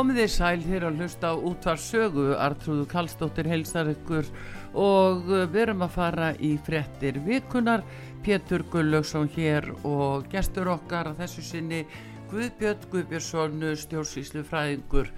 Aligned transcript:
Komið 0.00 0.16
þið 0.22 0.30
sæl 0.32 0.62
hér 0.64 0.84
að 0.88 1.00
hlusta 1.02 1.28
á 1.28 1.34
útvar 1.36 1.80
sögu, 1.80 2.22
Artrúðu 2.40 2.86
Kallstóttir 2.88 3.44
heilsar 3.50 3.90
ykkur 3.90 4.30
og 4.80 5.26
uh, 5.28 5.42
við 5.44 5.58
erum 5.66 5.84
að 5.84 5.92
fara 5.92 6.28
í 6.40 6.54
frettir 6.64 7.18
vikunar, 7.26 7.84
Pétur 8.24 8.64
Gullaugsson 8.72 9.28
hér 9.34 9.68
og 9.84 10.24
gestur 10.32 10.72
okkar 10.72 11.10
að 11.10 11.20
þessu 11.20 11.44
sinni 11.50 11.82
Guðbjörn 12.30 12.88
Guðbjörnsson, 12.94 13.60
stjórnsýslu 13.82 14.46
fræðingur. 14.48 15.12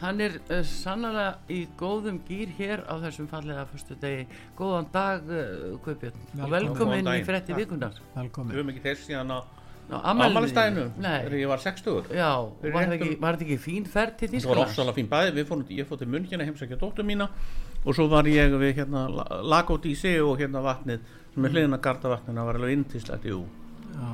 Hann 0.00 0.24
er 0.24 0.40
uh, 0.46 0.62
sannlega 0.64 1.34
í 1.52 1.66
góðum 1.76 2.22
gýr 2.24 2.56
hér 2.56 2.86
á 2.88 2.96
þessum 3.04 3.28
fallega 3.28 3.66
fyrstu 3.68 4.00
degi. 4.00 4.30
Góðan 4.56 4.88
dag 4.96 5.28
uh, 5.28 5.74
Guðbjörn 5.84 6.38
og 6.40 6.56
Velkomin. 6.56 7.16
í 7.20 7.26
frettir 7.28 7.60
vikunar. 7.60 8.00
Við 8.00 8.22
Velkomin. 8.22 8.56
höfum 8.56 8.72
ekki 8.72 8.88
þess 8.88 9.10
síðan 9.10 9.36
á 9.36 9.44
Nei. 9.90 11.18
þegar 11.24 11.38
ég 11.40 11.50
var 11.50 11.58
60 11.58 12.12
Já, 12.16 12.30
var 12.62 12.86
þetta 12.86 12.94
ekki, 12.96 13.18
ekki 13.46 13.58
fín 13.60 13.88
ferð 13.90 14.16
til 14.20 14.28
Það 14.28 14.36
var 14.36 14.56
Þískland? 14.56 14.64
ofsalega 14.66 14.96
fín 14.98 15.10
bæði, 15.10 15.44
fórum, 15.48 15.64
ég 15.68 16.06
munn 16.06 16.28
hérna 16.30 16.46
heimsækja 16.48 16.78
dóttur 16.80 17.04
mína 17.04 17.28
og 17.84 17.96
svo 17.96 18.06
var 18.08 18.24
ég 18.30 18.54
við 18.62 18.76
hérna 18.78 19.08
Lagódísi 19.42 20.14
og 20.22 20.38
hérna 20.40 20.62
vatnið 20.64 21.02
sem 21.34 21.44
er 21.44 21.54
hliðina 21.54 21.80
gardavatninu, 21.82 22.38
það 22.40 22.48
var 22.48 22.60
alveg 22.60 22.76
intislegt, 22.76 23.24
jú. 23.24 23.44
Já. 23.92 24.10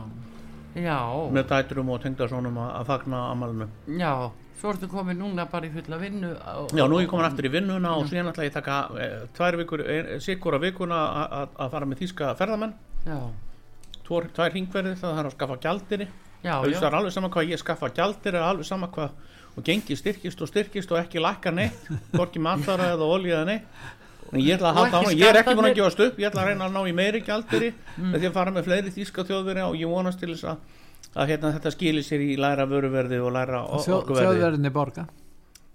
Já, 0.78 0.98
með 1.34 1.48
dæturum 1.50 1.88
og 1.94 2.02
tengdarsónum 2.04 2.58
að, 2.60 2.68
að 2.78 2.90
fagna 2.92 3.22
amalinu. 3.32 3.66
já, 3.98 4.12
svo 4.60 4.72
ertu 4.72 4.88
komin 4.90 5.18
núna 5.18 5.46
bara 5.50 5.66
í 5.66 5.72
fulla 5.74 5.98
vinnu 5.98 6.30
á, 6.38 6.68
Já, 6.70 6.84
nú 6.86 6.98
er 6.98 7.06
ég 7.06 7.10
komin 7.10 7.26
aftur 7.26 7.48
í 7.48 7.52
vinnuna 7.52 7.96
og 7.98 8.06
síðan 8.10 8.30
ætla 8.32 8.46
ég 8.46 8.52
að 8.52 8.58
taka 8.60 8.78
e, 8.94 9.08
tvær 9.34 9.58
vikur, 9.62 9.82
e, 9.82 10.18
sikura 10.22 10.60
vikuna 10.62 11.00
að 11.48 11.72
fara 11.72 11.88
með 11.88 12.02
þýska 12.04 12.32
ferðamenn. 12.38 12.74
Já, 13.08 13.18
tvær 14.08 14.50
hringverði, 14.54 14.94
það 15.00 15.18
er 15.22 15.28
að 15.28 15.34
skaffa 15.36 15.56
gjaldiri 15.64 16.06
já, 16.44 16.54
það 16.62 16.86
er 16.88 16.96
alveg 17.00 17.12
sama 17.12 17.28
hvað 17.34 17.50
ég 17.52 17.60
skaffa 17.62 17.90
gjaldiri 17.98 18.40
alveg 18.42 18.66
sama 18.68 18.88
hvað 18.94 19.10
og 19.58 19.64
gengi 19.66 19.96
styrkist 19.98 20.42
og 20.44 20.48
styrkist 20.48 20.92
og 20.94 20.98
ekki 21.00 21.20
lækka 21.22 21.50
neitt 21.50 21.88
hvorki 22.16 22.38
matara 22.40 22.92
eða 22.94 23.08
olja 23.10 23.40
eða 23.40 23.46
neitt. 23.52 23.86
En 24.28 24.42
ég 24.44 24.58
ætla 24.58 24.68
að 24.70 24.76
halda 24.76 24.98
á 24.98 25.00
hann, 25.02 25.14
ég 25.18 25.28
er 25.32 25.38
ekki 25.40 25.54
búin 25.56 25.66
að 25.70 25.78
gefast 25.78 26.00
upp 26.04 26.18
ég 26.20 26.28
ætla 26.28 26.42
að 26.44 26.48
reyna 26.50 26.66
að 26.68 26.74
ná 26.76 26.80
í 26.84 26.92
meiri 26.98 27.20
gjaldiri 27.24 27.70
með 27.96 28.18
því 28.20 28.28
að 28.28 28.34
fara 28.36 28.52
með 28.52 28.66
fleiri 28.68 28.90
þýska 28.92 29.24
þjóðveri 29.30 29.62
og 29.64 29.78
ég 29.80 29.88
vonast 29.88 30.20
til 30.20 30.28
þess 30.34 30.44
að, 30.52 30.58
að 31.16 31.30
hérna, 31.32 31.52
þetta 31.56 31.72
skilir 31.72 32.04
sér 32.04 32.24
í 32.26 32.34
læra 32.36 32.66
vöruverði 32.68 33.20
og 33.24 33.32
læra 33.32 33.62
o- 33.64 33.80
Þjó, 33.80 33.94
orkuverði. 34.02 34.26
þjóðverðinni 34.28 34.72
borga. 34.76 35.06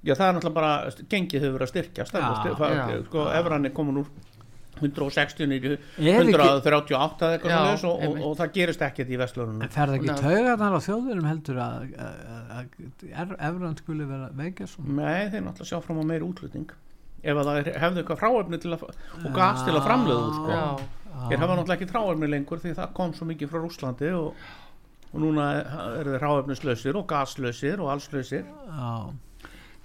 já 0.05 0.13
það 0.19 0.27
er 0.27 0.37
náttúrulega 0.37 0.53
bara, 0.59 0.71
gengið 1.15 1.41
hefur 1.47 1.57
verið 1.57 1.65
að 1.65 1.71
styrkja 1.73 2.05
Já, 2.05 2.29
já. 2.77 3.03
sko, 3.09 3.25
efran 3.41 3.65
er 3.65 3.73
komin 3.73 3.99
úr 4.03 4.09
160 4.81 5.47
niður 5.51 5.75
í 5.75 6.07
Er 6.09 6.23
ekki- 6.23 6.33
138 6.33 7.27
eða 7.27 7.35
eitthvað 7.37 7.51
Já, 7.53 7.59
og, 7.89 8.05
og, 8.07 8.21
og 8.29 8.37
það 8.39 8.53
gerist 8.57 8.81
ekkert 8.87 9.11
í 9.13 9.19
vestlunum 9.21 9.61
Ferð 9.75 9.97
ekki 9.99 10.09
Ná. 10.09 10.15
taugarnar 10.23 10.73
á 10.73 10.79
þjóðverðum 10.87 11.27
heldur 11.29 11.59
að, 11.61 11.85
Efrand 13.37 13.83
skuli 13.83 14.07
vera 14.09 14.29
veikja 14.39 14.67
svona? 14.71 14.97
Nei, 14.97 15.29
þeir 15.33 15.45
náttúrulega 15.45 15.69
sjá 15.69 15.79
fram 15.85 16.01
á 16.01 16.05
meiri 16.09 16.25
útlutning 16.27 16.73
ef 17.23 17.37
að 17.39 17.47
það 17.47 17.59
er, 17.61 17.69
hefðu 17.79 18.01
eitthvað 18.01 18.19
að, 18.75 18.97
og 19.23 19.29
gas 19.37 19.61
til 19.63 19.75
að 19.77 19.85
framleiða 19.85 20.23
úr 20.27 20.33
sko. 20.39 20.49
já, 20.51 20.65
Þeir 21.29 21.39
hafa 21.43 21.55
náttúrulega 21.55 21.77
ekki 21.77 21.91
hráefni 21.93 22.27
lengur 22.33 22.59
því 22.63 22.73
það 22.81 22.93
kom 22.97 23.13
svo 23.15 23.27
mikið 23.29 23.51
frá 23.53 23.61
Rúslandi 23.63 24.09
og, 24.17 24.41
og 25.13 25.21
núna 25.23 25.45
eru 26.01 26.15
þeir 26.17 26.25
hráefnislausir 26.25 26.97
og 26.99 27.05
gaslausir 27.13 27.79
og 27.85 27.93
allslausir 27.93 28.43
Já. 28.43 28.89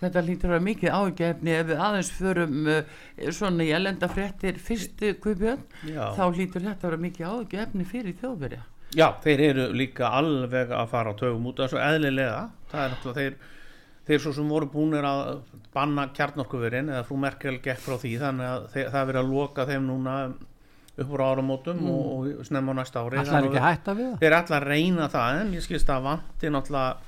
Þetta 0.00 0.25
lítur 0.25 0.50
að 0.50 0.54
vera 0.56 0.66
mikið 0.69 0.97
ágefni 0.98 1.54
ef 1.56 1.69
við 1.69 1.84
aðeins 1.88 2.10
förum 2.14 2.56
uh, 2.70 2.97
svona 3.34 3.66
í 3.66 3.75
elenda 3.75 4.09
fréttir 4.12 4.59
fyrstu 4.62 5.14
Já. 5.19 6.04
þá 6.14 6.25
lítur 6.36 6.64
þetta 6.64 6.78
að 6.78 6.91
vera 6.91 7.04
mikið 7.06 7.31
ágefni 7.34 7.86
fyrir 7.88 8.19
þjóðverja. 8.20 8.64
Já, 8.97 9.08
þeir 9.20 9.41
eru 9.50 9.69
líka 9.76 10.08
alveg 10.16 10.70
að 10.72 10.88
fara 10.88 11.12
á 11.12 11.19
tögum 11.19 11.50
út 11.50 11.58
af 11.60 11.69
þessu 11.69 11.81
eðlilega 11.84 12.44
það 12.70 12.84
er 12.84 12.92
náttúrulega 12.94 13.19
þeir 13.19 13.34
þeir 14.08 14.22
svo 14.25 14.32
sem 14.38 14.48
voru 14.48 14.69
búinir 14.72 15.04
að 15.04 15.42
banna 15.75 16.06
kjarnorkuverin 16.16 16.88
eða 16.94 17.04
frú 17.04 17.19
Merkel 17.20 17.58
gekk 17.64 17.82
frá 17.84 17.98
því 18.00 18.14
þannig 18.22 18.48
að 18.48 18.62
þeir, 18.72 18.87
það 18.94 19.00
er 19.00 19.10
verið 19.10 19.20
að 19.20 19.34
loka 19.34 19.66
þeim 19.69 19.91
núna 19.91 20.14
upp 20.98 21.12
úr 21.14 21.22
áramótum 21.22 21.82
og, 21.92 22.31
og 22.41 22.47
snemma 22.48 22.75
á 22.75 22.76
næsta 22.81 23.04
ári 23.04 23.20
Það 23.20 23.37
er 23.37 23.48
ekki 23.50 23.60
að 23.60 23.66
við 23.98 24.06
það? 24.08 24.16
þeir 24.22 24.31
er 24.31 24.38
allar 24.38 24.64
að 24.64 24.72
reyna 24.72 25.10
það 25.12 25.42
en 25.42 25.53
ég 25.58 25.66
skilst 25.66 25.92
að 25.92 26.08
vanti 26.08 26.53
náttúrulega 26.54 27.07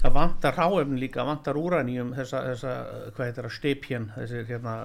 að 0.00 0.14
vantar 0.16 0.56
ráefni 0.56 1.00
líka, 1.00 1.26
vantar 1.28 1.58
úræníum 1.60 2.14
þessa, 2.16 2.44
þessa, 2.52 2.76
hvað 3.16 3.28
heitir 3.28 3.46
það, 3.46 3.56
stepjen 3.58 4.08
þessir 4.16 4.48
hérna 4.48 4.76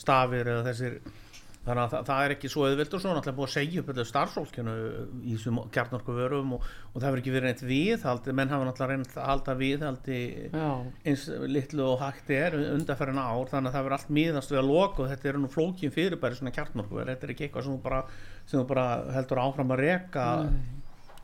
stafir 0.00 0.50
eða 0.50 0.64
þessir 0.70 0.98
þannig 1.64 1.80
að 1.80 1.92
það, 1.94 2.02
það 2.08 2.22
er 2.24 2.32
ekki 2.34 2.48
svo 2.52 2.64
auðvilt 2.68 2.94
og 2.94 3.00
svo 3.00 3.12
náttúrulega 3.14 3.38
búið 3.38 3.46
að 3.46 3.54
segja 3.54 3.80
upp 3.80 3.86
þetta 3.90 4.04
starfsfólkinu 4.08 4.74
í 5.22 5.36
þessum 5.36 5.60
kjarnorku 5.72 6.16
vörum 6.16 6.52
og, 6.56 6.66
og 6.90 6.98
það 6.98 7.06
hefur 7.08 7.22
ekki 7.22 7.32
verið 7.32 7.48
neitt 7.48 7.62
viðhaldi 7.70 8.34
menn 8.36 8.52
hafa 8.52 8.66
náttúrulega 8.68 8.98
reynd 8.98 9.14
að 9.14 9.28
halda 9.30 9.54
viðhaldi 9.62 10.18
Já, 10.52 10.68
eins 11.08 11.24
litlu 11.54 11.86
og 11.88 12.04
hægt 12.04 12.32
er 12.36 12.58
undarferðin 12.60 13.22
ár 13.22 13.52
þannig 13.52 13.70
að 13.70 13.78
það 13.78 13.86
verður 13.86 13.96
allt 13.98 14.14
miðast 14.20 14.52
við 14.52 14.60
að 14.60 14.70
loka 14.74 15.04
og 15.04 15.10
þetta 15.14 15.30
eru 15.32 15.40
nú 15.40 15.52
flókin 15.54 15.94
fyrirbæri 15.96 16.40
svona 16.40 16.54
kjarnorku 16.58 17.00
þetta 17.00 17.28
er 17.28 17.34
ekki 17.34 17.48
eitthvað 17.48 17.68
sem 17.68 17.78
þú 17.78 17.84
bara, 17.88 18.02
sem 18.44 18.60
þú 18.60 18.66
bara 18.74 18.88
heldur 19.16 19.44
áfram 19.46 19.72
að 19.72 19.84
reka 19.86 20.26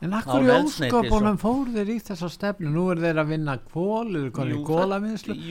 En 0.01 0.13
akkur 0.17 0.41
í 0.41 0.49
ósköpunum 0.55 1.37
fór 1.41 1.67
þeir 1.75 1.91
í 1.93 1.99
þessa 2.01 2.29
stefnu? 2.33 2.71
Nú 2.73 2.87
er 2.93 3.01
þeir 3.03 3.19
að 3.21 3.27
vinna 3.35 3.57
kól, 3.73 4.07
eru 4.09 4.31
konið 4.33 4.55
það- 4.57 4.65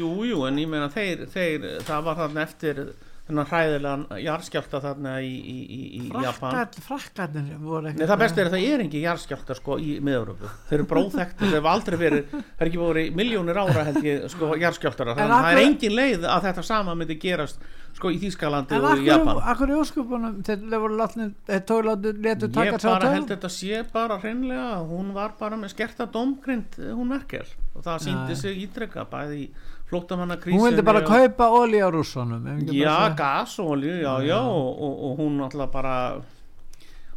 Jú, 0.01 0.11
jú, 0.27 0.41
en 0.49 0.59
ég 0.59 0.69
meina 0.73 0.89
þeir, 0.91 1.27
þeir 1.31 1.69
það 1.87 2.03
var 2.09 2.17
þarna 2.25 2.43
eftir 2.43 2.81
þennan 3.31 3.47
hræðilegan 3.47 4.01
jarðskjálta 4.25 4.81
þarna 4.83 5.13
í, 5.23 5.29
í, 5.39 5.59
í, 5.71 5.81
í 6.01 6.09
Japan. 6.11 6.51
Frakkar, 6.51 6.83
frakkarnir 6.83 7.61
voru 7.63 7.93
Nei, 7.95 8.07
það 8.11 8.19
besta 8.25 8.41
er 8.43 8.49
að 8.49 8.55
það 8.57 8.65
er 8.73 8.83
engin 8.83 9.05
jarðskjálta 9.05 9.55
sko 9.55 9.77
í 9.79 9.93
miðuröfu 10.03 10.51
þeir 10.67 10.79
eru 10.81 10.87
bróðþekkt, 10.91 11.37
þeir 11.45 11.55
eru 11.61 11.71
aldrei 11.71 11.97
verið 12.01 12.25
það 12.35 12.65
er 12.65 12.67
ekki 12.73 12.81
voru 12.83 13.05
miljónir 13.21 13.61
ára 13.63 13.85
held 13.87 14.03
ég 14.03 14.27
sko 14.35 14.51
jarðskjáltar 14.59 15.13
En 15.13 15.21
þannig 15.21 15.37
að 15.37 15.47
það 15.47 15.53
er 15.53 15.63
engin 15.69 15.95
leið 16.01 16.27
að 16.27 16.43
þetta 16.49 16.65
sama 16.73 16.97
myndi 16.99 17.19
gerast 17.23 17.63
sko 18.01 18.11
í 18.11 18.19
Þýskalandi 18.25 18.75
En 18.79 18.85
og 18.89 18.99
í 18.99 19.07
Japan. 19.07 19.41
akkur, 19.53 19.71
í 19.71 19.77
óskupunum 19.79 20.39
þeir 20.47 20.65
voru 20.81 20.97
látni, 20.99 21.29
þeir 21.47 21.65
tók 21.69 21.85
látni 21.87 22.13
letu 22.25 22.49
ég 22.49 22.55
taka 22.57 22.81
á 22.81 22.93
bara 22.97 23.11
held 23.15 23.29
þetta 23.35 23.51
sé 23.53 23.83
bara 23.93 24.17
hreinlega 24.23 24.79
hún 24.89 25.13
var 25.15 25.37
bara 25.39 25.57
með 25.61 25.75
skerta 25.77 26.07
domgrind 26.11 26.81
hún 26.81 27.13
Merkel. 27.13 27.45
Og 27.77 27.85
það 27.85 28.01
síndi 28.09 28.35
Já. 28.35 28.41
sig 28.43 28.63
ítrekka 28.65 29.05
bæði 29.13 29.37
í 29.45 29.51
flóttamannakrísinni 29.91 30.59
hún 30.61 30.69
vildi 30.71 30.83
bara 30.87 31.01
og- 31.05 31.09
kaupa 31.13 31.49
olí 31.61 31.79
á 31.83 31.89
rússunum 31.91 32.45
já, 32.47 32.59
segja- 32.67 33.15
gasolju, 33.19 33.95
já, 34.03 34.13
já, 34.27 34.39
og, 34.41 34.83
og, 34.83 34.95
og 35.11 35.19
hún 35.19 35.41
alltaf 35.45 35.71
bara 35.73 35.95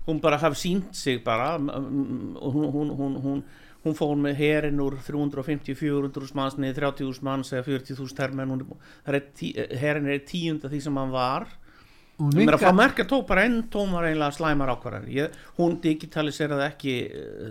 hún 0.08 0.20
bara 0.22 0.38
hafi 0.38 0.56
sínt 0.68 0.94
sig 0.96 1.24
bara 1.24 1.58
hún, 1.58 2.36
hún, 2.42 2.90
hún, 2.98 3.16
hún, 3.24 3.44
hún 3.84 3.96
fór 3.98 4.16
með 4.16 4.38
herin 4.40 4.80
úr 4.84 4.96
350-400 5.04 6.34
manns 6.38 6.56
niður 6.62 6.86
30.000 6.94 7.26
manns 7.28 7.52
eða 7.54 7.66
40.000 7.68 8.22
hermenn. 8.24 8.54
Hún 8.54 8.62
er 8.64 8.70
bú- 8.70 8.80
það 9.06 9.18
er 9.20 9.28
tí, 9.36 9.52
herin 9.82 10.08
er 10.08 10.24
tíunda 10.28 10.70
því 10.72 10.82
sem 10.86 10.96
hann 11.02 11.12
var. 11.12 11.48
Hún 12.22 12.30
Mér 12.38 12.54
að 12.54 12.62
fá 12.62 12.70
tók 13.10 13.24
bara 13.28 13.44
enn 13.48 13.64
tómar 13.74 14.06
einlega 14.06 14.32
slæmar 14.36 14.70
ákvarðan 14.70 15.08
hún 15.58 15.80
digitaliseraði 15.82 16.66
ekki 16.70 16.94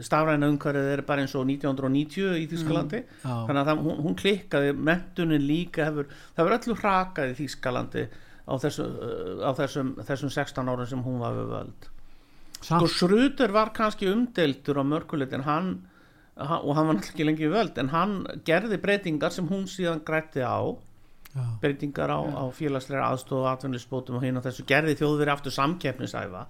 stafræna 0.06 0.46
umhverfið 0.52 0.92
er 0.92 1.02
bara 1.02 1.24
eins 1.24 1.34
og 1.34 1.44
1990 1.50 2.36
í 2.38 2.46
Þýskalandi. 2.46 3.00
Já. 3.24 3.32
þannig 3.48 3.60
að 3.64 3.70
það, 3.72 3.82
hún, 3.88 3.96
hún 4.06 4.14
klikkaði 4.22 4.72
mentunin 4.78 5.42
líka 5.48 5.88
hefur, 5.88 6.06
það 6.36 6.44
hefur 6.44 6.56
öllu 6.58 6.78
hrakað 6.78 7.32
í 7.34 7.38
Þýskalandi 7.42 8.04
á, 8.46 8.54
þessu, 8.62 8.86
uh, 8.86 9.42
á 9.42 9.50
þessum, 9.58 9.90
þessum 10.06 10.30
16 10.30 10.70
árum 10.72 10.86
sem 10.94 11.02
hún 11.02 11.18
var 11.18 11.34
við 11.34 11.50
völd. 11.56 11.88
Og 12.78 12.88
Sruder 12.94 13.50
var 13.50 13.72
kannski 13.74 14.06
umdeltur 14.14 14.78
á 14.78 14.84
mörgulegt 14.86 15.32
en 15.34 15.42
hann, 15.42 15.70
hann 15.82 15.91
og 16.36 16.72
hann 16.76 16.86
var 16.88 16.94
náttúrulega 16.96 17.12
ekki 17.12 17.26
lengi 17.28 17.50
völd 17.52 17.78
en 17.82 17.88
hann 17.92 18.14
gerði 18.48 18.78
breytingar 18.80 19.30
sem 19.34 19.48
hún 19.48 19.66
síðan 19.68 20.00
grætti 20.04 20.40
á. 20.44 20.60
Já. 21.32 21.44
breytingar 21.62 22.10
á, 22.12 22.20
á 22.20 22.44
félagslega 22.52 23.06
aðstof 23.08 23.38
og 23.40 23.46
atvinnulisbótum 23.48 24.18
og 24.18 24.24
og 24.36 24.42
þessu 24.44 24.66
gerði 24.68 24.92
þjóðveri 25.00 25.32
aftur 25.32 25.54
samkeppnisæfa 25.54 26.42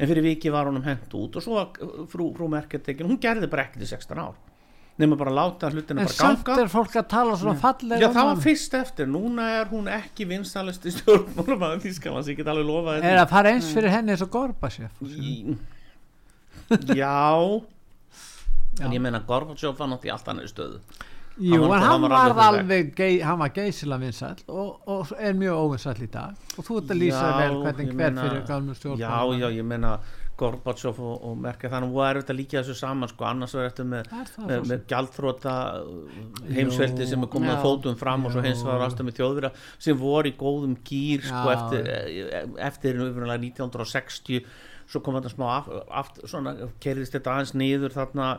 en 0.00 0.08
fyrir 0.08 0.22
viki 0.24 0.48
var 0.48 0.64
honum 0.64 0.80
hent 0.86 1.12
út 1.12 1.36
og 1.36 1.42
svo 1.44 1.60
frú, 2.08 2.30
frú 2.32 2.48
Merketekin, 2.48 3.04
hún 3.04 3.18
gerði 3.20 3.50
bara 3.52 3.66
ekkert 3.66 3.84
í 3.84 3.88
16 3.90 4.16
ár. 4.16 4.38
Nema 4.96 5.18
bara 5.20 5.30
láta 5.30 5.68
hlutina 5.68 6.00
en 6.00 6.08
bara 6.08 6.16
samt 6.16 6.40
ganga. 6.46 6.62
er 6.62 6.72
fólk 6.72 6.96
að 6.96 7.06
tala 7.12 7.36
svona 7.36 7.54
fallega 7.60 8.00
Já, 8.00 8.08
um 8.08 8.14
það 8.16 8.24
var 8.30 8.32
hana. 8.32 8.44
fyrst 8.46 8.74
eftir, 8.80 9.06
núna 9.12 9.48
er 9.60 9.68
hún 9.74 9.92
ekki 9.92 10.24
vinstalisti 10.32 10.92
stjórnmálum 10.96 11.66
að 11.68 11.76
Þýskalands, 11.84 12.32
ég 12.32 12.40
get 12.40 12.48
alveg 12.48 12.64
lofað 12.70 13.04
er 13.10 13.20
að 13.20 13.28
fara 13.34 13.52
eins 13.52 13.68
fyrir 13.76 13.92
henni 13.92 14.12
eins 14.16 14.24
og 14.24 14.32
Gorbachev 14.32 14.88
Í- 15.04 15.58
Já. 16.96 17.60
En 18.80 18.92
ég 18.96 19.00
meina 19.00 19.20
Gorbachev 19.26 19.76
var 19.78 19.88
náttúrulega 19.88 20.10
í 20.10 20.14
allt 20.16 20.28
annari 20.34 20.48
stöðu. 20.52 20.80
Jú, 21.40 21.56
Hann 21.56 21.68
var- 21.70 21.78
en 21.78 21.82
hann 21.88 22.02
var 22.02 22.10
var 22.10 22.30
alveg 22.30 22.44
alveg 22.60 22.94
gei, 22.96 23.20
hann 23.24 23.38
var 23.38 23.48
geysila 23.54 23.96
vinsæll 23.98 24.42
og, 24.48 24.80
og 24.86 25.12
er 25.18 25.32
mjög 25.32 25.56
óvinsæll 25.62 26.02
í 26.04 26.10
dag. 26.10 26.34
Og 26.58 26.64
þú 26.66 26.80
ert 26.82 26.90
að 26.90 26.98
lýsa 27.00 27.28
vel 27.38 27.54
hvernig 27.62 27.86
hver 27.94 27.94
meina- 27.94 28.24
fyrir 28.26 28.42
gamlu 28.48 28.74
stjórn 28.74 28.98
Já, 28.98 29.14
já, 29.40 29.48
ég 29.56 29.64
meina 29.64 29.94
Gorbachev 30.40 30.98
og, 31.00 31.16
og 31.24 31.36
merkja 31.36 31.68
þannig 31.70 31.94
og 31.96 32.04
er 32.08 32.18
þetta 32.22 32.34
líka 32.36 32.60
þessu 32.62 32.74
saman 32.76 33.08
sko, 33.08 33.24
annars 33.28 33.52
verður 33.54 33.70
þetta 33.70 33.84
með, 33.84 34.06
Það 34.10 34.28
það, 34.34 34.46
með, 34.50 34.68
með 34.70 34.84
gjaldþróta 34.92 35.54
heimsveldi 36.56 37.06
sem 37.10 37.24
er 37.26 37.30
komið 37.34 37.52
að 37.54 37.62
fótum 37.64 37.98
fram 38.00 38.24
og 38.28 38.32
svo 38.34 38.44
hins 38.44 38.62
var 38.66 38.84
aftur 38.86 39.06
með 39.08 39.18
þjóðvira 39.20 39.50
sem 39.78 39.98
voru 40.00 40.30
í 40.32 40.36
góðum 40.40 40.76
gýr 40.86 41.24
sko, 41.26 41.44
eftir, 41.54 41.90
eh, 41.92 42.46
eftir 42.70 43.00
upprunalega 43.04 43.44
1960 43.50 44.44
svo 44.90 45.02
kom 45.04 45.14
þetta 45.20 45.32
smá 45.34 45.46
af- 45.58 45.70
aftur, 46.02 46.26
svona, 46.32 46.56
kerðist 46.82 47.14
þetta 47.14 47.36
aðeins 47.36 47.54
niður 47.54 47.94
þarna 47.94 48.30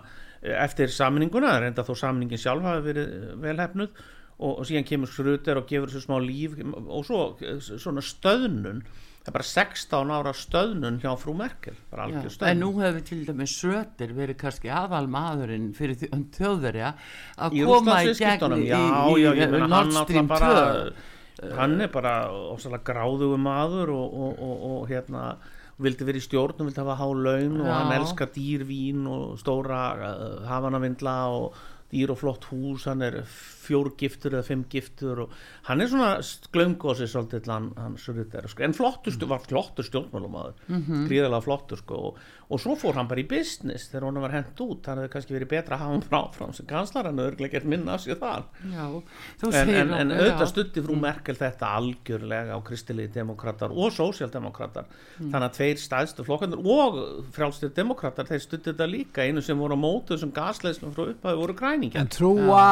eftir 0.41 0.89
samninguna, 0.89 1.59
reynda 1.61 1.83
þó 1.85 1.93
samningin 1.99 2.39
sjálf 2.41 2.65
hafi 2.65 2.81
verið 2.87 3.13
velhefnuð 3.43 3.91
og, 4.41 4.51
og 4.57 4.65
síðan 4.65 4.87
kemur 4.89 5.11
skrutir 5.11 5.59
og 5.61 5.67
gefur 5.69 5.91
þessu 5.91 6.07
smá 6.07 6.17
líf 6.23 6.55
og 6.65 7.05
svo 7.05 7.21
eh, 7.45 7.59
svona 7.61 8.01
stöðnun 8.01 8.79
það 9.21 9.29
er 9.29 9.35
bara 9.35 9.45
16 9.45 10.13
ára 10.17 10.31
stöðnun 10.33 10.97
hjá 11.03 11.11
frú 11.21 11.35
Merkel 11.37 11.75
Já, 12.09 12.23
en 12.49 12.63
nú 12.63 12.71
hefur 12.81 13.03
til 13.05 13.19
dæmis 13.27 13.53
Söder 13.61 14.15
verið 14.17 14.39
kannski 14.41 14.71
aðal 14.73 15.05
maðurinn 15.13 15.67
fyrir 15.77 15.99
þjó- 16.01 16.23
þjóðverja 16.39 16.89
að 17.37 17.53
í 17.59 17.61
koma 17.69 17.99
í 18.01 18.15
gegn 18.17 18.57
í, 18.57 18.65
í, 19.21 19.29
hann 19.61 19.69
Nord 19.69 19.93
Stream 20.01 20.25
náttúrulega 20.25 20.25
2 20.25 20.27
bara 20.33 21.57
hann 21.61 21.77
er 21.85 21.93
bara 21.93 22.15
ósæðlega 22.55 22.83
gráðugu 22.89 23.37
maður 23.41 23.93
og, 23.93 24.17
og, 24.25 24.41
og, 24.41 24.65
og 24.71 24.89
hérna 24.89 25.21
vildi 25.81 26.07
verið 26.07 26.23
í 26.23 26.27
stjórnum, 26.27 26.69
vildi 26.69 26.81
hafa 26.83 26.97
há 26.99 27.07
laun 27.09 27.59
og 27.63 27.69
hann 27.71 27.93
elskar 27.95 28.31
dýr 28.35 28.65
vín 28.69 29.05
og 29.09 29.37
stóra 29.41 29.83
uh, 29.97 30.41
hafanavindla 30.49 31.15
og 31.33 31.61
dýr 31.91 32.13
og 32.13 32.21
flott 32.21 32.47
hús, 32.51 32.87
hann 32.87 33.03
er 33.03 33.21
fjórgiftur 33.61 34.35
eða 34.37 34.47
fimmgiftur 34.47 35.23
og 35.25 35.35
hann 35.69 35.81
er 35.81 35.91
svona 35.91 36.11
glöngósi 36.53 37.07
svolítið 37.09 37.49
hann, 37.51 37.71
hann 37.77 37.97
Surriter, 38.01 38.47
sko. 38.49 38.63
en 38.65 38.73
flottur, 38.77 39.13
stu- 39.15 39.29
var 39.29 39.43
flottur 39.45 39.85
stjórnmálumadur, 39.87 40.53
mm 40.67 40.83
-hmm. 40.83 41.07
gríðalega 41.09 41.41
flottur 41.45 41.77
sko. 41.77 41.95
og, 41.95 42.17
og 42.49 42.59
svo 42.59 42.75
fór 42.75 42.95
hann 42.95 43.07
bara 43.07 43.21
í 43.21 43.27
business 43.27 43.89
þegar 43.91 44.05
hann 44.05 44.21
var 44.21 44.31
hent 44.31 44.59
út, 44.59 44.81
það 44.83 44.95
hefði 44.95 45.13
kannski 45.13 45.33
verið 45.33 45.47
betra 45.47 45.75
að 45.75 45.79
hafa 45.79 45.91
hann 45.91 46.01
frá 46.01 46.21
frá 46.33 46.53
sem 46.53 46.65
kanslar, 46.65 47.05
hann 47.05 47.19
örugglega 47.19 47.51
gert 47.51 47.65
minna 47.65 47.93
af 47.93 48.01
sér 48.01 48.19
þar. 48.19 48.43
Já, 48.71 49.01
en, 49.43 49.69
en, 49.69 49.93
en 49.93 50.11
auðvitað 50.11 50.47
stutti 50.47 50.81
frú 50.81 50.95
Merkel 50.99 51.35
þetta 51.35 51.71
algjörlega 51.77 52.55
á 52.55 52.59
kristilegi 52.63 53.13
demokrater 53.13 53.71
og 53.71 53.91
sósjaldemokrater 53.95 54.85
þannig 55.17 55.47
að 55.47 55.55
tveir 55.57 55.81
stæðstu 55.81 56.25
flokkandur 56.27 56.61
og 56.65 56.99
frjálstir 57.35 57.73
demokrater 57.75 58.27
þeir 58.29 58.43
stutti 58.43 58.71
þetta 58.71 58.87
líka 58.89 59.25
einu 59.25 59.41
sem 59.45 59.57
voru 59.57 59.77
á 59.77 59.79
mótu 59.79 60.17
sem 60.19 60.31
gasleisnum 60.31 60.93
frá 60.95 61.07
upphæðu 61.11 61.41
voru 61.41 61.55
græningjar. 61.57 62.01
En 62.01 62.11
trúa 62.11 62.65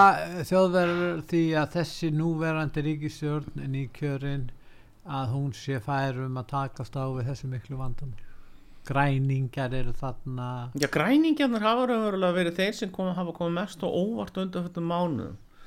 þjóðverður 0.80 1.22
því 1.30 1.44
að 1.60 1.76
þessi 1.76 2.10
núverandi 2.16 2.84
ríkistjórn 2.86 3.68
nýkjörin 3.74 4.48
að 5.10 5.32
hún 5.34 5.54
sé 5.58 5.80
færum 5.84 6.38
að 6.40 6.50
takast 6.54 6.96
á 6.96 7.04
við 7.12 7.30
þessu 7.32 7.50
miklu 7.52 7.80
vandam 7.80 8.14
græningar 8.90 9.74
eru 9.76 9.94
þarna. 9.94 10.72
Já, 10.80 10.88
græningjarnir 10.90 11.62
hafa 11.62 11.88
raunverulega 11.90 12.38
verið 12.38 12.56
þeir 12.58 12.78
sem 12.78 12.92
kom, 12.94 13.12
hafa 13.14 13.36
komið 13.36 13.58
mest 13.60 13.84
og 13.86 13.98
óvart 14.00 14.40
undan 14.42 14.66
þetta 14.66 14.84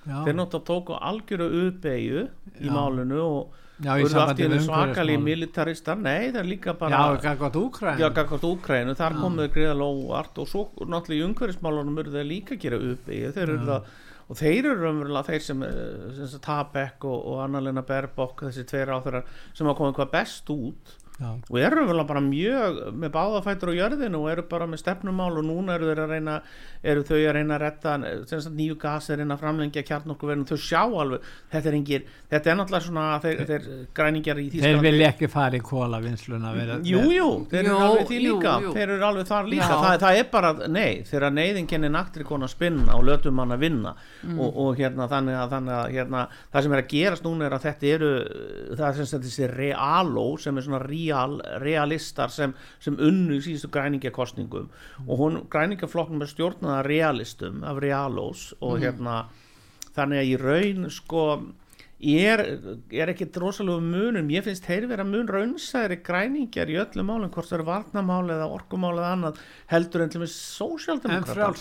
já, 0.02 0.16
þeir 0.24 0.38
náttúrulega 0.38 0.68
tóku 0.70 0.96
algjöru 0.98 1.48
uppeyju 1.66 2.22
í 2.58 2.66
Já. 2.66 2.72
málinu 2.74 3.20
og 3.22 3.58
já, 3.78 3.92
voru 3.94 4.10
sambandi 4.10 4.42
í 4.42 4.48
einu 4.48 4.60
svakali 4.64 5.18
militaristar, 5.22 6.00
nei 6.02 6.32
það 6.32 6.40
er 6.42 6.48
líka 6.50 6.74
bara 6.78 7.02
Já, 7.02 7.20
gangvært 7.26 7.58
Úkræn 7.60 8.00
Já, 8.02 8.08
gangvart 8.16 8.46
Úkrænu, 8.48 8.96
þar 8.98 9.18
komuðu 9.20 9.52
greiðalega 9.54 10.00
óvart 10.02 10.40
og 10.42 10.50
svo 10.50 10.64
náttúrulega 10.82 11.20
í 11.20 11.28
umhverfismálunum 11.28 12.02
eru 12.02 12.16
þeir 12.16 12.28
líka 12.32 12.56
að 12.56 12.64
gera 12.66 12.82
upp 12.90 13.12
þeir 13.12 13.44
eru 13.46 13.60
það 13.68 13.92
og 14.32 14.38
þeir 14.40 14.70
eru 14.70 14.86
raunverulega 14.86 15.28
þeir 15.28 15.44
sem, 15.44 15.62
eh, 15.66 16.26
sem 16.30 16.42
Tabek 16.44 17.04
og, 17.04 17.18
og 17.32 17.42
Annalena 17.44 17.84
Berbok 17.84 18.46
þessi 18.46 18.64
tveir 18.68 18.94
áþurar 18.94 19.28
sem 19.52 19.68
hafa 19.68 19.78
komið 19.82 19.98
hvað 19.98 20.12
best 20.16 20.52
út 20.54 20.96
og 21.30 21.58
eru 21.60 21.76
raunverulega 21.78 22.08
bara 22.08 22.20
mjög 22.24 22.78
með 23.02 23.12
báðafætur 23.14 23.72
á 23.72 23.78
jörðinu 23.78 24.20
og 24.22 24.30
eru 24.32 24.44
bara 24.50 24.66
með 24.66 24.82
stefnumál 24.82 25.30
og 25.38 25.44
núna 25.46 25.76
eru 25.78 25.88
þeir 25.90 26.02
að 26.04 26.12
reyna 26.16 26.36
eru 26.82 27.04
þau 27.06 27.16
að 27.20 27.32
reyna 27.36 27.54
að 27.56 27.62
retta 27.62 27.94
sem 28.40 28.56
nýju 28.58 28.76
gas 28.82 29.10
er 29.10 29.20
reyna 29.22 29.36
að 29.36 29.42
framlengja 29.44 29.84
kjarnorkuverðin 29.86 30.46
þau 30.50 30.58
sjá 30.58 30.80
alveg, 30.82 31.20
þetta 31.52 31.68
er 31.72 31.76
engir 31.78 32.06
þetta 32.32 32.50
er 32.52 32.58
náttúrulega 32.58 32.86
svona 32.88 33.06
þeir, 33.22 33.42
þeir 33.52 33.68
græningjar 33.94 34.40
í 34.42 34.46
þeir 34.50 34.56
Þýskalandi 34.62 34.88
vilja 34.90 35.10
ekki 35.12 35.30
fara 35.32 35.56
í 35.56 35.62
kólavinnsluna 35.68 36.52
vera- 36.56 36.78
Jú, 36.82 37.02
jú, 37.12 37.28
þeir 37.52 37.60
eru 37.62 37.72
Jú, 37.72 37.82
alveg 37.86 38.06
því 38.10 38.18
jú, 38.18 38.24
líka 38.32 38.54
jú. 38.66 38.72
þeir 38.76 38.88
eru 38.96 39.06
alveg 39.10 39.26
þar 39.30 39.50
líka, 39.52 39.68
það, 39.82 39.98
það 40.02 40.18
er 40.22 40.28
bara 40.32 40.52
nei, 40.68 41.02
þegar 41.06 41.36
neyðinginni 41.38 41.90
naktri 41.92 42.24
kona 42.24 42.48
spinna 42.50 42.96
og 42.98 43.04
lötum 43.08 43.38
hann 43.42 43.52
að 43.58 43.62
vinna 43.68 43.94
Mm. 44.22 44.36
og, 44.38 44.54
og 44.62 44.76
hérna 44.78 45.08
þannig 45.10 45.34
að, 45.34 45.48
þannig 45.50 45.72
að 45.74 45.88
hérna, 45.96 46.20
það 46.54 46.62
sem 46.62 46.72
er 46.76 46.80
að 46.82 46.90
gerast 46.92 47.24
núna 47.26 47.46
er 47.48 47.54
að 47.56 47.64
þetta 47.64 47.88
eru 47.96 48.10
það 48.78 48.84
er 48.86 48.94
sem 49.00 49.08
sagt 49.10 49.24
þessi 49.26 49.48
realó 49.50 50.26
sem 50.38 50.56
er 50.60 50.62
svona 50.66 50.78
real, 51.12 51.38
realistar 51.62 52.32
sem, 52.32 52.54
sem 52.80 52.96
unnu 52.98 53.38
síðustu 53.44 53.70
græningjakostningum 53.76 54.68
og 55.06 55.18
hún 55.20 55.42
græningaflokknum 55.52 56.24
er 56.24 56.32
stjórnað 56.32 56.78
af 56.80 56.86
realistum, 56.88 57.62
af 57.64 57.80
realós 57.84 58.52
og 58.60 58.78
Mm. 58.78 58.86
hérna 58.86 59.24
þannig 59.94 60.22
að 60.22 60.30
í 60.32 60.38
raun 60.40 60.90
sko 60.90 61.24
ég 62.02 62.24
er, 62.32 62.40
er 62.90 63.10
ekki 63.12 63.28
drosalegu 63.30 63.78
munum 63.84 64.30
ég 64.32 64.42
finnst 64.42 64.64
þeir 64.66 64.88
vera 64.90 65.04
mun 65.06 65.28
raunsæðri 65.30 66.00
græningjar 66.02 66.66
í 66.72 66.78
öllum 66.82 67.06
málum 67.06 67.30
hvort 67.30 67.46
það 67.46 67.58
eru 67.60 67.66
varnamál 67.68 68.32
eða 68.34 68.48
orkumál 68.50 68.96
eða 68.98 69.12
annað 69.14 69.38
heldur 69.70 70.02
en 70.02 70.10
til 70.10 70.22
með 70.24 70.32
en 70.32 70.32
sósjaldemokrata 70.34 71.52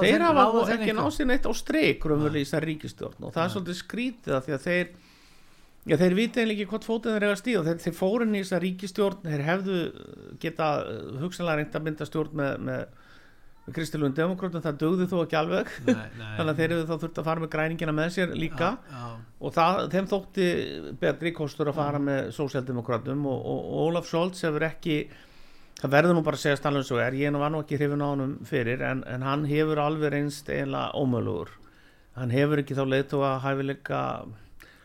þeir 0.00 0.24
hafa 0.24 0.46
ekki 0.78 0.94
sér 1.18 1.28
neitt 1.28 1.44
á 1.44 1.52
streik 1.52 2.06
raunverulega 2.08 2.40
í 2.40 2.46
þessar 2.46 2.68
ríkistjórn 2.70 3.20
og 3.28 3.34
það 3.34 3.44
er 3.44 3.52
svolítið 3.56 3.80
skrítið 3.82 4.38
af 4.38 4.46
því 4.48 4.56
að 4.56 4.64
þeir 4.68 4.88
Já, 5.84 5.98
þeir 6.00 6.14
vita 6.16 6.40
eiginlega 6.40 6.62
ekki 6.62 6.70
hvort 6.70 6.86
fótið 6.88 7.14
þeir 7.14 7.24
eiga 7.26 7.34
að 7.34 7.40
stíða 7.42 7.62
þeir, 7.66 7.80
þeir 7.84 7.96
fóru 7.98 8.24
inn 8.24 8.36
í 8.36 8.40
þessa 8.40 8.60
ríkistjórn 8.62 9.26
þeir 9.26 9.42
hefðu 9.44 9.80
geta 10.40 10.68
uh, 10.80 11.00
hugsanlega 11.20 11.58
reynd 11.60 11.76
að 11.76 11.84
mynda 11.88 12.06
stjórn 12.08 12.38
með, 12.40 12.54
með, 12.68 13.02
kristilun 13.74 14.16
demokrátum, 14.16 14.60
það 14.64 14.80
dögði 14.80 15.06
þó 15.08 15.14
ekki 15.22 15.36
alveg. 15.40 15.68
Þannig 16.36 16.50
að 16.52 16.58
þeir 16.58 16.74
hefðu 16.74 16.88
þá 16.88 16.96
þurft 17.04 17.20
að 17.20 17.28
fara 17.28 17.44
með 17.44 17.52
græningina 17.54 17.94
með 17.96 18.10
sér 18.16 18.34
líka. 18.36 18.70
Já, 18.92 19.04
og 19.40 19.54
það, 19.56 19.78
þeim 19.94 20.08
þótti 20.10 20.48
betri 21.00 21.32
kostur 21.36 21.70
að 21.72 21.78
fara 21.78 22.00
með 22.08 22.32
sósjaldemokratum 22.36 23.24
og, 23.28 23.38
og, 23.40 23.62
og 23.68 23.86
Olaf 23.86 24.08
Scholz 24.08 24.44
hefur 24.44 24.68
ekki 24.68 24.98
það 25.80 25.94
verður 25.96 26.16
nú 26.16 26.22
bara 26.24 26.38
að 26.38 26.44
segja 26.46 26.60
stannlega 26.60 26.88
svo 26.88 27.00
er 27.02 27.16
ég 27.18 27.34
var 27.36 27.52
nú 27.52 27.60
ekki 27.64 27.76
hrifin 27.76 28.04
á 28.04 28.08
honum 28.08 28.38
fyrir 28.48 28.84
en, 28.88 29.02
en 29.10 29.24
hann 29.26 29.44
hefur 29.48 29.80
alveg 29.82 30.14
reynst 30.14 30.48
eiginlega 30.48 30.94
ómölugur 30.96 31.50
hann 32.16 32.32
hefur 32.32 32.62
ekki 32.62 32.76
þá 32.78 32.84
leiðtóa 32.88 33.32
hæfileika 33.44 34.00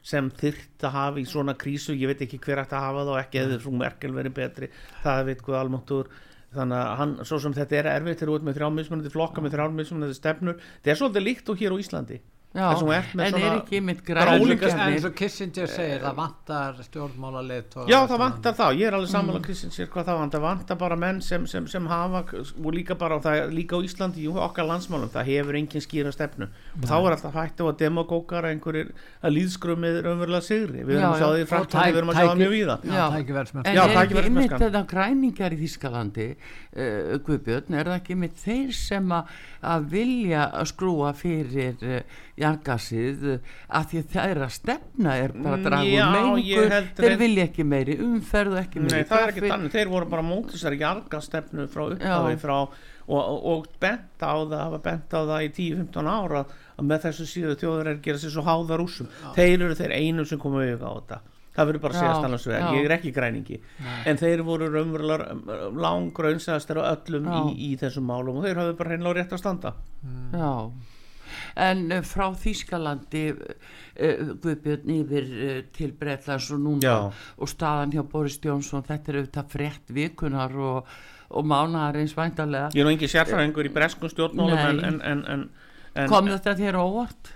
sem 0.09 0.31
þyrft 0.39 0.87
að 0.87 0.95
hafa 0.95 1.21
í 1.21 1.27
svona 1.29 1.55
krísu 1.59 1.95
ég 1.97 2.09
veit 2.11 2.23
ekki 2.25 2.41
hver 2.41 2.63
að 2.63 2.73
hafa 2.77 3.03
það 3.03 3.13
og 3.13 3.19
ekki 3.21 3.41
hefði 3.43 3.59
frú 3.65 3.75
Merkel 3.77 4.15
verið 4.15 4.35
betri, 4.39 4.71
það 5.03 5.23
veit 5.29 5.45
hvað 5.45 5.61
almáttur 5.61 6.09
þannig 6.55 6.79
að 6.81 6.91
hann, 6.99 7.15
svo 7.29 7.39
sem 7.43 7.55
þetta 7.55 7.77
er 7.77 7.91
erfitt 7.93 8.25
þú 8.25 8.39
ert 8.39 8.47
með 8.47 8.57
þrjámismunandi 8.57 9.13
flokka 9.13 9.43
með 9.45 9.55
þrjámismunandi 9.57 10.17
stefnur, 10.17 10.61
þetta 10.79 10.93
er 10.93 11.01
svolítið 11.01 11.27
líkt 11.27 11.51
og 11.53 11.61
hér 11.61 11.75
á 11.77 11.81
Íslandi 11.83 12.21
Já, 12.49 12.71
en 12.73 13.35
er 13.37 13.59
ekki 13.59 13.79
mitt 13.85 13.99
ólíka- 14.41 14.69
en 14.73 15.05
og 15.05 15.13
Kissinger 15.13 15.67
segir 15.69 15.99
það 16.01 16.15
vantar 16.17 16.79
stjórnmálaleit 16.81 17.75
Já, 17.85 17.99
það 18.09 18.17
vantar 18.23 18.55
það, 18.57 18.79
ég 18.79 18.87
er 18.87 18.95
alveg 18.97 19.11
sammála 19.11 19.41
Kristins 19.45 19.75
sér 19.77 19.85
hvað 19.93 20.07
það 20.07 20.17
vantar, 20.23 20.41
vantar 20.41 20.79
bara 20.81 20.95
menn 20.97 21.21
sem, 21.21 21.45
sem, 21.45 21.67
sem 21.69 21.85
hafa, 21.85 22.23
og 22.33 22.73
líka 22.73 22.97
bara 22.97 23.19
og 23.19 23.21
það, 23.21 23.37
er 23.43 23.53
líka 23.53 23.77
á 23.77 23.85
Íslandi, 23.85 24.23
í 24.25 24.33
okkar 24.33 24.65
landsmálum 24.65 25.11
það 25.13 25.29
hefur 25.29 25.59
engin 25.59 25.83
skýra 25.85 26.11
stefnu. 26.11 26.47
Og 26.81 26.87
þá 26.89 26.95
er 26.97 27.15
alltaf 27.19 27.37
hægt 27.37 27.61
á 27.61 27.65
að 27.69 27.77
demagókar 27.83 28.49
einhverjir 28.49 28.89
að 29.21 29.35
líðskrumið 29.37 30.01
raunverulega 30.07 30.41
sigri. 30.49 30.81
Við 30.89 30.97
Já, 30.97 31.03
erum 31.03 31.13
að 31.13 31.19
sjá 31.21 31.27
já. 31.29 31.29
það 31.29 31.37
í 31.37 31.45
tæk- 31.69 31.93
við 31.93 32.01
erum 32.01 32.09
að 32.09 32.17
tæki- 32.33 32.41
mjög 32.41 32.53
víða. 32.57 32.79
Já. 32.89 33.05
En 33.69 33.75
Já, 33.75 33.83
er 33.85 34.01
ekki 34.09 34.23
einmitt 34.25 34.57
þetta 34.57 34.83
græningar 34.89 35.53
í 35.53 35.61
Þískalandi 35.61 36.27
uh, 36.33 37.19
Guðbjörn, 37.29 37.77
er 37.77 37.85
það 37.85 37.99
ekki 38.01 38.17
einmitt 38.17 38.41
þeir 38.41 38.73
sem 38.73 39.13
að, 39.13 39.23
vilja 39.93 40.49
að 40.49 40.65
skrúa 40.73 41.13
fyrir 41.13 41.77
uh, 41.83 42.01
jargasið 42.39 43.25
uh, 43.33 43.39
að 43.79 43.87
því 43.91 44.03
þeirra 44.13 44.47
stefna 44.55 45.15
er 45.23 45.33
bara 45.35 45.57
að 45.57 45.65
draga 45.67 45.87
Mm, 45.89 45.95
úr 45.99 46.13
mengur 46.15 46.69
þeir 46.99 47.09
reynd- 47.09 47.19
vilja 47.23 47.47
ekki 47.49 47.65
meiri 47.67 47.97
umferð 48.05 48.53
og 48.55 48.61
ekki 48.63 48.79
Nei, 48.83 48.87
meiri 48.93 49.07
það 49.09 49.23
er 49.25 49.33
ekki 49.33 49.45
þannig, 49.47 49.73
þeir 49.75 49.91
voru 49.95 50.09
bara 50.13 50.25
mótið 50.29 50.55
þessari 50.57 50.79
jargastefnu 50.83 51.67
frá 51.73 51.83
upphafi 51.93 52.37
frá, 52.43 52.55
og, 53.09 53.19
og, 53.19 53.39
og 53.53 53.67
bent 53.81 54.21
á 54.23 54.33
það 54.37 54.59
hafa 54.63 54.79
bent 54.85 55.15
á 55.17 55.19
það 55.23 55.47
í 55.47 55.49
10-15 55.57 56.11
ára 56.13 56.43
að 56.79 56.85
með 56.93 57.03
þessu 57.07 57.25
síðu 57.27 57.55
þjóður 57.59 57.87
er 57.89 57.95
að 57.97 58.03
gera 58.05 58.21
sér 58.21 58.33
svo 58.37 58.43
háða 58.47 58.77
rússum, 58.79 59.09
þeir 59.35 59.57
eru 59.65 59.75
þeir 59.75 59.95
einu 59.97 60.25
sem 60.29 60.39
komu 60.39 60.61
auðvitað 60.61 60.87
á 60.87 60.95
þetta. 60.99 61.19
Það 61.59 61.67
verður 61.67 61.81
bara 61.83 61.93
að 61.99 61.99
segja 62.39 62.51
vegar, 62.53 62.61
já. 62.61 62.75
ég 62.77 62.85
er 62.85 62.91
ekki 62.95 63.11
græningi. 63.11 63.57
En 64.07 64.19
þeir 64.21 64.43
voru 64.47 64.67
raunverulega 64.71 65.33
langgraunsæðastir 65.83 66.79
á 66.79 66.83
öllum 66.93 67.25
Já. 67.27 67.39
í, 67.49 67.55
í 67.67 67.69
þessum 67.81 68.05
málum 68.07 68.37
og 68.39 68.45
þeir 68.47 68.61
hafðu 68.61 68.75
bara 68.79 68.93
hreinlega 68.93 69.17
rétt 69.17 69.33
að 69.35 69.41
standa. 69.41 69.71
Já, 70.31 70.51
en 71.55 71.85
uh, 71.91 72.01
frá 72.05 72.27
Þískalandi 72.43 73.23
uh, 73.33 74.33
Guðbjörn 74.43 74.93
yfir 74.97 75.31
til 75.75 75.93
Bretlands 75.97 76.51
og 76.55 76.61
núna 76.65 76.85
Já. 76.85 76.97
og 77.37 77.51
staðan 77.51 77.95
hjá 77.95 78.03
Boris 78.11 78.39
Jónsson 78.43 78.85
þetta 78.87 79.11
er 79.13 79.21
auðvitað 79.21 79.55
frétt 79.55 79.95
vikunar 79.95 80.55
og, 80.55 80.93
og 81.29 81.49
mánaðar 81.49 82.01
eins 82.03 82.15
væntalega 82.17 82.69
ég 82.75 82.83
er 82.83 82.87
nú 82.87 82.93
engin 82.93 83.11
sérfræðingur 83.15 83.69
í 83.69 83.73
breskum 83.73 84.11
stjórnmálum 84.11 84.85
en, 84.85 85.01
en, 85.01 85.25
en, 85.33 86.07
kom 86.09 86.29
þetta 86.29 86.55
þér 86.59 86.79
óvart? 86.79 87.35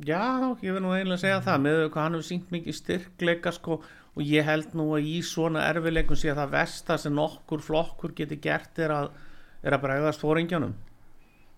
Já, 0.00 0.56
ég 0.62 0.72
vil 0.72 0.80
nú 0.80 0.92
eiginlega 0.94 1.20
segja 1.20 1.40
það 1.44 1.64
með 1.66 1.80
hvað 1.92 2.04
hann 2.04 2.14
hefur 2.16 2.28
sínt 2.28 2.52
mikið 2.54 2.76
styrkleika 2.78 3.50
sko, 3.52 3.80
og 4.16 4.22
ég 4.24 4.46
held 4.46 4.72
nú 4.78 4.86
að 4.96 5.08
í 5.10 5.18
svona 5.26 5.66
erfileikum 5.68 6.18
sé 6.18 6.30
að 6.32 6.40
það 6.40 6.54
versta 6.54 6.96
sem 6.98 7.14
nokkur 7.14 7.60
flokkur 7.64 8.14
geti 8.16 8.38
gert 8.40 8.78
er 8.80 8.94
að, 8.94 9.10
er 9.60 9.76
að 9.76 9.84
bregðast 9.84 10.22
fóringjanum 10.22 10.72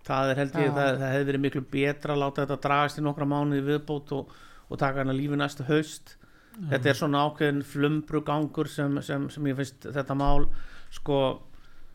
það 0.06 0.32
er 0.32 0.40
held 0.42 0.59
ég, 0.59 0.66
Já. 0.66 0.75
það, 0.78 0.90
það 1.02 1.14
hefði 1.14 1.28
verið 1.30 1.44
miklu 1.47 1.62
betra 1.76 2.16
að 2.16 2.23
láta 2.25 2.44
þetta 2.44 2.59
dragast 2.66 2.99
í 2.99 3.06
nokkra 3.06 3.28
mánuði 3.28 3.62
viðbót 3.68 4.12
og, 4.16 4.35
og 4.68 4.82
taka 4.82 5.02
hann 5.02 5.14
að 5.14 5.21
lífi 5.21 5.38
næstu 5.40 5.68
haust. 5.68 6.16
Þetta 6.52 6.90
er 6.90 6.99
svona 6.99 7.23
ákveðin 7.25 7.62
flumbrugangur 7.64 8.68
sem, 8.68 8.99
sem, 9.04 9.25
sem 9.32 9.47
ég 9.49 9.56
finnst 9.56 9.87
þetta 9.94 10.16
mál 10.18 10.44
sko 10.92 11.18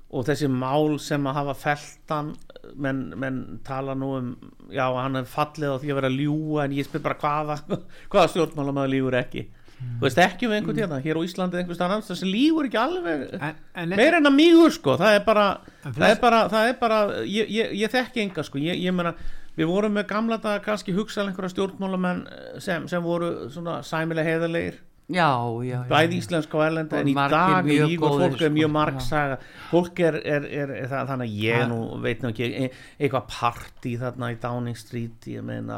og 0.08 0.24
þessi 0.28 0.48
mál 0.50 0.96
sem 1.04 1.26
að 1.28 1.40
hafa 1.42 1.56
feltan 1.60 2.32
menn, 2.80 3.10
menn 3.20 3.42
tala 3.68 3.96
nú 3.98 4.14
um 4.18 4.30
já, 4.72 4.86
hann 4.96 5.20
er 5.20 5.28
fallið 5.28 5.76
á 5.76 5.82
því 5.82 5.92
að 5.92 6.00
vera 6.00 6.12
að 6.12 6.20
ljúga 6.22 6.64
en 6.64 6.76
ég 6.78 6.88
spyr 6.88 7.04
bara 7.04 7.20
hvaða 7.22 7.58
hvaða 8.12 8.32
stjórnmálamaður 8.34 8.94
ljúgur 8.96 9.20
ekki 9.20 9.44
þú 9.78 10.06
veist 10.08 10.22
ekki 10.22 10.48
um 10.48 10.56
einhvern 10.58 10.80
hérna, 10.82 11.00
hér 11.04 11.20
á 11.20 11.22
Íslandi 11.28 11.60
einhvers 11.60 11.78
staðar 11.78 11.98
annars, 11.98 12.10
þessi 12.10 12.30
ljúgur 12.32 12.70
ekki 12.70 12.80
alveg 12.82 13.26
meira 13.94 14.22
en 14.22 14.30
að 14.30 14.38
mýgur 14.38 14.74
sko, 14.74 14.98
það 14.98 15.20
er 15.20 15.26
bara 15.28 15.48
það 15.86 16.08
er 16.10 16.22
bara, 16.24 16.40
það 16.54 16.72
er 16.72 16.80
bara 16.82 17.02
ég, 17.26 17.52
ég, 17.54 17.76
ég 17.84 17.94
þekki 17.94 18.24
enga 18.26 18.46
sko, 18.48 18.62
ég, 18.62 18.82
ég 18.82 18.96
meina 18.96 19.14
við 19.58 19.70
vorum 19.70 19.96
með 19.98 20.10
gamla 20.12 20.38
daga 20.42 20.62
kannski 20.66 20.94
hugsað 20.98 21.32
einhverja 21.32 21.54
stjórnmálamenn 21.56 22.26
sem, 22.62 22.86
sem 22.90 23.02
voru 23.02 23.50
svona 23.54 23.80
sæmilega 23.86 24.36
heiðarlegir. 24.36 24.84
Já, 25.08 25.32
já, 25.64 25.72
já. 25.72 25.88
bæði 25.88 26.18
íslenska 26.20 26.58
og 26.60 26.66
erlenda 26.66 26.98
en 27.00 27.08
í 27.08 27.14
dag 27.16 27.54
er 27.62 27.64
mjög 27.64 27.92
líka 27.94 28.02
góðir, 28.04 28.24
fólk 28.26 28.34
er 28.34 28.42
sko, 28.42 28.50
mjög 28.58 28.68
já. 28.68 28.72
margsaga 28.76 29.38
fólk 29.70 30.02
er, 30.04 30.18
er, 30.20 30.48
er, 30.52 30.74
er 30.82 30.90
það, 30.92 31.12
þannig 31.14 31.30
að 31.30 31.46
ég 31.46 31.62
nú 31.72 31.78
veit 32.04 32.26
nú 32.26 32.32
ekki 32.34 32.50
e- 32.50 32.72
eitthvað 32.98 33.30
partí 33.32 33.94
þarna 34.02 34.34
í 34.34 34.40
Downing 34.42 34.80
Street 34.82 35.30
ég 35.32 35.46
meina 35.48 35.78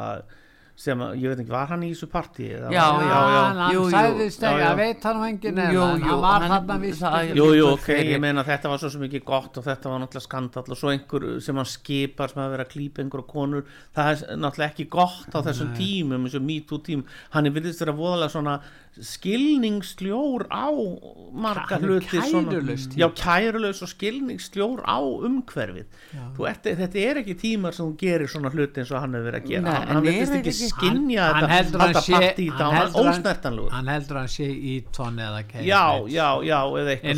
sem 0.80 0.96
að, 1.04 1.10
ég 1.20 1.28
veit 1.28 1.40
ekki, 1.42 1.52
var 1.52 1.66
hann 1.68 1.82
í 1.84 1.90
þessu 1.92 2.06
partí? 2.08 2.46
Já, 2.56 2.68
já, 2.72 2.84
hann, 2.88 3.58
hann 3.60 3.74
jú, 3.74 3.82
jú. 3.84 3.90
sagðist 3.92 4.40
Já, 4.40 4.48
ekki 4.48 4.62
já. 4.62 4.68
að 4.70 4.78
veit 4.80 5.02
hann 5.04 5.18
engin 5.26 5.58
Jú, 5.60 5.82
en 5.84 6.04
hann 6.06 6.20
var 6.22 6.40
hann- 6.46 6.52
þarna 6.54 6.76
vist 6.80 7.02
það- 7.04 7.16
ekki. 7.20 7.36
Jú, 7.36 7.48
jú, 7.58 7.66
ok, 7.74 7.82
fyrir. 7.84 8.10
ég 8.14 8.20
meina 8.24 8.44
þetta 8.48 8.68
var 8.72 8.78
svo 8.80 8.90
sem 8.94 9.02
ekki 9.04 9.20
gott 9.28 9.58
og 9.60 9.64
þetta 9.66 9.90
var 9.92 10.00
náttúrulega 10.00 10.24
skandall 10.24 10.64
og 10.72 10.78
svo 10.80 10.88
einhver 10.94 11.40
sem 11.44 11.56
hann 11.60 11.68
skipar 11.68 12.30
sem 12.32 12.42
að 12.42 12.50
vera 12.56 12.64
að 12.64 12.72
klípa 12.72 13.04
einhverja 13.04 13.28
konur 13.28 13.64
það 13.94 14.10
er 14.32 14.36
náttúrulega 14.40 14.70
ekki 14.72 14.88
gott 14.88 15.36
á 15.36 15.38
þessum 15.44 15.74
tímum 15.76 16.24
þessum 16.24 16.46
MeToo 16.48 16.78
tím, 16.82 17.04
hann 17.36 17.46
er 17.46 17.50
virðist 17.50 17.84
vera 17.84 17.92
voðalega 17.92 18.30
svona 18.32 18.60
skilningsljór 18.98 20.46
á 20.50 20.66
marga 21.32 21.76
Hann 21.78 21.84
hluti 21.86 22.18
típa. 22.18 22.98
já, 22.98 23.06
kærulaus 23.14 23.82
og 23.84 23.88
skilningsljór 23.92 24.82
á 24.82 24.98
umhverfið. 25.00 25.86
Ert, 26.50 26.64
þetta 26.64 26.98
er 26.98 27.20
ekki 27.22 27.34
tímar 27.38 27.72
sem 27.76 27.86
þú 27.86 27.96
gerir 28.00 28.28
svona 28.28 28.50
hluti 28.50 28.80
eins 28.82 28.90
og 28.90 29.00
hann 29.04 29.14
hefur 29.14 29.28
verið 29.30 29.40
að 29.40 29.48
gera. 29.50 29.62
Nei, 29.62 29.72
hann, 29.76 29.88
hann 29.94 30.04
þetta 30.04 30.40
ekki 30.40 30.54
skinja 30.74 31.26
hann 31.30 31.34
þetta 31.40 31.50
heldur 31.54 31.80
hann 31.80 31.94
sé 31.94 32.12
hann 32.14 32.76
heldur 32.80 33.04
hann- 33.06 33.70
hann 33.70 33.88
heldur 33.94 34.16
hann 34.20 34.28
sé 34.28 34.48
í 34.50 34.74
tóni 34.92 35.22
eða 35.22 35.42
keið 35.50 35.64
já, 35.70 35.84
já, 36.10 36.28
já, 36.50 36.58
eða 36.80 36.90
eitthvað 36.96 37.10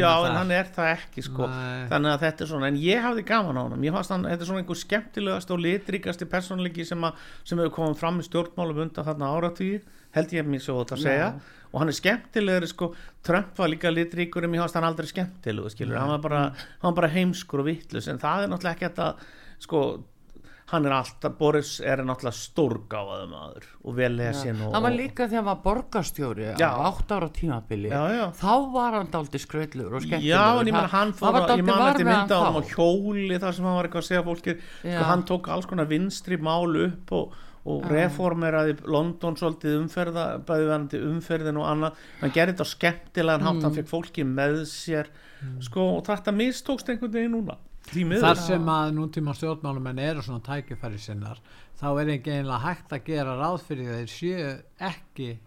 já, 0.00 0.10
en 0.26 0.36
hann 0.36 0.50
er 0.50 0.64
það 0.74 0.90
ekki 0.96 1.22
sko. 1.22 1.46
Nei. 1.46 1.86
þannig 1.90 2.10
að 2.16 2.20
þetta 2.26 2.40
er 2.44 2.50
svona, 2.50 2.66
en 2.68 2.76
ég 2.76 3.00
hafði 3.02 3.24
gaman 3.30 3.56
á 3.56 3.62
hann 3.68 3.82
ég 3.84 3.92
hann, 3.94 4.24
þetta 4.24 4.40
er 4.40 4.50
svona 4.50 4.62
einhver 4.64 4.80
skemmtilegast 4.80 5.50
og 5.50 5.58
litríkasti 5.60 6.26
persónleiki 6.26 6.84
sem, 6.86 7.00
að, 7.04 7.14
sem 7.44 7.58
hefur 7.58 7.74
komið 7.78 7.96
fram 8.02 8.18
í 8.20 8.26
stjórnmálum 8.26 8.82
undan 8.88 9.04
þarna 9.06 9.30
áratvíð 9.36 9.80
held 10.10 10.32
ég 10.34 10.46
mér 10.50 10.58
svo 10.64 10.79
að 10.88 11.02
segja. 11.02 11.40
Og 11.70 11.78
hann 11.80 11.88
er 11.88 11.92
skemmtilegur 11.92 12.66
sko, 12.66 12.94
Trump 13.22 13.56
var 13.56 13.68
líka 13.68 13.90
litríkur 13.94 14.42
en 14.44 14.50
mér 14.50 14.64
fannst 14.64 14.74
hann 14.74 14.84
aldrei 14.84 15.06
skemmtilegur 15.06 15.70
skilur, 15.70 15.98
hann 15.98 16.08
var 16.08 16.18
bara, 16.18 16.40
hann 16.80 16.94
var 16.94 17.02
bara 17.02 17.08
heimskur 17.14 17.60
og 17.60 17.66
vittlus 17.66 18.08
en 18.08 18.18
það 18.18 18.42
er 18.42 18.48
náttúrulega 18.48 18.74
ekki 18.74 18.88
þetta 18.88 19.14
sko 19.60 19.82
hann 20.70 20.86
er 20.86 20.94
alltaf, 20.94 21.32
Boris 21.38 21.80
er 21.82 22.02
náttúrulega 22.06 22.36
stórgáðað 22.36 23.24
maður 23.30 23.64
og 23.82 23.96
vel 23.96 24.10
lesin 24.18 24.60
og, 24.62 24.72
Það 24.74 24.84
var 24.86 24.94
líka 24.94 25.26
þegar 25.26 25.38
hann 25.40 25.48
var 25.48 25.60
borgarstjóri 25.64 26.46
á 26.54 26.70
átt 26.90 27.14
ára 27.16 27.28
tímabili. 27.34 27.90
Já, 27.90 28.02
já. 28.14 28.24
þá 28.38 28.52
var 28.74 28.96
hann 28.98 29.10
daldi 29.10 29.40
skröllur 29.42 29.96
og 29.98 30.04
skemmtilegur. 30.04 30.30
Já, 30.30 30.60
en 30.60 30.70
ég 30.70 30.74
Það- 30.74 30.90
hann 30.94 31.12
fór 31.12 31.38
að, 31.40 31.54
ég 31.58 31.64
man 31.66 31.94
við 31.94 32.06
mynda 32.06 32.38
á 32.38 32.40
hann 32.44 32.54
hann 32.54 32.70
hjóli 32.70 33.38
þar 33.42 33.54
sem 33.54 33.64
hann 33.64 33.74
var 33.80 33.88
eitthvað 33.88 34.04
að 34.04 34.10
segja 34.10 34.22
fólki 34.30 34.56
Já. 34.56 34.94
sko 34.94 35.04
hann 35.10 35.24
tók 35.24 35.48
alls 35.48 35.66
konar 35.66 35.86
vinstri 35.90 36.38
mál 36.38 36.76
upp 36.86 37.12
og, 37.12 37.34
og 37.68 37.84
reformeraði 37.90 38.76
London 38.88 39.36
svolítið 39.36 39.74
umferða 39.82 40.26
bæði 40.48 40.68
verðandi 40.68 41.00
umferðin 41.10 41.58
og 41.60 41.66
annað. 41.68 41.98
Hann 42.20 42.32
gerði 42.36 42.54
þetta 42.54 42.68
skemmtilegan 42.70 43.44
hátt 43.46 43.58
Mm. 43.60 43.62
hann 43.66 43.74
fekk 43.76 43.90
fólki 43.90 44.24
með 44.24 44.62
sér 44.70 45.10
sko 45.60 45.96
og 45.98 46.04
þetta 46.06 46.32
mistókst 46.36 46.88
einhvern 46.88 47.12
veginn 47.12 47.32
núna 47.36 47.56
þar 48.20 48.36
sem 48.36 48.66
að 48.68 48.92
nútíma 48.94 49.34
stjórnmálumenn 49.34 49.98
eru 49.98 50.22
svona 50.22 50.40
tækifæri 50.44 50.98
sinnar 51.00 51.40
þá 51.80 51.86
er 52.00 52.10
ekki 52.16 52.30
einlega 52.30 52.58
hægt 52.64 52.92
að 52.92 53.04
gera 53.04 53.36
ráð 53.40 53.62
fyrir 53.66 53.88
þeir 53.94 54.10
séu 54.12 54.50
ekki 54.90 55.38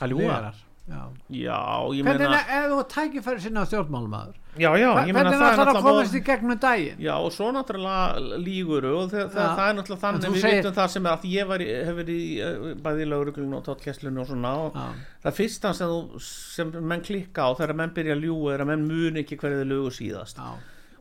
vegarar 0.00 0.54
já. 0.88 1.02
Já, 1.32 1.60
ég 1.96 2.04
meina 2.04 2.30
er 2.40 2.64
ef 2.64 2.72
þú 2.72 2.80
tækifæri 2.94 3.40
sinna 3.40 3.62
stjórnmálumæður 3.68 4.40
Já, 4.54 4.70
já, 4.78 4.90
ég 5.08 5.14
meina 5.16 5.30
það 5.32 5.40
er 5.40 5.50
ætlar 5.50 5.50
að 5.50 5.58
náttúrulega 5.58 5.82
komast 5.82 6.14
í 6.14 6.20
gegnum 6.22 6.58
daginn? 6.62 6.98
Já 7.02 7.14
og 7.16 7.32
svo 7.34 7.48
náttúrulega 7.54 8.36
líguru 8.44 8.92
og 9.00 9.08
það, 9.10 9.24
það, 9.32 9.48
það 9.58 9.70
er 9.70 9.78
náttúrulega 9.78 10.02
þannig 10.04 10.28
við 10.36 10.44
segir- 10.44 10.60
vitum 10.60 10.76
það 10.76 10.92
sem 10.92 11.08
er 11.08 11.14
að 11.16 11.24
ég 11.32 11.48
var, 11.50 11.64
hef 11.88 11.96
verið 11.98 12.20
í 12.20 12.28
eh, 12.44 12.68
bæði 12.84 13.02
í 13.02 13.08
lauruglun 13.10 13.56
og 13.58 13.64
tóttkesslun 13.66 14.20
og 14.22 14.28
svona 14.30 14.52
og 14.66 14.78
það 15.24 15.36
fyrsta 15.40 15.72
sem, 15.74 15.90
þú, 15.96 16.22
sem 16.28 16.70
menn 16.92 17.02
klikka 17.08 17.48
á 17.48 17.50
þegar 17.58 17.80
menn 17.82 17.96
byrja 17.98 18.14
að 18.14 18.28
ljúga 18.28 18.54
er 18.54 18.62
að 18.62 18.70
menn 18.70 18.86
muni 18.92 19.24
ekki 19.24 19.40
hverju 19.42 19.64
þau 19.64 19.68
lugu 19.72 19.90
síðast. 19.98 20.38
Já. 20.38 20.54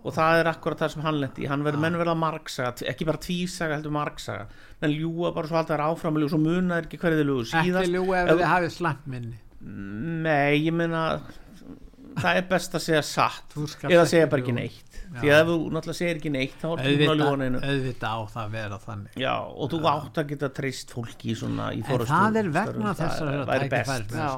og 0.03 0.11
það 0.17 0.39
er 0.41 0.47
akkurat 0.51 0.81
það 0.81 0.89
sem 0.95 1.05
hann 1.05 1.19
lendi 1.21 1.45
hann 1.47 1.61
verður 1.63 1.79
menn 1.85 1.95
verða 2.01 2.17
margsaga, 2.19 2.73
ekki 2.91 3.05
bara 3.07 3.21
tvísaga 3.23 3.77
heldur 3.77 3.93
margsaga, 3.95 4.49
menn 4.81 4.97
ljúga 4.97 5.29
bara 5.37 5.47
svo 5.47 5.61
alltaf 5.61 5.79
áfram 5.85 6.17
og 6.19 6.33
svo 6.33 6.41
muna 6.41 6.81
er 6.81 6.89
ekki 6.89 6.99
hverju 6.99 7.21
þau 7.21 7.29
lugu 7.29 7.45
síðast. 7.53 7.85
ekki 7.85 7.93
ljú 7.93 8.09
ef 8.17 8.33
þið 8.33 8.43
hafið 8.49 8.73
slæmt 8.81 9.05
minni 9.07 9.37
Nei, 9.63 10.59
ég 10.65 10.73
meina 10.75 11.03
það 12.19 12.39
er 12.39 12.47
best 12.49 12.75
að 12.77 12.83
segja 12.87 13.03
satt. 13.07 13.55
Eða 13.89 14.05
segja 14.09 14.29
bara 14.31 14.43
ekki 14.43 14.55
neitt. 14.55 14.97
Því 15.13 15.29
að 15.29 15.43
þú 15.49 15.55
náttúrulega 15.75 15.97
segir 15.99 16.17
ekki 16.19 16.31
neitt 16.33 16.55
þá 16.57 16.67
ertu 16.71 16.95
búin 16.97 17.11
að 17.11 17.19
ljúga 17.21 17.61
auðvitað, 17.69 18.17
á 18.17 18.21
það 18.33 18.41
að 18.43 18.55
vera 18.57 18.79
þannig. 18.81 19.19
Já, 19.21 19.33
og 19.37 19.71
þú 19.73 19.79
átt 19.91 20.19
að 20.23 20.31
geta 20.33 20.49
treyst 20.57 20.93
fólki 20.95 21.31
í 21.33 21.37
svona 21.37 21.69
í 21.73 21.83
en 21.83 22.05
það 22.09 22.39
er 22.41 22.49
vegna 22.55 22.73
störfum, 22.73 22.89
þessar 23.03 23.31
það 23.33 23.51
væri 23.51 23.69
best. 23.73 24.15
Já, 24.17 24.31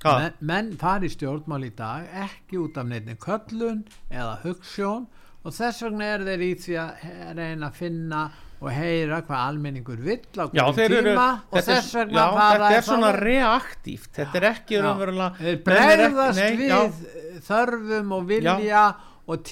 Já, 0.00 0.12
menn, 0.16 0.36
menn 0.48 0.68
fari 0.80 1.10
stjórnmál 1.12 1.64
í 1.66 1.72
dag 1.76 2.12
ekki 2.26 2.60
út 2.60 2.78
af 2.80 2.86
neittni 2.88 3.16
köllun 3.20 3.82
eða 4.08 4.38
hugssjón 4.44 5.08
og 5.44 5.56
þess 5.56 5.84
vegna 5.84 6.06
er 6.14 6.24
þeir 6.28 6.44
í 6.44 6.52
því 6.62 6.78
að 6.80 7.02
reyna 7.36 7.68
að 7.68 7.80
finna 7.80 8.22
og 8.60 8.68
heyra 8.76 9.22
hvað 9.24 9.44
almenningur 9.48 10.00
vill 10.04 10.20
á 10.36 10.44
hverjum 10.52 11.06
tíma 11.06 11.28
og 11.48 11.62
þess 11.64 11.94
vegna 11.96 12.24
já, 12.26 12.40
þetta 12.50 12.72
er 12.76 12.84
svona 12.88 13.12
reaktíft, 13.16 14.10
þetta 14.18 14.40
er 14.42 14.46
ekki 14.50 14.76
er 14.76 15.54
ekki- 15.54 15.62
bregðast 15.70 16.42
nei, 16.42 16.56
við 16.60 16.74
já, 16.74 16.80
þörfum 17.48 18.12
og 18.18 18.26
vilja 18.28 18.82
og 19.30 19.44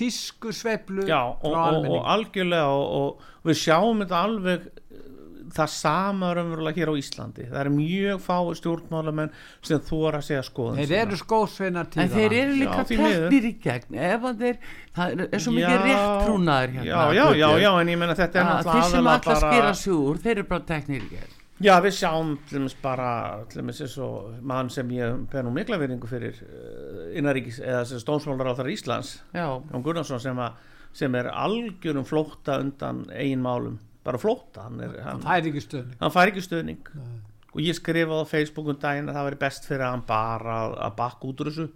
já, 1.09 1.21
og, 1.25 1.41
frá 1.41 1.49
og, 1.49 1.55
og 1.55 1.67
almenningi. 1.69 2.03
algjörlega 2.15 2.69
og, 2.75 2.85
og 2.99 3.49
við 3.49 3.61
sjáum 3.63 4.03
þetta 4.05 4.23
alveg 4.29 4.67
eh, 4.69 5.08
það 5.55 5.71
sama 5.73 6.33
raunverulega 6.37 6.81
hér 6.81 6.93
á 6.93 6.95
Íslandi. 7.01 7.47
Það 7.49 7.61
er 7.63 7.71
mjög 7.75 8.21
fáið 8.25 8.53
stjórnmálamenn 8.61 9.33
sem 9.65 9.83
þóra 9.89 10.21
að 10.21 10.29
segja 10.29 10.45
skoðun 10.47 10.79
þeir 10.83 10.95
eru 11.01 11.19
skósveinar 11.23 11.89
En 11.89 11.93
tíðana 11.95 12.15
þeir 12.15 12.37
eru 12.43 12.59
líka 12.63 12.85
teknir 12.93 13.49
í 13.49 13.55
gegn. 13.65 13.99
Ef 14.09 14.29
þeir, 14.43 14.61
það 14.99 15.17
er, 15.17 15.25
er 15.33 15.45
svo 15.45 15.57
mikið 15.57 15.83
rétt 15.89 16.23
trúnaður 16.27 16.77
hérna 16.79 16.89
já, 16.89 17.19
já, 17.19 17.27
já, 17.43 17.49
já, 17.65 17.73
en 17.81 17.93
ég 17.95 18.01
menna 18.05 18.17
þetta 18.19 18.41
er 18.43 18.53
að 18.53 18.71
þeir 18.71 18.87
sem 18.93 19.05
náttúrulega 19.09 19.19
alltaf 19.19 19.45
skýra 19.45 19.67
bara 19.67 19.75
sig 19.83 19.99
úr 19.99 20.25
þeir 20.25 20.35
eru 20.37 20.49
bara 20.53 20.67
teknir 20.73 21.05
í 21.05 21.13
gegn. 21.17 21.37
Já, 21.59 21.73
við 21.83 21.97
sjáum 21.97 22.37
til 22.47 22.61
dæmis 22.61 22.75
bara 22.79 23.13
til 23.51 23.59
dæmis 23.59 23.81
eins 23.83 23.97
og 23.99 24.35
mann 24.47 24.69
sem 24.71 24.91
ég 24.95 25.33
nú 25.43 25.51
mikla 25.51 25.79
veringu 25.81 26.07
fyrir 26.07 26.37
uh, 26.45 27.09
innaríkis 27.19 27.59
eða 27.59 27.81
sem 27.89 27.99
stónsmálar 27.99 28.53
á 28.55 28.59
þar 28.61 28.71
Íslands 28.71 29.17
já, 29.35 29.43
Jón 29.59 29.83
Gunnarsson 29.83 30.23
sem, 30.23 30.39
að, 30.39 30.55
sem 30.95 31.17
er 31.19 31.33
algjörum 31.33 32.07
flótta 32.07 32.61
undan 32.63 33.03
eigin 33.11 33.43
málum 33.43 33.81
bara 34.09 34.21
flótta, 34.21 34.65
hann, 34.67 34.81
er, 34.85 34.97
hann, 35.05 35.21
hann 35.21 36.15
fær 36.15 36.33
ekki 36.33 36.45
stöðning 36.45 36.89
og 37.59 37.61
ég 37.65 37.77
skrifaði 37.77 38.25
á 38.25 38.31
Facebook 38.31 38.71
um 38.71 38.79
daginn 38.81 39.11
að 39.11 39.19
það 39.19 39.29
væri 39.29 39.41
best 39.43 39.69
fyrir 39.69 39.87
hann 39.89 40.05
bara 40.07 40.57
að, 40.65 40.75
að 40.87 40.97
bakka 40.99 41.31
út 41.31 41.43
úr 41.43 41.51
þessu. 41.51 41.69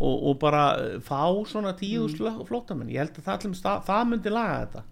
Og, 0.00 0.14
og 0.30 0.38
bara 0.40 0.62
uh, 0.78 0.96
fá 1.04 1.22
svona 1.48 1.74
tíu 1.76 2.06
mm. 2.06 2.40
flóttamenn, 2.48 2.90
ég 2.92 3.02
held 3.02 3.20
að 3.20 3.28
það, 3.28 3.46
það, 3.60 3.84
það, 3.88 4.02
myndi 4.10 4.32
laga 4.32 4.58
þetta. 4.62 4.82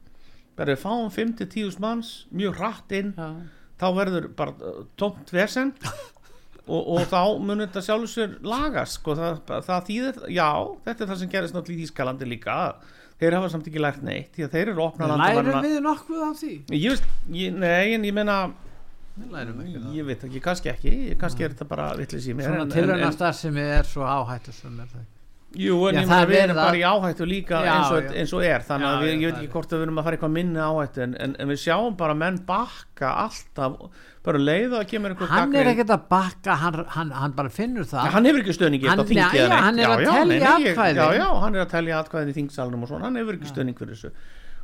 Bara 0.59 0.75
við 0.75 0.83
fáum 0.83 1.11
5-10 1.15 1.81
manns 1.83 2.13
mjög 2.35 2.59
hratt 2.59 2.95
inn 2.99 3.13
já, 3.17 3.29
þá 3.79 3.89
verður 4.01 4.31
bara 4.39 4.55
uh, 4.59 4.85
tómt 5.01 5.35
vesen. 5.35 5.75
Og, 6.69 6.83
og 6.99 7.07
þá 7.09 7.39
mun 7.41 7.63
þetta 7.63 7.81
sjálfur 7.81 8.11
sér 8.13 8.33
lagast 8.45 8.99
sko, 8.99 9.15
það, 9.17 9.39
það 9.65 9.87
þýðir, 9.87 10.17
já, 10.37 10.49
þetta 10.85 11.01
er 11.01 11.09
það 11.09 11.21
sem 11.23 11.31
gerist 11.33 11.55
náttúrulega 11.57 11.81
í 11.81 11.87
Þískalandi 11.87 12.29
líka 12.29 12.57
þeir 13.19 13.37
hafa 13.39 13.51
samt 13.53 13.69
ekki 13.71 13.83
lært 13.83 14.01
neitt 14.07 14.33
því 14.37 14.47
að 14.47 14.57
þeir 14.57 14.73
eru 14.73 14.85
opnað 14.87 15.15
lærum 15.23 15.61
við 15.67 15.77
nokkuð 15.85 16.25
af 16.29 16.41
því? 16.41 16.55
Ég 16.79 16.95
veist, 16.95 17.13
ég, 17.35 17.61
nei, 17.67 17.95
en 17.99 18.09
ég 18.09 18.17
ekki 18.17 18.39
það. 18.39 18.57
Ég 19.97 20.07
veit 20.07 20.25
ekki, 20.29 20.43
kannski 20.43 20.71
ekki. 20.71 20.97
Kannski 21.19 21.47
er 21.47 21.55
þetta 21.57 21.67
bara 21.69 21.89
vittlis 21.99 22.29
í 22.31 22.37
mér 22.39 22.53
svona 22.53 22.69
en, 22.71 23.15
starfsemi 23.17 23.65
er 23.79 23.89
svo 23.89 24.07
áhættu 24.07 24.55
sem 24.55 24.77
er 24.79 24.93
það 24.93 25.07
jú, 25.57 25.77
en 25.89 25.95
Já, 25.95 26.01
ég 26.03 26.09
meina 26.09 26.27
við 26.29 26.41
erum 26.43 26.57
að- 26.59 26.67
bara 26.69 26.77
í 26.77 26.83
áhættu 26.85 27.25
líka 27.29 27.63
Já, 27.65 27.73
eins, 27.79 27.91
og, 27.95 28.11
eins 28.21 28.33
og 28.37 28.43
er 28.45 28.61
þannig 28.69 28.85
Já, 28.85 28.93
að 28.93 29.03
við, 29.05 29.13
ég 29.23 29.31
veit 29.33 29.39
ekki 29.43 29.53
hvort 29.55 29.73
að 29.73 29.79
við 29.79 29.87
erum 29.87 29.99
að 29.99 30.05
fara 30.05 30.17
eitthvað 30.19 30.35
minni 30.37 30.61
áhættu 30.61 31.03
en, 31.07 31.15
en, 31.25 31.37
en 31.39 31.49
við 31.49 31.61
sjáum 31.65 31.97
bara 31.97 32.15
menn 32.15 32.39
bakka 32.47 33.13
alltaf 33.25 33.79
bara 34.29 34.39
leið 34.45 34.75
og 34.77 34.81
að 34.83 34.89
kemur 34.91 35.15
einhver 35.15 35.31
hann 35.33 35.55
er 35.57 35.71
ekkert 35.73 35.91
að 35.95 36.03
bakka 36.11 36.57
hann, 36.61 36.85
hann, 36.93 37.11
hann 37.17 37.33
bara 37.33 37.49
finnur 37.49 37.87
það. 37.89 38.11
Hann 38.13 38.27
hefur 38.29 38.43
ekki 38.45 38.57
stöðning 38.59 38.83
Nei, 38.83 38.91
eða 38.93 39.07
neitt. 39.09 39.63
hann 39.65 39.79
er 39.79 39.89
að 39.95 40.03
telja 40.05 40.51
atkvæðin. 40.59 41.01
já, 41.01 41.07
já, 41.17 41.29
hann 41.41 41.55
er 41.57 41.65
að 41.65 41.71
telja 41.73 42.03
atkvæðin 42.03 42.29
í 42.29 42.37
þingsalunum 42.43 42.83
og 42.85 42.89
svona, 42.93 43.05
hann 43.09 43.17
hefur 43.23 43.39
ekki 43.39 43.49
stöðning 43.55 43.79
fyrir 43.79 43.97
þessu 43.97 44.13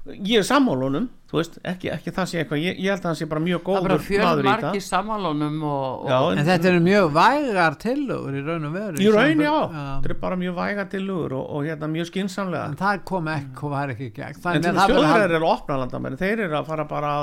ég 0.05 0.37
er 0.37 0.45
sammálunum, 0.45 1.07
þú 1.31 1.39
veist 1.39 1.55
ekki, 1.65 1.89
ekki 1.95 2.13
það 2.13 2.27
sé 2.29 2.41
eitthvað, 2.43 2.61
ég, 2.61 2.75
ég 2.85 2.91
held 2.93 3.01
að 3.01 3.09
hann 3.09 3.17
sé 3.17 3.27
bara 3.31 3.41
mjög 3.41 3.63
það 3.63 3.63
er 3.65 3.81
góður 3.81 3.87
bara 3.89 4.27
maður 4.27 4.43
í 4.45 4.49
margi 4.51 4.81
það 4.83 4.85
sammálunum 4.85 5.57
og, 5.71 6.05
Já, 6.11 6.17
og 6.19 6.33
en 6.35 6.49
þetta 6.51 6.69
eru 6.71 6.83
mjög 6.85 7.09
vægar 7.17 7.79
tillögur 7.85 8.37
í 8.37 8.43
raun 8.45 8.69
og 8.69 8.75
veru 8.77 9.01
í 9.01 9.09
raun, 9.15 9.41
já, 9.47 9.55
samanber- 9.55 10.05
þetta 10.05 10.13
er 10.13 10.21
bara 10.27 10.39
mjög 10.45 10.55
væga 10.61 10.87
tilugur 10.93 11.37
og, 11.41 11.49
og 11.57 11.65
hérna 11.71 11.91
mjög 11.95 12.11
skinsamlega 12.13 12.69
en 12.69 12.77
það 12.85 13.03
kom 13.09 13.33
ekki, 13.33 13.73
það 13.75 13.95
ekki 13.97 14.11
í 14.11 14.15
gegn. 14.21 14.41
En 14.53 14.69
það 14.69 14.95
þjóðverðar 14.95 15.37
eru 15.41 15.51
opna 15.55 15.81
landamenn 15.81 16.21
þeir 16.21 16.45
eru 16.51 16.59
að 16.61 16.69
fara 16.75 16.89
bara 16.93 17.15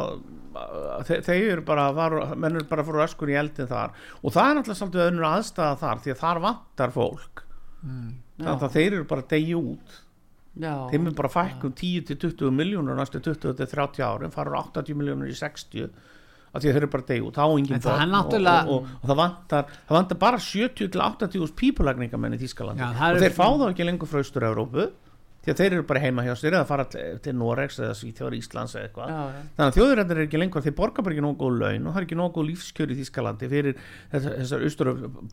þeir, 1.07 1.21
þeir 1.29 1.45
eru 1.53 1.65
bara 1.69 1.87
að 1.91 2.01
fara, 2.01 2.35
menn 2.35 2.55
eru 2.59 2.67
bara 2.73 2.83
fara 2.89 3.05
öskur 3.05 3.29
í 3.31 3.37
eldin 3.39 3.69
þar. 3.69 3.93
Og 4.25 4.33
það 4.33 4.49
er 4.49 4.57
náttúrulega 4.57 4.81
svolítið 4.81 5.05
önnur 5.07 5.27
aðstæða 5.29 5.77
þar 5.85 6.01
því 6.01 6.11
að 6.15 6.21
þar 6.25 6.41
vantar 6.49 6.95
fólk. 6.97 7.43
Þannig 8.41 8.65
að 8.65 8.73
þeir 8.75 8.95
eru 8.97 9.05
bara 9.13 9.29
deyja 9.31 9.61
út 9.61 9.99
já, 10.59 10.73
þeim 10.91 11.07
er 11.11 11.17
bara 11.21 11.31
fækkum 11.31 11.73
10-20 11.77 12.51
miljónur 12.55 12.97
næstu 12.99 13.21
20-30 13.23 14.01
árum 14.03 14.33
farur 14.33 14.57
80 14.59 14.97
miljónur 14.99 15.29
í 15.31 15.35
60 15.37 15.87
af 16.51 16.59
því 16.59 16.67
að 16.67 16.73
þeir 16.75 16.81
eru 16.81 16.89
bara 16.91 17.07
degjú, 17.07 17.29
þá 17.31 17.41
á 17.47 17.49
engin 17.55 17.77
En 17.77 17.83
það 17.85 17.93
börn 18.01 18.11
náttúrulega- 18.11 18.65
og, 18.65 18.73
og, 18.73 18.81
og, 18.81 18.97
og 18.99 19.07
það, 19.11 19.19
vantar, 19.21 19.69
það 19.87 19.97
vantar 19.97 20.17
bara 20.19 20.41
70-80 20.43 21.53
pípulagningamenn 21.61 22.35
í 22.35 22.41
Þískalandi 22.41 22.83
Já, 22.83 22.91
og 23.15 23.21
þeir 23.23 23.37
fá 23.37 23.45
þá 23.47 23.69
ekki 23.69 23.87
lengur 23.87 24.11
frá 24.11 24.19
Austur-Európu 24.19 24.89
því 25.41 25.49
að 25.53 25.57
þeir 25.61 25.73
eru 25.73 25.85
bara 25.89 26.01
heima 26.03 26.23
hjá 26.25 26.33
sér 26.37 26.53
eða 26.53 26.67
fara 26.69 26.83
til, 26.91 27.33
Noregs 27.33 27.79
eða 27.81 27.95
Svíþjóður 27.97 28.35
Íslands 28.37 28.75
eða 28.77 28.89
eitthvað. 28.89 29.09
Já, 29.09 29.45
þannig 29.57 29.71
að 29.71 29.77
þjóðurættir 29.79 30.19
er 30.19 30.25
ekki 30.27 30.41
lengur 30.41 30.65
þeir 30.67 30.75
borga 30.77 31.05
bara 31.07 31.15
ekki 31.15 31.31
góð 31.39 31.55
laun 31.57 31.87
og 31.87 31.95
það 31.95 32.01
er 32.01 32.05
ekki 32.05 32.19
góð 32.35 32.49
lífskjör 32.51 32.91
í 32.93 32.97
Þískalandi 32.99 33.49
fyrir 33.49 33.79
þessar, 34.11 34.65
austur 34.67 34.91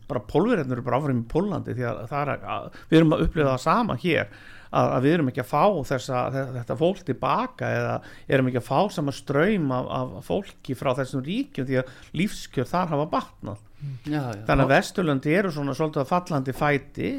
bara 0.09 0.23
pólverðarnir 0.31 0.79
eru 0.79 0.87
bara 0.87 1.01
áfram 1.03 1.21
í 1.21 1.27
Pólandi 1.29 1.75
því 1.77 1.85
að, 1.91 2.01
að 2.15 2.79
við 2.89 3.01
erum 3.03 3.13
að 3.19 3.25
upplifa 3.27 3.51
það 3.53 3.61
sama 3.67 3.99
hér 4.01 4.33
að, 4.69 4.91
að 4.97 5.07
við 5.07 5.15
erum 5.17 5.31
ekki 5.31 5.43
að 5.43 5.49
fá 5.49 5.63
þessa, 5.91 6.25
þetta 6.57 6.77
fólk 6.79 7.01
tilbaka 7.07 7.71
eða 7.79 7.95
erum 8.27 8.51
ekki 8.51 8.61
að 8.61 8.69
fá 8.69 8.93
sama 8.93 9.15
ströym 9.15 9.73
af, 9.75 9.89
af 9.99 10.29
fólki 10.29 10.77
frá 10.77 10.93
þessum 10.99 11.25
ríkjum 11.25 11.67
því 11.69 11.81
að 11.81 11.97
lífskjör 12.21 12.69
þar 12.69 12.93
hafa 12.93 13.09
batnað. 13.15 13.65
Já, 14.03 14.19
já. 14.19 14.45
þannig 14.47 14.65
að 14.65 14.71
Vesturlandi 14.73 15.35
eru 15.39 15.51
svona 15.55 15.75
svolítið 15.77 16.01
að 16.03 16.09
fallandi 16.09 16.55
fæti 16.55 17.11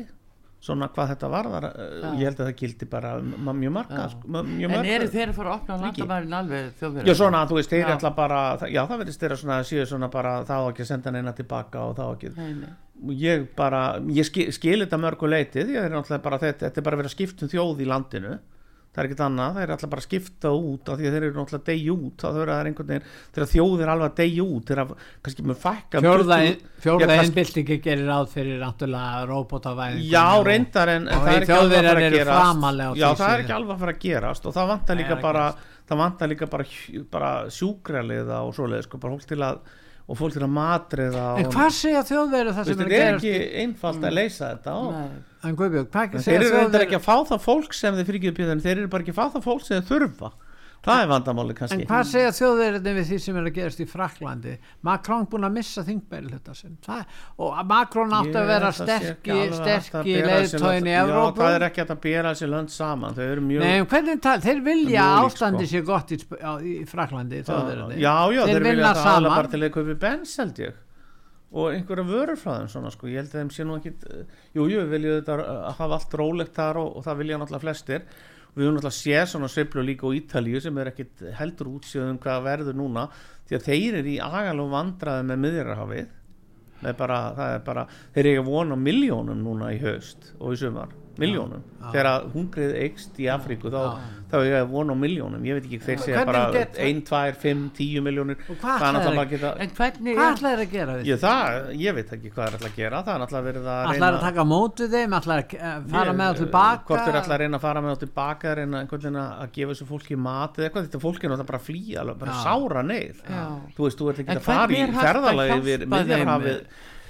svona 0.60 0.90
hvað 0.92 1.14
þetta 1.14 1.28
varðar 1.32 1.66
uh, 1.70 2.02
ég 2.20 2.26
held 2.28 2.42
að 2.42 2.50
það 2.50 2.56
gildi 2.60 2.88
bara 2.90 3.14
mjög 3.20 3.72
marga 3.72 4.08
mjög 4.28 4.74
en 4.76 4.88
eru 4.92 5.08
þeir 5.08 5.30
að 5.30 5.38
fara 5.38 5.54
að 5.54 5.56
opna 5.56 5.78
landamærin 5.80 6.36
alveg 6.36 6.66
þjóðverðar 6.80 7.08
Já 7.08 7.16
svona, 7.16 7.40
þú 7.48 7.56
veist, 7.56 7.72
þeir 7.72 7.94
Já. 7.94 8.10
bara 8.18 8.40
Já, 8.66 8.80
það 8.82 9.02
verðist 9.02 9.24
þeirra 9.24 9.38
svona 9.40 9.58
svona 9.94 10.10
bara 10.12 10.34
það 10.50 10.68
á 10.68 10.68
ekki 10.68 10.84
að 10.84 10.90
senda 10.92 11.14
neina 11.16 11.32
tilbaka 11.38 11.86
og 11.86 11.96
það 11.96 12.12
á 12.12 12.12
ekki 12.12 12.32
nei, 12.36 12.50
nei. 12.60 12.74
Ég 13.16 13.48
bara, 13.56 13.82
ég 14.12 14.26
skil, 14.28 14.48
skil 14.52 14.78
þetta 14.84 14.98
mörgu 15.00 15.28
leiti 15.30 15.62
því 15.64 15.74
að 15.74 15.74
þeir 15.74 15.84
eru 15.88 15.96
náttúrulega 15.98 16.24
bara 16.28 16.38
þetta, 16.44 16.66
þetta 16.68 16.80
er 16.80 16.88
bara 16.88 16.96
að 16.98 17.04
vera 17.04 17.12
skipt 17.16 17.42
um 17.46 17.48
þjóð 17.52 17.80
í 17.84 17.90
landinu. 17.90 18.38
Það 18.90 18.98
er 19.00 19.06
ekkert 19.06 19.20
annað, 19.22 19.52
þeir 19.54 19.62
eru 19.62 19.72
alltaf 19.76 19.90
bara 19.92 20.02
að 20.02 20.06
skipta 20.08 20.50
út 20.50 20.88
af 20.90 20.96
því 20.98 21.04
að 21.06 21.12
þeir 21.14 21.24
eru 21.28 21.34
náttúrulega 21.36 21.60
að 21.62 21.68
deyja 21.70 21.92
út. 21.94 22.22
Að 22.26 22.38
það 22.40 22.48
er 22.56 22.68
einhvern 22.70 22.88
veginn, 22.90 23.04
þegar 23.36 23.50
þjóð 23.52 23.82
er 23.84 23.90
alveg 23.92 24.08
að 24.10 24.16
deyja 24.20 24.46
út 24.50 24.70
þegar 24.72 24.88
kannski 25.28 25.44
með 25.46 25.58
fækka 25.62 26.00
um 26.00 26.06
fjórða, 26.08 26.38
20 26.40 26.80
fjórða 26.86 27.06
Já, 27.06 27.10
kannski- 27.12 27.30
einbyltingi 27.30 27.76
gerir 27.84 28.10
ráð 28.10 28.26
fyrir 28.34 28.58
náttúrulega 28.64 29.20
róbótavæðingu 29.30 30.10
Já, 30.10 30.24
reyndar 30.50 30.92
en, 30.96 31.06
en 31.06 31.22
það 31.22 31.30
er 31.36 31.46
ekki 31.46 31.54
alveg 31.60 31.78
að 31.78 31.86
fara 31.86 32.02
að 32.02 32.16
gerast. 32.18 32.98
Já, 32.98 33.08
það 33.22 33.30
er 33.36 33.44
ekki 33.44 33.56
alveg 33.60 33.76
að 33.76 33.84
fara 33.84 33.94
að 33.94 34.02
gerast 34.08 34.50
og 34.50 34.56
það 34.58 34.72
vantar 34.74 34.98
líka 34.98 35.12
það 35.14 35.18
er 35.20 35.22
bara 35.30 35.46
það 35.90 36.02
vantar 36.02 36.30
líka 36.34 36.50
bara, 36.50 36.66
bara 37.14 37.30
sjúkraliða 37.50 38.42
og 38.46 38.52
svoleið 38.58 38.84
sko, 38.88 38.98
bara 39.02 39.14
fólk 39.14 39.30
til 39.30 39.40
að 39.46 39.62
og 40.10 40.18
fólk 40.18 40.34
til 40.34 40.42
að 40.42 40.52
matriða 40.56 41.24
en 41.38 41.50
hvað 41.54 41.70
segja 41.76 42.02
þjóðverið 42.08 42.56
það 42.56 42.64
sem 42.66 42.72
er 42.72 42.78
þetta 42.80 42.84
að 42.84 42.90
er 42.90 42.94
gerast 42.96 43.24
ekki 43.24 43.34
einfalt 43.62 44.06
að 44.08 44.16
leysa 44.18 44.48
þetta 44.50 44.72
þeir 46.26 46.36
eru 46.40 46.50
reyndar 46.56 46.84
ekki 46.86 46.98
að 46.98 47.04
fá 47.06 47.16
það 47.30 47.44
fólk 47.46 47.76
sem 47.78 47.98
þeir 47.98 48.08
fyrir 48.08 48.20
ekki 48.20 48.32
þeir 48.64 48.76
eru 48.76 48.90
bara 48.90 49.06
ekki 49.06 49.14
að 49.14 49.20
fá 49.20 49.26
það 49.36 49.46
fólk 49.46 49.62
sem 49.66 49.78
þeir 49.78 49.88
þurfa 49.92 50.30
það 50.84 51.02
er 51.02 51.08
vandamáli 51.10 51.52
En 51.54 51.58
kannski 51.60 51.86
hvað 51.88 52.04
segja 52.10 52.32
þjóðverðinni 52.38 52.94
við 52.96 53.08
því 53.10 53.18
sem 53.24 53.38
er 53.40 53.48
að 53.50 53.56
gerast 53.58 53.82
í 53.82 53.86
Fraklandi? 53.90 54.54
Macron 54.88 55.26
búin 55.30 55.46
að 55.48 55.56
missa 55.58 55.84
þingmeiri 55.86 56.32
hluta 56.32 56.56
sinn. 56.56 56.76
Það, 56.86 57.16
og 57.44 57.62
Macron 57.70 58.14
átti 58.20 58.36
að 58.40 58.50
vera 58.50 58.72
sterki, 58.80 59.38
sterki 59.60 60.18
leiðtóin 60.24 60.88
í 60.88 60.94
Já, 60.94 61.00
Evrópu. 61.04 61.44
það 61.44 61.56
er 61.58 61.66
ekki 61.68 61.86
að 61.86 61.96
bera 62.08 62.34
þessi 62.34 62.50
lönd 62.50 62.74
saman 62.74 63.16
þau 63.18 63.24
eru 63.28 63.46
mjög 63.48 63.66
Nei, 63.66 63.72
en 63.78 63.88
hvernig 63.94 64.22
tal, 64.24 64.36
þeir 64.44 64.62
vilja 64.70 65.08
ástandi 65.20 65.66
sko. 65.66 65.72
sé 65.74 65.86
gott 65.90 66.14
í, 66.14 66.20
í 66.20 66.76
Fraklandi, 66.88 67.42
já, 67.44 68.14
þeir, 68.46 68.62
vilja 68.70 68.94
það 69.00 69.10
alveg 69.16 69.36
bara 69.36 69.52
til 69.52 69.64
að 69.64 69.74
kaupi 69.76 69.98
bens 70.06 70.38
held 70.40 70.62
ég 70.64 70.86
og 71.50 71.72
einhverja 71.74 72.06
vörur 72.06 72.38
frá 72.38 72.52
þeim 72.60 72.68
svona 72.70 72.90
sko, 72.94 73.08
ég 73.10 73.24
held 73.24 73.32
að 73.32 73.40
þeim 73.40 73.48
sé 73.54 73.64
nú 73.66 73.76
ekki 73.80 73.90
jú, 74.54 74.66
jú, 74.70 74.82
við 74.84 74.92
viljum 74.94 75.16
þetta 75.18 75.38
að 75.42 75.64
hafa 75.80 75.96
allt 75.96 76.12
rólegt 76.20 76.54
þar 76.54 76.78
og, 76.78 76.92
og 77.00 77.06
það 77.06 77.22
vilja 77.24 77.38
náttúrulega 77.40 77.64
flestir 77.64 78.04
við 78.54 78.64
höfum 78.64 78.76
náttúrulega 78.76 78.96
séð 78.96 79.26
svona 79.32 79.50
sveiflu 79.50 79.84
líka 79.86 80.08
á 80.08 80.16
Ítalíu 80.16 80.62
sem 80.62 80.78
er 80.80 80.90
ekkit 80.90 81.26
heldur 81.38 81.74
útsjöðum 81.76 82.18
hvað 82.22 82.46
verður 82.46 82.78
núna 82.80 83.06
því 83.48 83.58
að 83.58 83.68
þeir 83.68 83.98
eru 84.00 84.10
í 84.10 84.18
agalum 84.22 84.74
vandraði 84.74 85.28
með 85.28 85.44
miðjarahafið 85.44 86.16
með 86.80 86.96
bara, 86.96 87.18
það 87.36 87.54
er 87.54 87.64
bara 87.66 87.86
þeir 88.14 88.30
eru 88.32 88.42
að 88.42 88.50
vona 88.50 88.80
miljónum 88.80 89.44
núna 89.44 89.70
í 89.74 89.80
haust 89.82 90.32
og 90.38 90.54
í 90.54 90.60
sumar, 90.60 90.94
miljónum 91.20 91.62
þegar 91.90 92.09
að 92.11 92.26
hungrið 92.35 92.72
eikst 92.85 93.18
í 93.20 93.26
Afríku 93.33 93.70
þá, 93.72 93.80
þá 94.30 94.35
er 94.40 94.46
ég 94.46 94.56
að 94.61 94.70
vona 94.74 94.94
á 94.94 94.96
miljónum 95.00 95.46
ég 95.48 95.56
veit 95.59 95.66
ekki 95.68 95.78
þeir 95.85 96.02
segja 96.04 96.24
bara 96.28 96.42
get- 96.54 96.78
1, 96.80 97.00
2, 97.09 97.20
5, 97.44 97.62
10 97.78 98.04
miljónir 98.06 98.37
Og 98.46 98.59
hvað 98.61 98.76
það 98.76 98.76
ætla 98.76 98.92
náttúrulega 98.96 99.00
þeir 99.00 99.16
bara 99.16 99.24
að 99.24 99.33
geta 99.35 99.50
en 99.64 99.72
hvernig 99.78 100.18
Hvað? 100.18 100.26
er 100.26 100.35
ætlaði 100.37 100.54
þeir 100.54 100.64
að 100.66 100.74
gera 100.74 100.96
ég, 101.11 101.20
það, 101.24 101.70
ég 101.80 101.96
veit 101.98 102.12
ekki 102.16 102.33
hvað 102.35 102.44
er 102.44 102.56
alltaf 102.59 102.70
að 102.70 102.76
gera. 102.80 103.02
Það 103.06 103.14
er 103.14 103.22
náttúrulega 103.24 103.48
verið 103.50 103.70
að 103.70 103.90
Ætlaði 103.90 104.18
að 104.20 104.26
taka 104.26 104.44
mótið 104.50 104.94
þeim, 104.96 105.16
ætlaði 105.20 105.40
að 105.40 105.54
eh, 105.61 105.80
fara 105.90 106.12
með 106.12 106.26
það 106.30 106.40
tilbaka? 106.40 106.85
hvort 106.90 107.09
er 107.11 107.18
alltaf 107.20 107.35
að 107.35 107.40
reyna 107.44 107.56
að 107.61 107.64
fara 107.66 107.80
með 107.85 107.90
það 107.94 108.02
tilbaka 108.04 108.54
reyna 108.61 108.85
að 108.85 109.20
að 109.40 109.52
gefa 109.56 109.74
þessu 109.74 109.88
fólki 109.90 110.16
mat 110.20 110.61
eitthvað, 110.61 110.87
þetta 110.88 111.00
fólki 111.00 111.26
er 111.26 111.30
náttúrulega 111.35 111.50
bara 111.50 111.61
að 111.61 111.68
flýja 111.70 112.00
bara 112.20 112.38
sára 112.44 112.83
neyð. 112.87 113.22
Þú 113.76 113.87
veist, 113.87 113.98
þú 114.00 114.11
ert 114.11 114.22
ekki 114.24 114.37
að 114.37 114.46
fara 114.46 114.70
í 114.70 114.80
er 114.80 114.90
að 114.90 115.00
ferðalagi 115.00 115.59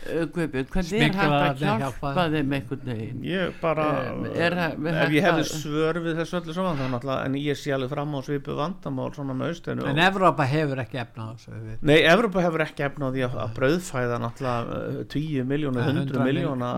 uh, 0.05 0.27
Guðbjörn, 0.35 0.69
hvernig 0.75 1.05
er 1.07 1.17
hægt 1.19 1.65
að 1.65 1.65
hjálpa 1.65 2.13
þeim? 2.31 2.55
einhvern 2.59 2.93
veginn? 2.93 3.25
Ég 3.31 3.57
bara 3.63 3.89
Um, 4.11 4.25
er 4.31 4.55
ef 4.61 5.13
ég 5.13 5.25
hefði 5.25 5.45
svör 5.49 5.99
við 6.05 6.21
þessu 6.21 6.39
öllu 6.41 6.55
saman 6.57 6.79
þá 6.79 6.85
náttúrulega 6.95 7.27
en 7.27 7.37
ég 7.41 7.59
sé 7.59 7.73
alveg 7.75 7.91
fram 7.91 8.15
á 8.17 8.21
svipu 8.25 8.55
vandamál 8.59 9.09
svona 9.15 9.35
með 9.37 9.55
austinu 9.55 9.87
en 9.91 10.01
Evrópa 10.03 10.47
hefur 10.49 10.81
ekki 10.83 11.01
efna 11.03 11.27
á 11.27 11.31
þessu. 11.35 11.77
Nei, 11.87 11.97
Evropa 11.99 12.45
hefur 12.45 12.65
ekki 12.65 12.87
efna 12.87 13.11
á 13.11 13.15
því 13.15 13.25
að, 13.27 13.37
að 13.45 13.55
brauðfæða 13.59 14.21
náttúrulega 14.25 15.05
10 15.15 15.49
miljónu, 15.51 15.81
Nei, 15.81 15.91
100 15.91 16.11
100 16.11 16.27
miljóna 16.27 16.71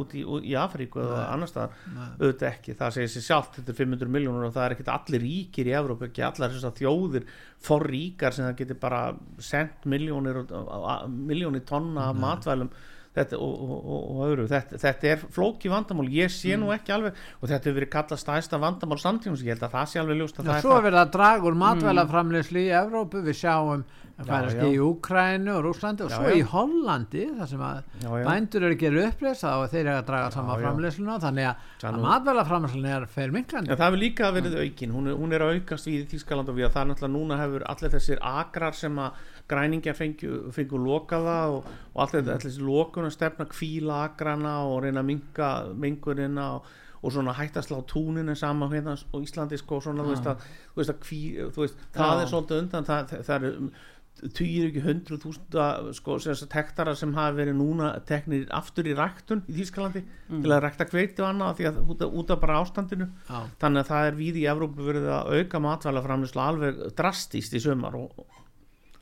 út 0.00 0.14
í, 0.16 0.24
í 0.24 0.54
Afríku 0.58 1.02
eða 1.02 1.24
annar 1.32 1.50
staðar, 1.50 1.76
auðvitað 2.18 2.48
ekki. 2.50 2.76
Það 2.78 2.94
segir 2.96 3.12
sér 3.14 3.26
sjálft, 3.28 3.58
þetta 3.58 3.74
er 3.74 3.78
500 3.82 4.12
miljónur 4.16 4.48
og 4.48 4.54
það 4.56 4.66
er 4.66 4.76
ekkit 4.76 4.92
allir 4.94 5.24
ríkir 5.24 5.70
í 5.70 5.76
Evrópa, 5.78 6.08
ekki 6.08 6.24
allar 6.26 6.54
þessar 6.54 6.76
þjóðir 6.78 7.28
for 7.60 7.82
ríkar 7.90 8.34
sem 8.34 8.46
það 8.46 8.60
getur 8.62 8.78
bara 8.80 9.00
sendt 9.42 9.84
miljónir 9.90 10.44
miljónir 11.08 11.64
tonna 11.66 12.10
af 12.12 12.16
matvælum. 12.22 12.70
Þetta, 13.18 13.38
og, 13.42 13.54
og, 13.64 13.78
og, 13.82 14.02
og 14.12 14.18
öðru. 14.28 14.44
Þetta, 14.46 14.78
þetta 14.78 15.08
er 15.10 15.22
flóki 15.34 15.70
vandamál, 15.72 16.06
ég 16.12 16.30
sé 16.30 16.52
Mm. 16.54 16.60
nú 16.62 16.68
ekki 16.70 16.92
alveg 16.94 17.16
og 17.40 17.48
þetta 17.48 17.66
hefur 17.66 17.78
verið 17.80 17.90
kallað 17.90 18.20
stæðsta 18.22 18.60
vandamál 18.62 18.98
samtímans, 19.02 19.42
ég 19.42 19.56
held 19.56 19.64
að 19.66 19.72
það 19.74 19.88
sé 19.90 19.98
alveg 19.98 20.20
það 20.52 20.60
svo 20.62 20.74
er 20.76 20.78
er 20.78 20.86
verið 20.86 21.00
að 21.00 21.10
draga 21.16 21.48
úr 21.48 21.56
matvælaframleyslu 21.64 22.62
í 22.62 22.68
Evrópu, 22.78 23.22
við 23.24 23.40
sjáum 23.40 23.82
að 24.18 24.26
Já, 24.26 24.30
færast 24.32 24.62
í 24.66 24.78
Úkrænu 24.82 25.52
og 25.54 25.60
Rúslandi 25.68 26.04
og 26.04 26.10
svo 26.10 26.26
já. 26.26 26.34
í 26.34 26.44
Hollandi 26.50 27.24
þar 27.38 27.50
sem 27.52 27.60
að 27.62 27.76
Já, 28.02 28.08
já. 28.10 28.24
bændur 28.26 28.66
eru 28.66 28.74
að 28.74 28.82
gera 28.82 29.04
uppreist 29.06 29.46
og 29.46 29.66
þeir 29.70 29.82
eru 29.84 29.94
að 29.94 30.08
draga 30.08 30.30
saman 30.34 30.58
já. 30.58 30.62
framleysluna 30.64 31.18
þannig 31.22 31.48
að, 31.48 31.66
Það 31.78 31.98
að 31.98 32.06
matvælaframleyslun 32.08 32.88
er 32.90 33.06
fyrir 33.14 33.34
minklandi 33.36 33.76
það 33.76 33.84
hefur 33.86 34.02
líka 34.02 34.32
verið 34.34 34.58
aukin, 34.64 34.96
hún 34.96 35.06
er, 35.12 35.18
hún 35.22 35.36
er 35.36 35.44
að 35.46 35.58
aukast 35.58 35.90
í 35.90 35.96
Þískaland 36.10 36.50
og 36.50 36.58
við 36.58 36.66
að 36.66 36.74
það 36.74 36.82
er 36.82 36.90
náttúrulega 36.90 37.14
núna 37.14 37.38
hefur 37.44 37.66
allir 37.70 37.94
þessir 37.94 38.24
agrar 38.32 38.78
sem 38.78 38.98
að 39.04 39.22
græningjar 39.48 39.96
fengu, 39.96 40.34
fengu 40.52 40.82
lokaða 40.82 41.38
og, 41.54 41.70
og 41.94 42.02
allir 42.04 42.26
mm. 42.26 42.42
þessi 42.44 42.66
lokun 42.66 43.08
að 43.08 43.14
stefna 43.16 43.48
kvíla 43.48 44.02
agrana 44.08 44.58
og 44.66 44.82
reyna 44.84 45.02
að 45.04 45.10
minka 45.12 45.52
mingurina 45.78 46.48
og, 46.58 46.66
og 46.98 47.14
svona 47.14 47.36
hætta 47.38 47.62
að 47.62 47.68
slá 47.68 47.78
túninu 47.88 48.34
saman 48.36 48.72
hérna 48.74 48.96
á 48.98 49.16
Íslandi 49.22 49.60
sko, 49.60 49.78
svona, 49.84 50.04
þú 50.04 50.16
veist 50.16 50.26
að, 50.26 50.48
þú 50.72 50.82
veist 50.82 50.92
að 50.92 51.00
kví, 51.06 51.20
þú 51.54 51.64
veist, 51.64 51.86
það 51.94 52.24
er 52.24 52.32
svolítið 52.32 52.62
undan, 52.64 52.88
það, 52.88 53.14
það, 53.14 53.22
það 53.28 53.48
er 53.48 53.60
tugir 54.34 54.68
ekki 54.68 54.82
hundruð 54.84 55.24
þúsunda 55.24 55.66
sko, 55.96 56.16
hektara 56.52 56.94
sem 56.98 57.12
hafa 57.16 57.36
verið 57.36 57.58
núna 57.58 57.90
teknir 58.08 58.46
aftur 58.54 58.88
í 58.88 58.94
ræktun 58.98 59.44
í 59.48 59.56
Þískalandi 59.58 60.02
til 60.28 60.52
að 60.52 60.62
rækta 60.64 60.88
kveiti 60.88 61.22
og 61.22 61.30
annað 61.30 61.58
því 61.60 61.68
að 61.70 61.80
út 61.84 62.04
af, 62.06 62.16
út 62.22 62.32
af 62.34 62.40
bara 62.42 62.60
ástandinu 62.62 63.08
Já. 63.28 63.38
þannig 63.62 63.82
að 63.82 63.90
það 63.92 64.08
er 64.10 64.18
við 64.18 64.40
í 64.40 64.46
Evrópu 64.52 64.88
verið 64.88 65.10
að 65.14 65.34
auka 65.38 65.62
matvælaframlýslu 65.66 66.42
alveg 66.44 66.80
drastíst 66.98 67.54
í 67.54 67.62
sömar 67.62 67.98
og, 67.98 68.24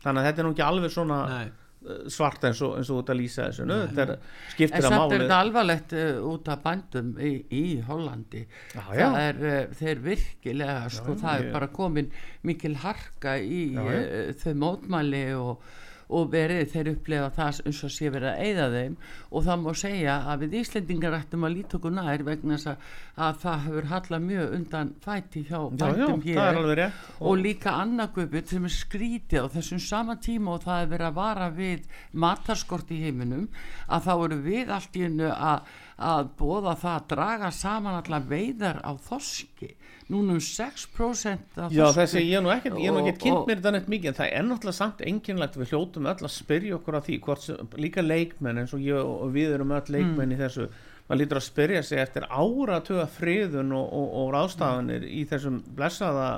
þannig 0.05 0.23
að 0.23 0.29
þetta 0.31 0.43
er 0.43 0.49
nú 0.49 0.55
ekki 0.57 0.67
alveg 0.67 0.95
svona 0.95 1.21
Nei. 1.31 1.47
Eh, 1.87 2.03
svart 2.13 2.45
eins 2.49 2.61
og, 2.67 2.75
eins 2.81 2.91
og 2.93 3.01
út 3.03 3.13
að 3.15 3.19
lýsa 3.21 3.47
þessu 3.49 3.67
Nö, 3.71 3.79
þetta 3.93 4.05
er, 4.05 4.13
En 4.17 4.53
skiptir 4.57 4.79
að 4.83 4.87
samt 4.89 4.97
er 4.97 5.01
máli 5.07 5.19
þetta 5.23 5.39
alvarlegt 5.47 5.95
uh, 5.97 6.21
út 6.33 6.51
af 6.55 6.63
bændum 6.67 7.11
í, 7.19 7.33
í 7.51 7.65
Hollandi 7.89 8.43
Já, 8.75 8.83
já. 8.97 9.07
það 9.07 9.19
er 9.25 9.41
uh, 9.47 9.75
þeir 9.81 10.05
virkilega 10.11 10.77
sko, 10.99 11.17
já, 11.17 11.21
það 11.25 11.41
ég- 11.41 11.47
er 11.49 11.57
bara 11.59 11.71
komin 11.81 12.11
mikil 12.51 12.77
harka 12.85 13.37
í 13.41 13.63
uh, 13.79 14.33
þau 14.43 14.55
mótmæli 14.67 15.25
og, 15.41 15.67
og 16.07 16.31
verið 16.33 16.71
þeir 16.73 16.91
upplega 16.93 17.31
það 17.35 17.61
eins 17.67 17.81
og 17.87 17.93
sé 17.95 18.11
verið 18.15 18.31
að 18.31 18.43
eyða 18.47 18.67
þeim. 18.75 18.97
Og 19.31 19.47
það 19.47 19.63
má 19.63 19.71
segja 19.81 20.17
að 20.31 20.45
við 20.45 20.57
Íslendingar 20.61 21.17
ættum 21.19 21.47
að 21.47 21.57
líta 21.57 21.79
okkur 21.79 21.97
nær 21.97 22.25
vegna 22.27 22.57
þess 22.57 22.71
að, 22.73 22.85
að 23.27 23.41
það 23.43 23.65
hefur 23.67 23.89
hallað 23.93 24.27
mjög 24.27 24.55
undan 24.59 24.93
fæti 25.07 25.43
hjá 25.49 25.59
er 25.89 26.13
hér 26.27 26.61
rétt. 26.81 27.09
Og 27.21 27.41
líka 27.43 27.75
annarkvöput 27.83 28.55
sem 28.55 28.69
er 28.69 28.77
skrítið 28.77 29.49
á 29.51 29.55
þessum 29.57 29.83
sama 29.83 30.19
tíma 30.23 30.55
og 30.55 30.67
það 30.67 30.85
er 30.85 30.93
verið 30.95 31.11
að 31.11 31.19
vara 31.19 31.51
við 31.57 31.91
matarskort 32.13 32.95
í 32.95 33.03
heiminum 33.03 33.49
að 33.87 34.07
þá 34.07 34.13
eru 34.17 34.41
við 34.47 34.73
allt 34.77 34.97
í 34.97 35.05
hennu 35.09 35.33
að, 35.35 35.75
að 35.97 36.33
bóða 36.39 36.77
það 36.79 36.97
að 36.97 37.11
draga 37.15 37.53
saman 37.55 38.01
allar 38.01 38.31
veiðar 38.31 38.83
á 38.87 38.93
þorski 39.09 39.75
núna 40.13 40.37
um 40.37 40.39
6% 40.39 41.57
af 41.59 41.73
Já, 41.75 41.87
þessi, 41.97 42.21
ég 42.29 42.39
er 42.39 42.43
nú 42.45 42.51
ekkert, 42.55 42.77
ég 42.79 42.91
er 42.91 42.95
nú 42.95 43.01
ekkert 43.03 43.23
kynnt 43.25 43.49
mér 43.49 43.59
þetta 43.59 43.73
neitt 43.75 43.89
mikið 43.91 44.11
en 44.13 44.19
það 44.21 44.35
er 44.39 44.45
náttúrulega 44.47 44.79
samt 44.79 45.01
enginlegt 45.03 45.57
við 45.59 45.73
hljótum 45.73 46.07
öll 46.13 46.27
að 46.29 46.35
spyrja 46.37 46.77
okkur 46.79 46.99
að 47.01 47.09
því 47.09 47.17
hvort 47.27 47.49
líka 47.83 48.05
leikmenn 48.07 48.61
eins 48.63 48.75
og 48.77 48.85
ég 48.87 49.01
og 49.03 49.33
við 49.35 49.57
erum 49.57 49.75
öll 49.75 49.91
leikmenn 49.97 50.31
Mm. 50.31 50.37
í 50.37 50.41
þessu 50.45 50.69
maður 51.09 51.21
lítur 51.23 51.41
að 51.41 51.47
spyrja 51.49 51.83
sig 51.87 51.99
eftir 52.03 52.25
áratuga 52.31 53.07
friðun 53.07 53.73
og, 53.75 53.87
og, 53.93 54.09
og 54.23 54.31
ráðstafanir 54.35 55.05
í 55.07 55.25
þessum 55.31 55.61
blessaða 55.77 56.31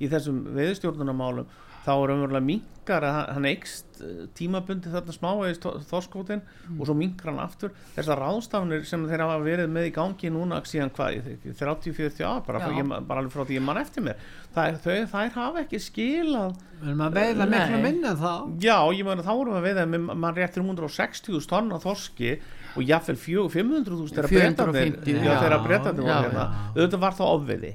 í 0.00 0.08
þessum 0.08 0.42
veðustjórnunamálum 0.56 1.46
þá 1.86 1.90
er 1.96 2.12
umverulega 2.14 2.44
minkar 2.44 3.04
að 3.06 3.18
hann- 3.34 3.48
eikst 3.50 4.00
tímabundi 4.36 4.90
þarna 4.92 5.12
smávegis 5.14 5.60
þorskótin 5.88 6.40
og 6.78 6.86
svo 6.88 6.94
minkar 6.96 7.30
hann 7.30 7.42
aftur. 7.42 7.72
Þessar 7.96 8.20
ráðstafanir 8.20 8.84
sem 8.88 9.04
þeir 9.08 9.22
hafa 9.24 9.38
verið 9.44 9.68
með 9.72 9.88
í 9.90 9.92
gangi 9.94 10.30
núna 10.32 10.60
síðan 10.64 10.92
hvað, 10.96 11.18
30-40 11.58 12.24
ár 12.24 12.40
bara, 12.46 12.60
bara 13.00 13.20
alveg 13.20 13.32
frá 13.34 13.44
því 13.44 13.58
ég 13.58 13.64
mann 13.64 13.80
eftir 13.80 14.04
mér. 14.06 14.16
Það 14.54 14.68
er, 14.68 14.78
þau, 14.84 15.10
þær 15.12 15.34
hafa 15.36 15.64
ekki 15.64 15.80
skilað 15.84 16.56
við 16.80 16.88
erum 16.88 17.04
að 17.04 17.18
veiða 17.20 17.48
miklu 17.52 17.82
minna 17.84 18.14
þá. 18.16 18.32
Já, 18.64 18.76
ég 18.96 19.04
meina 19.06 19.26
þá 19.26 19.32
erum 19.34 19.52
við 19.52 19.60
að 19.60 19.68
veiða 19.68 20.16
mann 20.24 20.34
réttir 20.40 20.64
160.000 20.64 21.50
tonn 21.52 21.72
af 21.76 21.84
þorski 21.84 22.32
og 22.76 22.82
jafnvel 22.86 23.18
500.000 23.20 24.16
þegar 24.16 24.30
450, 24.30 24.72
breytandir 24.72 25.20
já, 25.20 25.30
já. 25.30 25.38
þegar 25.44 25.64
breytandir 25.66 26.04
Já, 26.06 26.16
voru 26.16 26.28
hérna. 26.30 26.44
Auðvitað 26.74 27.04
var 27.04 27.16
það 27.20 27.32
ofviði 27.36 27.72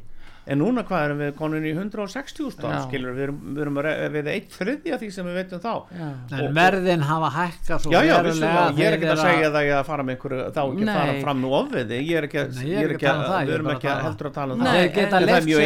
en 0.48 0.60
núna 0.62 0.84
hvað 0.86 1.06
erum 1.08 1.20
við 1.24 1.32
konin 1.40 1.64
í 1.66 1.72
160.000 1.74 2.60
tonn 2.62 2.74
Já. 2.76 2.82
skilur 2.86 3.16
við 3.18 3.24
erum, 3.26 3.40
við 3.56 3.62
erum 3.66 3.80
að 3.82 3.88
veiða 4.14 4.34
eitt 4.36 4.52
þriðja 4.54 5.00
því 5.02 5.10
sem 5.16 5.26
við 5.30 5.38
veitum 5.40 5.62
þá 5.64 5.72
Já. 5.96 6.10
en 6.38 6.46
Og- 6.46 6.54
verðin 6.60 7.06
hafa 7.10 7.30
hækkað 7.36 7.80
svo 7.86 7.92
Já, 7.96 8.00
já, 8.06 8.16
vissulega, 8.26 8.66
ég 8.78 8.86
er 8.86 8.98
ekki 9.00 9.10
að 9.16 9.22
segja 9.26 9.50
það 9.56 9.66
ég 9.66 9.76
að 9.80 9.86
fara 9.90 10.04
með 10.06 10.16
einhverju, 10.16 10.42
þá 10.56 10.62
ekki 10.66 10.86
að 10.86 11.00
fara 11.00 11.16
fram 11.26 11.42
með 11.46 11.56
ofviði, 11.60 12.00
ég 12.06 12.16
er 12.22 12.28
ekki 12.30 12.40
að, 12.44 12.54
Nei, 12.56 12.66
ég 12.70 12.78
er 12.86 12.94
ekki 12.96 13.10
að 13.10 13.16
um 13.16 13.26
það, 13.26 13.40
ég 13.40 13.46
við 13.46 13.54
er 13.56 13.60
erum 13.60 13.72
ekki 13.74 13.88
að 13.88 13.92
að 13.92 13.96
tala- 13.96 14.06
heldur 14.10 14.30
að 14.30 14.36
tala 14.40 14.54
um 14.54 14.60
það. 14.60 14.66
það 14.66 14.76
er 14.76 15.48
mjög 15.50 15.64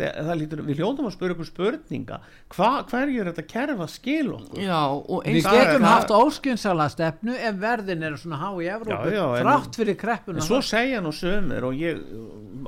það 0.00 0.36
lítur, 0.40 0.60
við 0.70 0.76
hljóðum 0.80 1.06
að 1.06 1.12
spura 1.16 1.34
ykkur 1.34 1.48
spurninga, 1.50 2.18
hva, 2.50 2.70
hverju 2.90 3.20
er 3.20 3.30
þetta 3.30 3.46
kerf 3.46 3.78
að 3.86 3.90
skil 3.94 4.28
okkur? 4.34 4.60
Já, 4.64 4.80
og 4.90 5.24
Við 5.30 5.42
Það 5.44 5.54
er- 5.54 5.66
getum 5.70 5.82
það- 5.82 5.94
haft 5.94 6.10
óskynsala 6.10 6.86
stefnu 6.90 7.34
ef 7.38 7.54
verðin 7.60 8.02
eru 8.02 8.16
svona 8.18 8.38
há 8.40 8.50
í 8.58 8.66
Evrópu 8.70 9.10
þrátt 9.40 9.76
fyrir 9.78 9.96
kreppuna 9.96 10.40
En 10.40 10.42
svo 10.46 10.60
segja 10.62 11.00
nú 11.00 11.12
sömur 11.14 11.62
og 11.70 11.74
ég, 11.74 12.00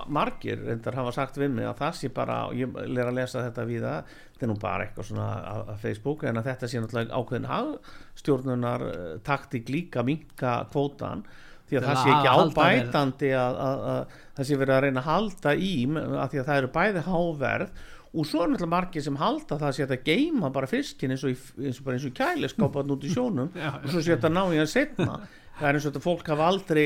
margir 0.09 0.59
reyndar 0.67 0.95
hafa 0.95 1.13
sagt 1.13 1.32
við 1.41 1.55
mig 1.57 1.69
að 1.69 1.79
það 1.81 1.95
sé 1.99 2.11
bara, 2.17 2.41
ég 2.57 2.75
ler 2.89 3.09
að 3.09 3.19
lesa 3.21 3.45
þetta 3.47 3.69
við 3.69 3.87
það, 3.87 4.11
þetta 4.33 4.47
er 4.47 4.51
nú 4.51 4.59
bara 4.63 4.87
eitthvað 4.87 5.09
svona 5.09 5.29
á 5.41 5.55
Facebook, 5.83 6.27
en 6.29 6.41
að 6.41 6.51
þetta 6.51 6.69
sé 6.69 6.83
náttúrulega 6.83 7.21
ákveðin 7.21 7.49
hagstjórnunar 7.53 8.85
eh, 8.91 9.07
taktík 9.27 9.73
líka 9.73 10.05
minka 10.07 10.59
kvótan 10.73 11.25
því 11.69 11.79
að 11.79 11.87
það 11.87 11.95
að 11.95 12.03
sé 12.03 12.13
ekki 12.13 12.35
ábætandi 12.37 13.33
að, 13.39 13.59
að, 13.65 13.83
að 13.93 14.17
það 14.37 14.49
sé 14.49 14.61
verið 14.61 14.77
að 14.77 14.85
reyna 14.85 15.03
að 15.03 15.09
halda 15.09 15.55
í 15.57 15.73
að 15.97 16.33
því 16.33 16.43
að 16.43 16.49
það 16.49 16.61
eru 16.61 16.73
bæði 16.77 17.05
háverð 17.09 17.83
og 18.13 18.27
svo 18.29 18.43
er 18.43 18.51
náttúrulega 18.53 18.73
margir 18.75 19.05
sem 19.07 19.17
halda 19.17 19.57
það 19.57 19.69
að 19.71 19.79
hægt 19.81 19.95
að 19.97 20.09
geima 20.11 20.51
bara 20.53 20.69
fiskin 20.69 21.15
eins 21.15 21.23
og, 21.25 21.33
í, 21.33 21.63
eins 21.65 21.79
og 21.81 21.93
eins 21.95 22.05
og 22.09 22.17
kæliskápan 22.19 22.93
út 22.93 23.07
í 23.09 23.13
sjónum 23.13 23.55
og 23.83 23.87
svo 23.89 24.03
sé 24.03 24.13
þetta 24.13 24.33
ná 24.33 24.43
í 24.53 24.61
hann 24.61 24.69
setna 24.69 25.17
það 25.63 25.69
er 25.71 25.77
eins 25.79 25.85
og 25.87 25.93
þetta 25.95 26.03
fólk 26.03 26.29
hafa 26.33 26.47
aldrei 26.51 26.85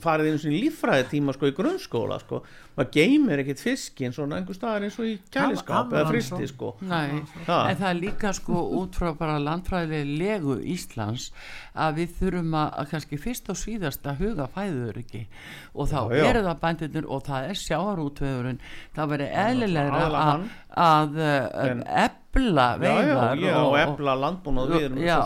farið 0.00 0.30
eins 0.32 0.44
og 0.48 0.54
í 0.56 0.60
líffræði 0.64 1.06
tíma 1.12 1.34
sko 1.36 1.50
í 1.50 1.54
grunnskóla 1.58 2.16
sko, 2.22 2.40
maður 2.78 2.90
geymir 2.96 3.42
ekkit 3.42 3.60
fiskin 3.60 4.14
svona 4.16 4.38
einhver 4.40 4.56
staðar 4.56 4.86
eins 4.88 4.96
og 5.02 5.04
í 5.10 5.14
kæliskáp 5.34 5.76
Hafa- 5.90 5.98
eða 6.00 6.08
fristi 6.14 6.48
sko. 6.48 6.70
Nei, 6.80 7.20
Ha. 7.46 7.58
en 7.70 7.76
það 7.76 7.88
er 7.90 7.98
líka 8.00 8.32
sko 8.40 8.62
út 8.80 8.96
frá 8.96 9.12
bara 9.18 9.36
landfræðileg 9.44 10.14
legu 10.22 10.56
Íslands 10.74 11.28
að 11.76 12.00
við 12.00 12.16
þurfum 12.22 12.56
að, 12.56 12.72
að 12.80 12.90
kannski 12.94 13.18
fyrst 13.20 13.50
og 13.52 13.60
síðast 13.60 14.06
að 14.08 14.24
huga 14.24 14.48
fæður 14.56 14.98
ekki 15.04 15.26
og 15.74 15.88
þá 15.92 16.00
Já, 16.00 16.16
já. 16.16 16.24
eru 16.32 16.42
það 16.48 16.60
bændunir 16.64 17.06
og 17.10 17.22
það 17.28 17.48
er 17.52 17.60
sjáarútvegurinn 17.66 18.60
það 18.96 19.12
verður 19.14 19.38
eðlilegra 19.44 20.02
að, 20.24 20.48
að 20.88 21.20
uh, 21.20 21.68
En- 21.68 21.84
ebla 22.06 22.66
já, 22.80 22.90
já, 22.90 23.16
veiðar 23.36 23.64
og 23.66 23.78
efla 23.84 24.14
landbúnað 24.24 24.70
við 24.74 24.84
erum 24.88 25.02
Já. 25.04 25.18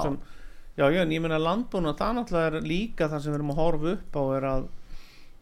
Já, 0.79 0.87
já, 0.91 1.03
en 1.03 1.13
ég 1.15 1.23
meina 1.23 1.41
landbúnað 1.43 2.01
það 2.01 2.17
náttúrulega 2.19 2.51
er 2.51 2.69
líka 2.71 3.11
það 3.13 3.23
sem 3.23 3.33
við 3.33 3.39
erum 3.41 3.55
að 3.55 3.61
horfa 3.63 3.93
upp 3.97 4.19
á 4.19 4.23
er 4.39 4.49
að 4.53 4.73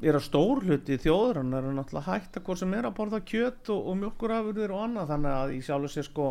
er 0.02 0.18
að 0.18 0.26
stór 0.26 0.64
hluti 0.66 0.98
þjóðurann 0.98 1.54
er 1.54 1.68
að 1.68 1.76
náttúrulega 1.78 2.16
hætta 2.16 2.42
hvort 2.42 2.58
sem 2.58 2.72
er 2.74 2.88
að 2.88 2.96
borða 2.96 3.20
kjöt 3.22 3.70
og, 3.70 3.84
og 3.86 3.98
mjölkurafurðir 4.00 4.74
og 4.74 4.84
annað. 4.88 5.12
Þannig 5.12 5.36
að 5.36 5.52
í 5.54 5.60
sjálfu 5.62 5.90
sér 5.92 6.08
sko 6.08 6.24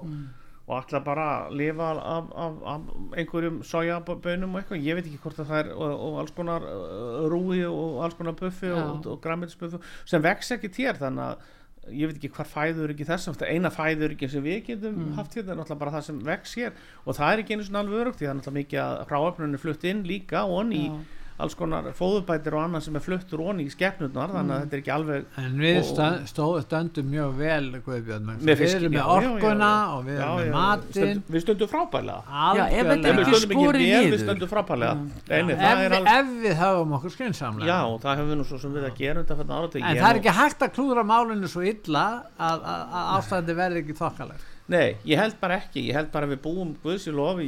og 0.72 0.76
ætla 0.78 1.02
bara 1.04 1.28
að 1.36 1.56
lifa 1.60 1.88
af, 2.00 2.28
af, 2.38 2.60
af 2.74 3.16
einhverjum 3.20 3.58
sojabönum 3.68 4.54
og 4.54 4.62
eitthvað, 4.62 4.84
ég 4.86 4.98
veit 4.98 5.08
ekki 5.08 5.22
hvort 5.24 5.42
að 5.42 5.50
það 5.50 5.62
er 5.64 5.72
og, 5.74 5.96
og 6.08 6.20
alls 6.22 6.36
konar 6.38 6.68
uh, 6.68 7.24
rúi 7.32 7.64
og 7.68 7.98
alls 8.06 8.16
konar 8.20 8.38
buffi 8.40 8.70
Já. 8.70 8.78
og, 8.78 9.10
og 9.10 9.18
græmitisbuffi 9.24 9.82
sem 10.08 10.24
vex 10.24 10.54
ekki 10.56 10.72
tér 10.72 11.02
þannig 11.02 11.26
að 11.26 11.50
ég 11.90 12.12
veit 12.12 12.18
ekki 12.20 12.30
hvar 12.36 12.46
fæður 12.46 12.92
ekki 12.94 13.08
þessum 13.10 13.38
eina 13.48 13.72
fæður 13.74 14.14
ekki 14.14 14.30
sem 14.30 14.44
við 14.46 14.60
getum 14.68 15.00
haft 15.18 15.34
hérna 15.34 15.56
er 15.56 15.58
náttúrulega 15.62 15.82
bara 15.82 15.94
það 15.96 16.06
sem 16.10 16.20
vex 16.28 16.54
hér 16.60 16.76
og 17.06 17.18
það 17.18 17.32
er 17.32 17.42
ekki 17.42 17.56
einu 17.58 17.66
svona 17.66 17.82
alveg 17.82 18.04
örugt 18.04 18.20
því 18.20 18.28
það 18.28 18.34
er 18.34 18.38
náttúrulega 18.40 18.60
mikið 18.60 18.82
að 18.84 19.02
hráöfnunni 19.10 19.62
flutt 19.64 19.88
inn 19.90 20.04
líka 20.06 20.44
og 20.46 20.76
í 20.78 20.84
Já. 20.86 21.00
Alls 21.42 21.56
konar 21.56 21.88
fóðubætir 21.98 22.54
og 22.54 22.62
annað 22.66 22.82
sem 22.86 22.96
er 23.00 23.02
fluttur 23.06 23.42
onni 23.42 23.64
í 23.66 23.72
skepnurnar 23.74 24.30
þannig 24.36 24.54
að 24.56 24.64
þetta 24.66 24.76
er 24.76 24.82
ekki 24.82 24.92
alveg 24.96 25.40
En 25.42 25.56
við 25.62 25.78
Og- 25.80 25.88
stönd, 25.88 26.28
stóð, 26.30 26.58
stöndum 26.66 27.08
mjög 27.10 27.32
vel 27.40 27.70
Guðbjörn, 27.86 28.28
við 28.42 28.62
erum 28.68 28.92
með 28.92 29.00
já, 29.00 29.02
já, 29.02 29.08
já, 29.08 29.32
orkuna 29.32 29.70
já. 29.72 29.88
og 29.96 30.06
við 30.06 30.16
Já, 30.18 30.22
erum 30.22 30.38
með 30.38 30.46
já, 30.46 30.54
matinn. 30.58 31.24
Við 31.32 31.42
stundum 31.46 31.72
frábælega 31.72 32.22
Já, 32.22 32.66
ef 32.68 32.78
er 32.78 32.92
við 32.92 33.02
stundum 33.02 33.22
ekki 33.22 33.66
vel, 33.66 33.82
við 33.82 34.12
niður. 34.12 34.22
stundum 34.26 34.50
frábælega 34.52 34.94
Nei, 35.02 35.42
nei, 35.42 35.54
ef, 35.56 35.60
það 35.62 35.72
er 35.72 35.90
við- 35.92 35.98
alveg 35.98 36.12
ef 36.22 36.28
við 36.46 36.56
höfum 36.62 36.96
okkur 37.00 37.16
skynnsamlega 37.18 37.68
Já, 37.72 37.80
og 37.90 38.00
það 38.06 38.16
hefur 38.22 38.32
við 38.32 38.38
nú 38.42 38.46
svo 38.52 38.60
sem 38.62 38.74
við 38.78 38.86
að 38.92 38.96
gera 39.02 39.24
þetta 39.24 39.36
fyrir 39.42 39.56
áratug 39.58 39.82
en 39.82 39.98
það 39.98 40.10
er 40.12 40.22
ekki 40.22 40.36
hægt 40.42 40.62
að 40.68 40.74
klúðra 40.78 41.04
málinu 41.10 41.48
svo 41.50 41.62
illa 41.66 42.06
að, 42.38 42.58
að, 42.62 42.82
að 42.92 43.12
ástæði 43.18 43.56
verði 43.62 43.82
ekki 43.86 43.98
þokkalegt. 44.02 44.48
Nei, 44.72 44.96
ég 45.04 45.18
held 45.20 45.36
bara 45.42 45.58
ekki, 45.60 45.82
ég 45.90 45.96
held 45.98 46.12
bara 46.14 46.26
að 46.30 46.36
við 46.36 46.42
búum 46.46 46.76
Guðsilof 46.84 47.42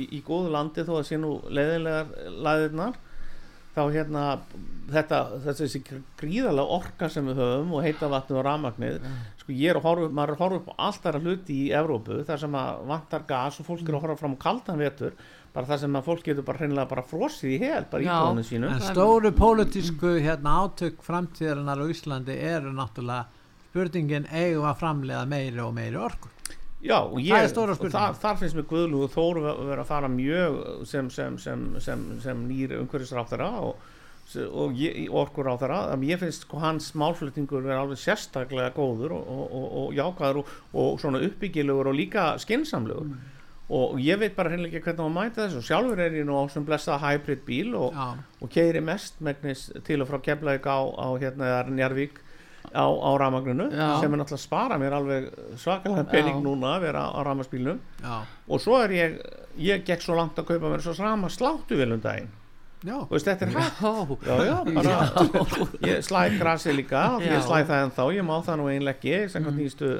þá 3.73 3.81
hérna 3.93 4.23
þetta, 4.93 5.19
þessi 5.47 5.81
gríðalega 6.19 6.77
orka 6.77 7.09
sem 7.11 7.29
við 7.29 7.39
höfum 7.41 7.71
og 7.77 7.85
heita 7.85 8.09
vatni 8.11 8.37
og 8.37 8.45
rafmagnið 8.45 9.05
sko 9.41 9.55
ég 9.55 9.73
er 9.73 9.79
að 9.79 9.87
horfa, 9.87 10.09
maður 10.09 10.33
er 10.33 10.35
að 10.35 10.43
horfa 10.43 10.59
upp 10.59 10.67
á 10.71 10.75
allt 10.87 11.07
aðra 11.09 11.21
hluti 11.23 11.55
í 11.65 11.71
Evrópu 11.75 12.19
þar 12.27 12.43
sem 12.43 12.57
að 12.59 12.83
vantar 12.91 13.25
gas 13.29 13.59
og 13.59 13.69
fólk 13.69 13.87
er 13.87 13.97
að 13.97 14.05
horfa 14.05 14.19
fram 14.21 14.35
á 14.37 14.43
kaldan 14.43 14.83
vetur 14.83 15.15
bara 15.53 15.69
þar 15.69 15.81
sem 15.83 15.97
að 15.97 16.07
fólk 16.09 16.27
getur 16.27 16.47
bara 16.47 16.61
hreinlega 16.61 16.89
bara 16.89 17.05
frosið 17.05 17.55
í 17.55 17.59
hel 17.61 17.83
bara 17.91 18.05
í 18.05 18.09
tónu 18.09 18.45
sínu 18.47 18.69
en 18.73 18.83
stóru 18.87 19.33
pólitísku 19.37 20.15
hérna, 20.17 20.59
átök 20.63 21.01
framtíðarinnar 21.05 21.81
á 21.81 21.85
Íslandi 21.93 22.37
eru 22.37 22.73
náttúrulega 22.73 23.27
spurningin 23.73 24.29
eigum 24.29 24.69
að 24.69 24.79
framlega 24.83 25.25
meiri 25.29 25.61
og 25.63 25.73
meiri 25.75 25.97
orku 25.97 26.29
Já, 26.83 26.97
og 26.99 27.19
ég, 27.23 27.53
þar, 27.93 28.15
þar 28.19 28.39
finnst 28.41 28.57
mér 28.57 28.65
Guðlúð 28.67 29.11
Þóru 29.13 29.43
vera 29.45 29.83
að 29.85 29.89
fara 29.89 30.09
mjög 30.11 30.57
sem, 30.89 31.09
sem, 31.13 31.37
sem, 31.39 31.67
sem, 31.83 32.01
sem 32.23 32.41
nýr 32.49 32.75
umhverfisráþara 32.81 33.47
og, 33.63 33.85
og 34.51 34.81
orkur 35.21 35.47
ráþara 35.47 35.77
að 35.93 36.03
ég 36.09 36.19
finnst 36.19 36.43
sko 36.43 36.59
hans 36.63 36.89
málflutningur 36.99 37.63
vera 37.63 37.85
alveg 37.85 38.01
sérstaklega 38.01 38.73
góður 38.75 39.15
og, 39.15 39.29
og, 39.31 39.45
og, 39.47 39.69
og 39.83 39.95
jákaður 39.95 40.41
og, 40.41 40.51
og 40.83 40.99
svona 40.99 41.23
uppbyggilegur 41.23 41.91
og 41.93 41.97
líka 42.01 42.33
skinsamlegur 42.43 43.13
og 43.73 43.95
ég 44.03 44.19
veit 44.19 44.35
bara 44.35 44.51
hreinlega 44.51 44.77
ekki 44.77 44.91
hvernig 44.91 45.05
maður 45.07 45.15
mæta 45.15 45.45
þessu. 45.45 45.63
Sjálfur 45.63 46.01
er 46.03 46.19
ég 46.19 46.27
nú 46.27 46.35
á 46.35 46.43
sem 46.51 46.65
blessa 46.67 46.99
hybrid 46.99 47.45
bíl 47.47 47.71
og, 47.79 47.95
og 48.43 48.51
keiri 48.51 48.83
mest 48.83 49.23
megnis 49.23 49.69
til 49.87 50.03
og 50.03 50.11
frá 50.11 50.19
Keflavík 50.27 50.67
á, 50.67 50.79
á 50.83 51.07
hérna 51.15 51.55
Njarvík 51.71 52.19
á, 52.71 52.85
á 52.87 53.09
rafmagninu 53.19 53.67
Já. 53.71 53.87
sem 53.99 54.13
er 54.13 54.21
náttúrulega 54.21 54.39
að 54.39 54.43
spara 54.45 54.77
mér 54.81 54.95
alveg 54.97 55.27
svakalega 55.59 56.05
pening 56.11 56.39
Já. 56.39 56.43
núna 56.45 56.75
að 56.77 56.85
vera 56.87 57.03
á 57.11 57.19
rafmagsbílnum 57.27 57.81
já, 57.99 58.15
og 58.47 58.61
svo 58.63 58.79
er 58.83 58.95
ég 58.95 59.17
ég 59.57 59.83
gekk 59.85 60.01
svo 60.01 60.15
langt 60.17 60.39
að 60.39 60.47
kaupa 60.53 60.71
mér 60.71 60.81
svo 60.81 60.95
sama 60.97 61.29
sláttu 61.29 61.77
vel 61.77 61.91
um 61.93 62.01
daginn. 62.01 62.31
Og 63.07 63.13
þetta 63.21 63.45
er 63.45 63.51
hægt. 63.53 63.77
Já, 64.27 64.35
já, 64.43 64.55
bara, 64.75 64.95
ég 65.87 66.01
slæði 66.03 66.39
grasi 66.41 66.73
líka 66.75 67.03
og 67.15 67.21
ég 67.23 67.39
slæði 67.45 67.67
það 67.69 67.83
ennþá, 67.85 68.07
ég 68.17 68.25
má 68.27 68.33
það 68.43 68.57
nú 68.59 68.65
einlega 68.73 68.97
ekki 68.97 69.29
sem 69.31 69.45
hvað 69.45 69.59
nýstu 69.61 69.91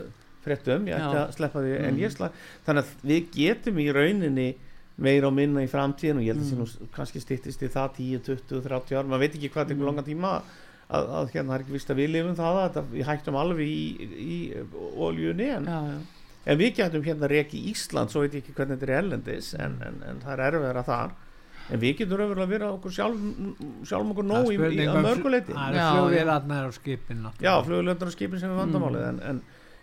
fréttum 0.44 0.90
ég 0.90 0.98
ætti 1.00 1.20
að 1.22 1.32
sleppa 1.38 1.62
því, 1.64 1.78
en 1.88 2.02
ég 2.02 2.12
slæði 2.12 2.42
þannig 2.66 2.84
að 2.84 3.08
við 3.14 3.30
getum 3.38 3.80
í 3.80 3.88
rauninni 3.96 4.50
meira 4.98 5.30
og 5.30 5.34
minna 5.38 5.64
í 5.64 5.70
framtíðin 5.72 6.20
og 6.20 6.26
ég 6.28 6.36
held 6.36 6.44
að 6.44 6.50
það 6.52 6.60
nú 6.60 6.90
kannski 6.98 7.22
styttist 7.24 7.64
í 7.64 7.70
það 7.72 7.96
10, 8.02 8.20
20, 8.28 8.60
30 8.68 9.00
ár, 9.00 9.08
maður 9.08 9.24
veit 9.24 9.38
ekki 9.40 9.54
hvað 9.56 9.72
tekur 9.72 9.88
langan 9.90 10.06
tíma 10.10 10.34
að, 10.94 11.10
að 11.20 11.32
hérna 11.34 11.52
það 11.52 11.56
er 11.58 11.66
ekki 11.66 11.76
vist 11.76 11.92
að 11.94 12.02
við 12.02 12.12
lifum 12.14 12.38
það 12.38 12.60
að 12.64 12.80
við 12.94 13.08
hættum 13.10 13.40
alveg 13.40 13.74
í, 13.74 14.08
í 14.24 14.38
oljunni 15.08 15.50
en, 15.58 15.70
en 16.46 16.60
við 16.60 16.74
getum 16.80 17.06
hérna 17.08 17.30
reki 17.32 17.62
Ísland 17.72 18.14
svo 18.14 18.24
veit 18.24 18.38
ég 18.38 18.44
ekki 18.44 18.56
hvernig 18.58 18.80
þetta 18.80 18.90
er 18.92 19.02
ellendis 19.02 19.54
en, 19.58 19.80
en, 19.88 20.02
en 20.10 20.22
það 20.24 20.36
er 20.36 20.46
erfiðara 20.50 20.86
þar. 20.88 21.16
En 21.72 21.80
við 21.80 21.98
getum 22.02 22.20
raunverulega 22.20 22.44
að 22.44 22.54
vera 22.58 22.70
okkur 22.76 22.92
sjálf 22.92 23.20
sjálfum 23.88 24.10
okkur 24.12 24.26
nóg 24.28 24.50
í, 24.52 24.58
í, 24.60 24.84
að 24.84 24.98
mörguleiti 25.06 25.54
það 25.56 25.78
Já, 25.78 25.84
eru 25.84 26.00
flugvélarnar 26.00 26.66
og 26.68 26.74
skipin 26.76 27.28
já, 27.40 27.54
flugulöndur 27.64 28.10
og 28.12 28.16
skipin 28.18 28.42
sem 28.42 28.52
er 28.52 28.60
vandamálið 28.60 29.06
en, 29.08 29.22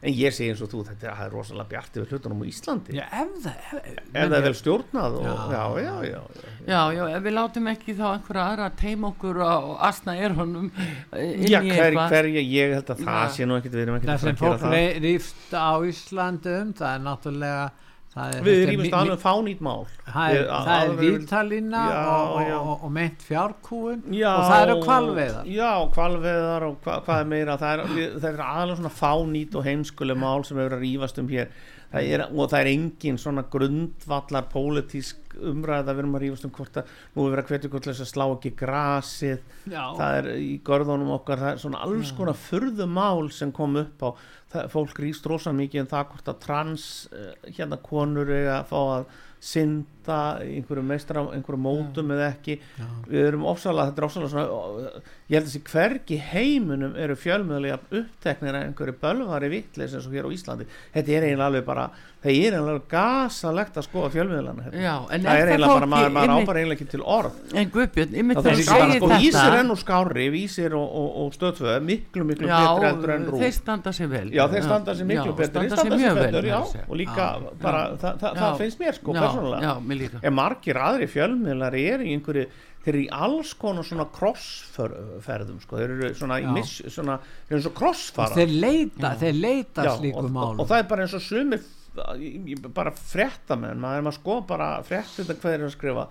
en, 0.03 0.13
ég 0.17 0.33
segi 0.33 0.49
eins 0.53 0.63
og 0.65 0.71
þú 0.73 0.79
þetta 0.89 1.07
er, 1.11 1.15
það 1.19 1.27
er 1.27 1.35
rosalega 1.37 1.69
bjart 1.75 1.97
yfir 2.01 2.13
hlutunum 2.15 2.41
á 2.41 2.47
Íslandi 2.49 2.95
já, 2.97 3.03
ef 3.21 3.35
það 3.45 3.59
ef, 3.61 3.73
ef 4.01 4.15
það 4.15 4.37
er 4.39 4.45
vel 4.47 4.55
stjórnað 4.61 5.19
og, 5.21 5.27
Já. 5.27 5.35
já, 5.53 5.65
já, 5.85 5.95
já, 6.11 6.23
já, 6.41 6.55
Já, 6.71 6.81
já, 6.97 7.03
ef 7.19 7.23
við 7.27 7.35
látum 7.37 7.69
ekki 7.75 7.97
þá 7.99 8.05
einhverja 8.15 8.47
aðra 8.53 8.69
að 8.71 8.79
teima 8.81 9.11
okkur 9.13 9.43
og 9.45 9.69
asna 9.91 10.15
er 10.17 10.35
honum 10.41 10.71
inn 10.71 11.45
já 11.51 11.61
í 11.61 11.69
hver, 11.69 11.85
eitthvað. 11.91 12.15
hverja 12.15 12.43
ég 12.47 12.75
held 12.79 12.95
að 12.95 13.05
það 13.05 13.21
Já. 13.21 13.35
sé 13.37 13.49
nú 13.51 13.59
ekkert 13.61 13.77
við 13.77 13.85
erum 13.87 13.99
ekkert 14.01 14.11
það 14.11 14.17
að 14.17 14.21
fara 14.21 14.25
sem 14.25 14.35
að 14.35 14.41
fólk 14.41 14.57
gera 14.57 14.65
það 14.65 14.75
rey- 14.79 14.99
rífst 15.05 15.53
á 15.53 15.71
Íslandi 15.93 16.57
um 16.63 16.73
það 16.81 16.95
er 16.97 17.05
náttúrulega 17.11 17.63
það 17.71 17.90
við 18.43 18.61
er 18.65 18.77
mi- 18.81 18.91
alveg 18.91 19.13
um 19.15 19.21
fánýtt 19.23 19.61
mál. 19.63 19.85
Það 20.11 20.31
er, 20.31 20.41
Við- 20.41 20.49
það 20.51 20.71
er 20.75 20.89
alveg- 20.91 21.29
Já, 21.91 22.07
og, 22.11 22.51
og, 22.61 22.85
og, 22.85 22.91
meint 22.93 23.23
fjárkúun 23.23 24.01
Já, 24.19 24.33
og 24.35 24.47
það 24.51 24.63
eru 24.67 24.79
kvalveiðar 24.83 25.45
Já, 25.55 25.73
kvalveiðar 25.95 26.63
og 26.67 26.81
hva, 26.83 26.97
hvað 27.07 27.21
er 27.21 27.29
meira. 27.35 27.57
Það 27.61 27.73
er, 27.79 27.85
við- 27.95 28.25
er 28.33 28.43
aðalega 28.49 28.81
svona 28.81 28.97
fánýt 28.99 29.55
og 29.55 29.65
heimskuleg 29.65 30.19
mál 30.19 30.45
sem 30.45 30.57
hefur 30.59 30.75
að 30.79 30.83
rífast 30.89 31.19
um 31.23 31.29
hér. 31.29 31.49
Það 31.91 32.07
er, 32.15 32.21
og 32.31 32.51
það 32.51 32.61
er 32.61 32.69
engin 32.71 33.17
svona 33.19 33.43
grundvallar 33.51 34.45
pólitísk 34.53 35.17
umræða 35.43 35.91
við 35.95 35.99
erum 36.03 36.13
að 36.15 36.23
rífast 36.23 36.45
um 36.47 36.51
hvort 36.55 36.77
að 36.79 36.85
nú 37.17 37.25
er 37.27 37.33
verið 37.35 37.45
að 37.45 37.51
hvetja 37.51 37.71
hvort 37.73 37.89
þess 37.91 38.03
að 38.05 38.11
slá 38.13 38.27
ekki 38.37 38.53
grasið. 38.61 39.41
Já, 39.71 39.85
það 39.99 40.19
er 40.21 40.29
í 40.39 40.61
görðunum 40.67 41.11
okkar 41.17 41.39
það 41.43 41.53
er 41.55 41.63
svona 41.65 41.83
alls 41.87 42.13
konar 42.15 42.35
furðumál 42.39 43.31
sem 43.35 43.51
kom 43.53 43.75
upp 43.83 44.03
á 44.07 44.11
það, 44.53 44.69
fólk 44.75 45.03
rýst 45.03 45.27
rosa 45.31 45.53
mikið 45.57 45.85
um 45.85 45.91
það 45.91 46.07
hvort 46.13 46.31
að 46.33 46.41
trans 46.45 46.87
uh, 47.15 47.33
hérna 47.49 47.81
konur 47.85 48.31
eiga 48.31 48.61
að 48.61 48.71
fá 48.71 48.81
að 48.81 49.05
synda 49.41 50.00
í 50.09 50.57
einhverju 50.61 50.85
meistra 50.87 51.25
einhverju 51.35 51.61
mótum 51.61 52.15
eða 52.17 52.29
ekki. 52.33 52.59
Já. 52.79 52.87
við 53.11 53.27
erum 53.29 53.45
ofsalega, 53.51 53.91
þetta 53.91 54.03
er 54.03 54.09
ofsalega 54.09 54.31
svona 54.31 55.03
ég 55.31 55.37
held 55.37 55.45
að 55.45 55.51
þessi 55.51 55.65
hvergi 55.71 56.21
heiminum 56.31 56.97
eru 56.99 57.17
fjölmjöðlega 57.19 57.81
uppteknir 58.01 58.57
að 58.57 58.69
einhverju 58.69 58.97
bölvari 59.03 59.51
vittleis 59.53 59.95
eins 59.95 60.09
og 60.09 60.17
hér 60.17 60.27
á 60.27 60.35
Íslandi. 60.35 60.67
Þetta 60.95 61.13
er 61.19 61.29
eiginlega 61.29 61.51
alveg 61.51 61.67
bara 61.69 61.91
það 62.21 62.31
er 62.31 62.37
eiginlega 62.37 62.61
alveg 62.61 62.89
gasalegt 62.91 63.79
að 63.81 63.87
skoða 63.87 64.09
fjölmjöðlana 64.13 64.65
hérna. 64.67 64.95
Það 65.11 65.39
er 65.41 65.51
eiginlega 65.55 65.77
bara, 65.77 65.89
maður, 65.89 66.11
maður 66.17 66.33
ábar 66.35 66.59
eiginlega 66.61 66.77
ekki 66.77 66.89
til 66.93 67.05
orð. 67.15 67.39
En 67.55 67.71
Guðbjörn, 67.77 68.11
það 68.11 68.19
er 68.21 68.41
bara, 68.41 68.57
sko, 68.61 68.81
þetta 69.25 69.45
enn 69.61 69.75
og 69.75 69.81
skári 69.81 70.27
vísir 70.35 70.77
og, 70.77 70.97
og, 71.01 71.09
og 71.23 71.37
stöðföð 71.39 71.87
miklu 71.87 72.27
miklu 72.29 72.51
betur 72.51 72.85
heldur 72.85 73.15
en 73.15 73.27
rú 73.31 73.41
þeir 73.41 73.55
standa 73.57 73.95
sér 73.97 74.11
vel. 74.13 74.27
Já 74.37 74.43
þeir 74.53 74.67
standa 74.67 74.97
sér 74.99 75.09
miklu 75.09 75.37
betur. 75.39 75.65
Þeir 75.65 75.77
standa 75.79 76.01
sér 76.03 76.21
betur, 76.21 76.51
og 76.85 77.01
líka 77.01 77.31
bara, 77.63 77.83
það, 77.95 78.21
það, 78.21 78.37
Já. 78.37 78.43
það 78.43 78.61
finnst 78.65 78.85
mér 78.85 79.01
sko 79.01 79.17
persónulega 79.17 79.73
en 80.23 80.35
margir 80.37 80.79
aðri 80.81 81.09
fjölmiðlari 81.11 81.83
er 81.95 82.05
í 82.07 82.13
einhverju 82.17 82.47
þeir 82.85 82.95
eru 82.95 83.03
í 83.03 83.09
alls 83.13 83.51
konar 83.61 83.85
svona 83.85 84.07
crossferðum 84.15 85.59
sko, 85.61 85.77
þeir 85.81 85.91
eru 85.97 86.13
svona, 86.17 86.39
miss, 86.55 86.79
svona 86.93 87.19
þeir 87.49 87.57
eru 87.59 87.65
svo 87.67 87.73
crossfara 87.77 88.39
þeir 88.39 88.55
leita, 88.63 89.11
þeir 89.21 89.37
leita 89.41 89.85
slíku 89.99 90.17
og, 90.23 90.25
og, 90.25 90.33
málum. 90.37 90.63
og 90.65 90.71
það 90.71 90.79
er 90.85 90.89
bara 90.95 91.05
eins 91.07 91.17
og 91.19 91.27
í- 92.21 92.57
bara 92.73 92.93
fréttamenn 92.95 93.81
maður 93.83 93.99
er 94.01 94.07
maður 94.07 94.19
sko 94.21 94.39
bara 94.49 94.71
frétt 94.87 95.11
þetta 95.19 95.35
hvað 95.37 95.51
þeir 95.51 95.59
eru 95.59 95.69
að 95.69 95.75
skrifa. 95.77 96.07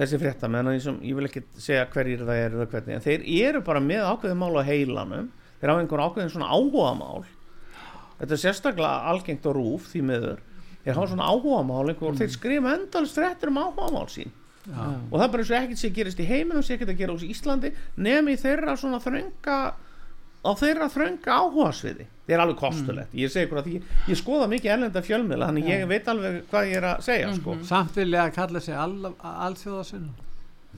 Þessi 0.00 0.20
fréttamenn 0.22 0.68
og 0.70 0.76
ég, 0.78 1.14
vil 1.18 1.26
ekki 1.26 1.42
segja 1.58 1.86
hverjir 1.90 2.22
það 2.24 2.42
eru 2.46 2.60
eða 2.62 2.70
hvernig 2.70 2.94
en 2.96 3.04
þeir 3.04 3.24
eru 3.50 3.60
bara 3.66 3.80
með 3.84 4.06
ákveðin 4.06 4.38
mál 4.40 4.54
á 4.56 4.62
heilanum. 4.64 5.26
Þeir 5.60 5.72
hafa 5.74 5.82
einhver 5.82 6.04
ákveðin 6.06 6.30
svona 6.32 6.48
áhuga 6.54 6.92
mál 6.96 7.24
þetta 8.20 8.36
er 8.36 8.40
sérstaklega 8.44 9.10
algengt 9.10 9.44
á 9.48 9.52
rúf 9.56 9.90
því 9.90 10.00
miður 10.08 10.40
þeir 10.84 10.94
hafa 10.96 11.10
svona 11.12 11.28
áhuga 11.30 11.62
mál 11.68 11.90
einhver, 11.92 12.12
og 12.14 12.20
þeir 12.20 12.32
skrifa 12.34 12.74
endalist 12.76 13.18
fréttir 13.18 13.52
um 13.52 13.60
áhuga 13.60 13.90
mál 13.94 14.08
sín. 14.12 14.32
Já, 14.70 14.80
og 15.10 15.14
það 15.16 15.24
er 15.24 15.30
bara 15.32 15.42
eins 15.44 15.50
og 15.50 15.58
ekkert 15.60 15.80
sé 15.80 15.90
gerist 15.96 16.18
í 16.20 16.26
heiminum 16.28 16.62
sé 16.62 16.74
ekkert 16.76 16.92
að 16.92 16.98
gera 17.00 17.14
úr 17.16 17.22
Íslandi 17.24 17.70
nefn 17.96 18.28
í 18.28 18.36
þeirra 18.38 18.74
svona 18.78 18.98
þrönga 19.00 19.56
á 20.40 20.50
þeirra 20.60 20.88
þrönga 20.92 21.36
áhugasviði. 21.40 22.06
Það 22.30 22.34
er 22.36 22.42
alveg 22.44 22.58
kostulegt, 22.60 23.14
ég 23.18 23.32
segi 23.32 23.48
ykkur 23.48 23.58
að 23.60 23.70
ég, 23.72 23.86
ég 24.12 24.18
skoða 24.20 24.46
mikið 24.52 24.72
ellenda 24.76 25.02
fjölmiðla 25.02 25.48
þannig 25.48 25.70
ég 25.72 25.86
veit 25.90 26.10
alveg 26.12 26.36
hvað 26.52 26.68
ég 26.70 26.76
er 26.78 26.86
að 26.92 27.00
segja 27.08 27.32
sko. 27.34 27.56
samt 27.66 27.96
vilja 27.98 28.22
að 28.28 28.34
kalla 28.36 28.62
sig 28.62 28.76
all, 28.78 29.10
alþjóðasinn 29.32 30.06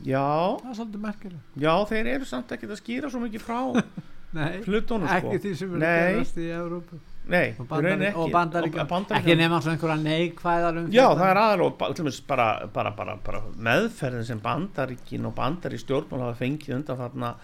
já, 0.07 0.25
það 0.63 0.71
er 0.71 0.79
svolítið 0.79 1.05
merkileg 1.05 1.61
já, 1.67 1.73
þeir 1.91 2.11
eru 2.15 2.31
samt 2.31 2.55
ekkert 2.57 2.73
að 2.73 2.81
skýra 2.81 3.11
svo 3.13 3.21
mikið 3.27 3.45
frá 3.45 3.59
Nei, 4.39 4.63
hlutunum 4.65 5.05
sko. 5.11 5.19
ekki 5.19 5.43
því 5.45 5.53
sem 5.61 5.75
eru 5.75 5.83
Nei. 5.83 5.99
gerast 6.15 6.41
í 6.41 6.49
Evrópu 6.57 7.01
nei, 7.29 7.55
og, 7.59 7.67
bandari, 7.69 8.07
ekki. 8.09 8.19
og 8.19 8.31
bandaríkjum 8.35 8.81
Og 8.83 8.89
Bandaríkjum- 8.91 9.19
ekki 9.21 9.37
nema 9.39 9.61
svona 9.63 9.77
einhverja 9.77 10.03
neikvæðar 10.03 10.79
um 10.81 10.87
Já, 10.91 11.07
það 11.15 11.31
er 11.31 11.37
aðal 11.43 11.61
og 11.67 11.79
ba- 11.79 11.93
til 11.95 12.05
dæmis 12.05 12.21
bara, 12.27 12.67
bara, 12.75 12.91
bara, 12.91 13.17
bara 13.25 13.41
meðferðin 13.59 14.25
sem 14.27 14.41
bandaríkin 14.41 15.27
og 15.27 15.35
bandari 15.35 15.79
stjórnmál 15.79 16.21
hafa 16.27 16.45
fengið 16.45 16.75
undanfarna 16.81 17.35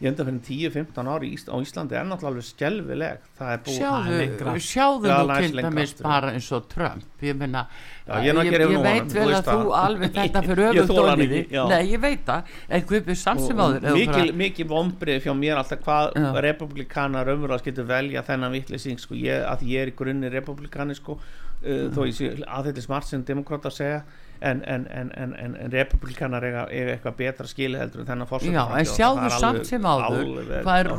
í 0.00 0.08
undanfarni 0.08 0.40
10-15 0.40 1.08
ári 1.12 1.28
á 1.52 1.56
Íslandi 1.60 1.96
er 1.98 2.06
náttúrulega 2.08 2.30
alveg 2.30 2.44
skelvileg 2.46 3.24
það 3.36 3.50
er 3.52 3.58
búið 3.66 3.74
Sjáðu, 3.80 4.12
lengra. 4.20 4.52
sjáðu 4.64 5.10
læs 5.30 5.50
til 5.50 5.60
dæmis 5.66 5.92
bara 6.00 6.30
eins 6.32 6.48
og 6.56 6.68
Trump. 6.72 7.02
Ég 7.20 7.36
meina, 7.36 7.66
Já, 8.06 8.14
ég 8.24 8.30
er 8.30 8.38
ég, 8.40 8.70
ég 8.72 8.78
af 8.78 8.86
veit 8.86 9.10
þú 9.12 9.18
vel 9.20 9.34
að 9.36 9.50
þú 9.50 9.74
alveg 9.80 10.14
þetta 10.18 10.42
fyrir 10.46 10.62
Ég 10.64 10.80
ekki, 11.26 11.28
því 11.34 11.42
já. 11.58 11.62
nei, 11.68 11.82
ég 11.92 12.00
veit 12.06 12.24
það, 12.30 12.54
þú 13.84 13.98
mikil, 14.00 14.14
bara- 14.24 14.38
mikil 14.40 14.68
vombrið 14.72 15.20
fjá 15.26 15.34
mér 15.42 15.60
alltaf 15.60 15.84
hvað 15.84 16.18
republikanar 16.48 17.32
umröðast 17.34 17.68
getur 17.68 17.84
velja 17.92 18.24
þennan 18.26 18.56
vittlýsing 18.56 18.98
sko, 19.04 19.14
ég, 19.20 19.44
að 19.52 19.66
ég 19.68 19.84
er 19.84 19.92
í 19.92 19.96
grunni 20.00 20.32
republikani 20.32 20.96
sko, 20.96 21.18
uh, 21.20 21.86
þó 21.92 22.00
ég 22.08 22.16
sé 22.16 22.32
að 22.40 22.70
þetta 22.70 22.78
er 22.80 22.88
smart 22.88 23.06
sem 23.12 23.22
demokrata 23.28 23.68
að 23.68 23.78
segja 23.82 24.02
en, 24.42 24.62
en, 24.64 24.86
en, 24.90 25.10
en, 25.16 25.34
en, 25.36 25.54
en 25.60 25.70
republikanar 25.72 26.42
eiga, 26.48 26.62
eiga 26.72 26.94
eitthvað 26.96 27.16
betra 27.18 27.46
skili 27.46 27.76
heldur 27.78 28.00
en 28.00 28.06
þennan 28.08 28.26
Já, 28.26 28.30
fórsetaframbjóðanda. 28.30 28.78
en 28.78 28.86
sjáðu 28.86 29.30
samt 29.40 29.66
sem 29.68 29.82
áður 29.82 30.62
hvað 30.64 30.80
er 30.80 30.90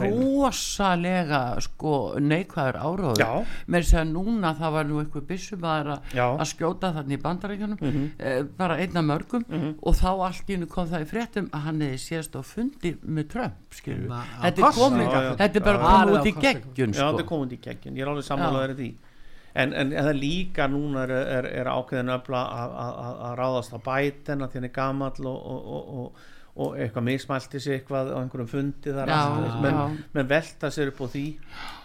rosalega 0.52 1.40
sko 1.66 1.94
neikvæður 2.22 2.78
áróður 2.82 3.22
Já. 3.22 3.30
með 3.68 3.86
þess 3.86 3.98
að 4.02 4.12
núna 4.14 4.52
það 4.60 4.74
var 4.76 4.90
nú 4.90 5.00
eitthvað 5.02 5.26
byssum 5.32 5.66
að, 5.74 5.92
Já. 6.18 6.26
að 6.38 6.48
skjóta 6.52 6.94
þannig 6.98 7.18
í 7.18 7.22
bandarækjunum 7.26 7.78
Mhm. 7.82 8.06
eh, 8.20 8.44
bara 8.58 8.78
einna 8.78 9.02
mörgum 9.02 9.46
og 9.82 9.96
þá 9.96 10.08
allt 10.28 10.48
í 10.50 10.54
hennu 10.58 10.68
kom 10.68 10.88
það 10.88 11.02
í 11.06 11.10
fréttum 11.12 11.50
að 11.50 11.60
hann 11.66 11.82
hefði 11.82 12.02
séðst 12.08 12.36
á 12.38 12.42
fundi 12.44 12.96
með 13.06 13.30
Trump 13.30 13.54
þetta, 13.72 14.46
er 14.46 14.76
komið- 14.78 15.38
þetta 15.38 15.56
er 15.56 15.66
bara 15.66 15.80
Já. 15.80 15.86
komið 15.92 16.14
Já. 16.14 16.20
út 16.20 16.26
í 16.26 16.34
Já, 16.36 16.42
geggjun 16.42 16.94
Já, 16.94 17.02
þetta 17.02 17.20
er 17.20 17.26
sko. 17.26 17.30
komandi 17.36 17.56
í 17.58 17.62
geggjun, 17.62 17.96
ég 17.98 18.02
er 18.02 18.08
alveg 18.08 18.24
sammálaður 18.26 18.72
í 18.72 18.78
því 18.82 18.92
en, 19.54 19.74
en, 19.74 19.92
það 19.92 20.20
líka 20.20 20.68
núna 20.72 21.04
er, 21.08 21.12
er, 21.40 21.50
er 21.62 21.72
ákveðin 21.72 22.14
öfla 22.16 22.44
að- 22.62 23.36
ráðast 23.42 23.76
á 23.76 23.80
bæten 23.84 24.46
að 24.46 24.56
er 24.70 24.76
gamall 24.76 25.28
og, 25.28 25.42
og, 25.56 25.68
og, 25.76 25.92
og, 25.98 26.24
og 26.62 26.80
eitthvað 26.80 27.08
mismælti 27.08 27.60
sig 27.64 27.80
eitthvað 27.80 28.14
á 28.16 28.20
einhverjum 28.22 28.50
fundi 28.52 28.96
þar. 28.96 29.14
Menn, 29.62 29.78
já. 29.78 30.02
menn 30.16 30.28
velta 30.32 30.72
sér 30.72 30.92
upp 30.92 31.04
á 31.04 31.08
því. 31.14 31.28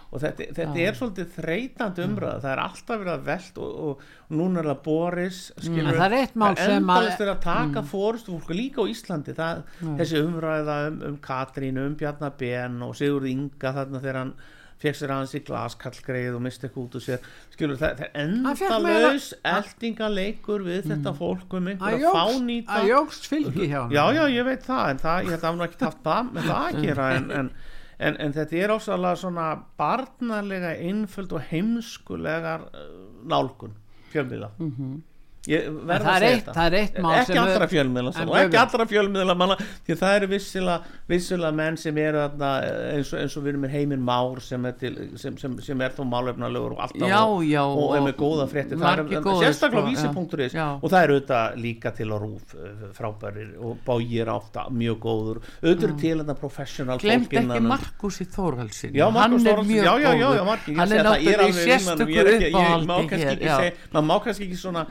Og 0.07 0.21
þetta, 0.23 0.45
þetta 0.55 0.79
er 0.79 0.95
svolítið 0.95 1.31
þreytandi 1.35 2.03
umræða. 2.07 2.37
Það 2.39 2.51
er 2.53 2.59
alltaf 2.63 2.99
verið 3.01 3.11
að 3.11 3.25
velt 3.27 3.57
og, 3.59 3.71
og, 3.87 4.03
og 4.23 4.37
núna 4.39 4.61
er 4.61 4.69
það 4.69 4.77
Boris 4.85 5.39
skilur, 5.57 5.89
En 5.91 5.97
það 5.99 6.05
er 6.07 6.61
sem 6.63 6.91
að- 6.93 6.99
að 7.33 7.41
taka 7.43 7.81
mm. 7.81 7.89
fólk 8.31 8.53
líka 8.55 8.79
á 8.79 8.91
Íslandi. 8.93 9.35
Það, 9.35 9.63
þessi 9.99 10.21
umræða 10.23 10.77
um, 10.87 11.01
um 11.09 11.17
Katrín 11.27 11.81
um 11.83 11.97
Bjarnar 11.99 12.37
Ben 12.39 12.79
og 12.87 12.95
Sigurð 12.95 13.27
Inga 13.33 13.73
þarna 13.81 14.03
þegar 14.05 14.21
hann 14.21 14.33
fekk 14.81 14.97
sér 14.99 15.13
aðeins 15.15 15.33
í 15.37 15.41
glaskallgreið 15.47 16.35
og 16.37 16.43
misti 16.45 16.67
eitthvað 16.67 16.83
út 16.83 16.97
úr 16.99 17.03
sér. 17.05 17.29
Skilur 17.55 17.79
það, 17.79 18.01
það 18.01 18.05
er 18.07 18.19
endalaus 18.23 19.29
eldingaleikur 19.53 20.65
við 20.67 20.91
þetta 20.91 21.15
fólk 21.17 21.57
um 21.57 21.71
einhverja 21.73 22.13
fánýta 22.13 22.77
að 22.81 22.91
jógst 22.91 23.27
fylgi 23.31 23.71
hjá 23.71 23.79
hann 23.81 23.95
já 23.97 24.03
já 24.19 24.23
ég 24.35 24.47
veit 24.51 24.67
það 24.67 24.93
en 24.93 25.01
það, 25.05 25.31
ég 25.31 25.39
að 25.39 25.49
hann 25.49 25.65
ekki 25.67 25.83
haft 25.87 26.05
það 26.05 26.31
með 26.37 26.51
það 26.51 26.61
að 26.67 26.79
gera 26.85 27.09
en, 27.17 27.27
en, 27.39 27.51
en, 27.97 28.21
en 28.27 28.37
þetta 28.37 28.61
er 28.61 28.75
ásalega 28.77 29.21
svona 29.23 29.49
barnalega 29.81 30.75
einföld 30.77 31.37
og 31.37 31.51
heimskulegar 31.51 32.69
uh, 32.69 32.87
nálgun 33.27 33.77
fjölmiðla. 34.13 34.53
Ég 34.61 34.73
En 34.77 35.06
verð 35.47 36.03
það 36.03 36.11
að 36.11 36.17
er 36.17 36.27
eitt- 36.27 36.51
það 36.53 36.65
er 36.67 36.75
eitt 36.81 36.97
mál 37.01 37.13
ekki 37.21 37.37
allra 37.41 37.67
fjölmiðla 37.71 38.11
og 38.11 38.33
við- 38.35 38.43
ekki 38.47 38.59
allra 38.61 38.85
fjölmiðla 38.91 39.35
manna, 39.37 39.55
því 39.87 39.95
það 40.01 40.15
eru 40.17 40.27
vissilega 41.07 41.51
menn 41.55 41.77
sem 41.77 41.97
eru 41.97 42.17
þarna, 42.25 42.49
eins, 42.93 43.13
og, 43.13 43.19
eins 43.21 43.37
og 43.37 43.43
við 43.43 43.49
erum 43.53 43.61
með 43.67 43.75
heiminn 43.77 44.03
Már 44.07 44.41
sem 44.43 44.65
er, 44.65 44.71
til, 44.79 44.93
sem, 45.17 45.37
sem, 45.37 45.57
sem 45.63 45.81
er 45.81 45.89
þó 45.95 46.03
málefnalegur 46.07 46.75
og 46.75 46.79
alltaf 46.85 47.07
Já, 47.07 47.21
og, 47.25 47.41
já, 47.47 47.61
og, 47.63 47.95
er 47.95 48.01
og 48.01 48.07
með 48.07 48.15
góða 48.19 48.47
er 49.17 49.23
góðir, 49.27 49.45
sérstaklega 49.47 49.83
á 49.83 49.95
sko, 49.97 50.25
vísi.is 50.27 50.55
og 50.83 50.89
það 50.91 50.99
er 51.03 51.13
auðvitað 51.15 51.57
líka 51.63 51.91
til 51.97 52.09
á 52.11 52.17
rúf 52.21 52.55
uh, 52.55 52.87
frábærir 52.97 53.53
og 53.63 53.77
bágir 53.87 54.27
átt 54.31 54.59
mjög 54.71 54.99
góður. 55.03 55.39
Auðvitað 55.63 55.83
eru 55.87 55.97
til 56.01 56.17
þetta 56.21 56.35
professional 56.39 56.97
glemt 57.01 57.27
ekki 57.31 57.57
um- 57.57 57.67
Markusi 57.67 58.25
Þórhalsin 58.25 58.95
Markus 59.13 59.43
hann 59.43 59.47
er 59.47 59.63
mjög 59.67 59.85
góður. 59.87 60.45
Markus, 60.47 60.67
ég 60.67 60.77
hann 60.77 60.91
er 60.91 60.97
ég 60.97 60.97
er 60.97 61.07
náttúrulega 61.07 61.17
í 61.17 61.55
viðmælum, 61.57 61.67
sérstöku 61.67 62.07
ég 62.07 62.17
er 62.17 62.27
ég 62.27 62.51
uppáhaldi 62.51 62.87
maður 63.93 64.07
má 64.07 64.17
kannski 64.23 64.43
ekki 64.47 64.57
svona 64.61 64.85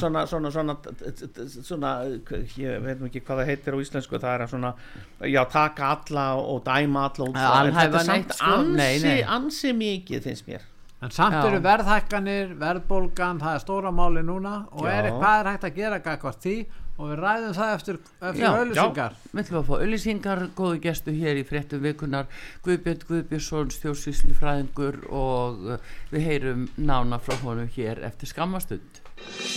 svona, 0.00 0.24
svona, 0.30 0.50
svona, 0.54 0.76
svona, 0.76 0.76
svona, 1.68 1.92
ég 2.58 2.82
veit 2.84 3.06
ekki 3.08 3.22
hvað 3.22 3.42
það 3.42 3.50
heitir 3.52 3.76
á 3.76 3.78
íslensku, 3.84 4.20
það 4.22 4.34
er 4.34 4.44
að 4.46 4.52
svona 4.54 4.74
já, 5.32 5.40
taka 5.52 5.94
alla 5.96 6.26
og 6.40 6.60
dæma 6.66 7.06
alla 7.10 7.30
út 7.30 7.40
þetta 7.40 8.02
er 8.02 8.10
samt 8.10 8.36
sko. 8.36 8.58
ansi, 8.58 8.76
Nei, 8.76 8.92
nei. 9.06 9.24
ansi 9.38 9.72
mikið 9.76 10.28
finnst 10.28 10.50
mér 10.50 10.68
en 11.02 11.10
samt 11.10 11.34
Já. 11.34 11.46
eru 11.48 11.58
verðhækkanir 11.64 12.52
verðbólgan, 12.60 13.40
það 13.42 13.56
er 13.56 13.64
stóra 13.64 13.90
máli 13.94 14.22
núna 14.22 14.62
og 14.70 14.86
Já. 14.86 14.92
er, 15.00 15.10
hvað 15.18 15.40
er 15.40 15.50
hægt 15.50 15.66
að 15.66 15.80
gera 15.80 15.98
gagvart 16.04 16.44
því 16.44 16.56
og 16.92 17.08
við 17.08 17.20
ræðum 17.22 17.54
það 17.56 17.72
eftir, 17.74 17.98
eftir 18.20 18.44
Já. 18.44 18.50
auðlýsingar 18.52 19.16
Við 19.32 19.42
ætlum 19.42 19.58
að 19.58 19.68
fá 19.68 19.74
auðlýsingar, 19.78 20.42
góðu 20.58 20.80
gestu 20.84 21.14
hér 21.16 21.40
í 21.40 21.44
fréttum 21.48 21.82
vikunar, 21.82 22.28
Guðbjörn 22.66 23.06
Guðbjörnsson, 23.08 23.72
stjórnsýslu 23.74 24.36
fræðingur 24.38 25.00
og 25.10 25.64
uh, 25.72 25.94
við 26.12 26.26
heyrum 26.28 26.66
nána 26.76 27.18
frá 27.22 27.34
honum 27.42 27.70
hér 27.74 28.04
eftir 28.06 28.30
skammastund. 28.30 29.02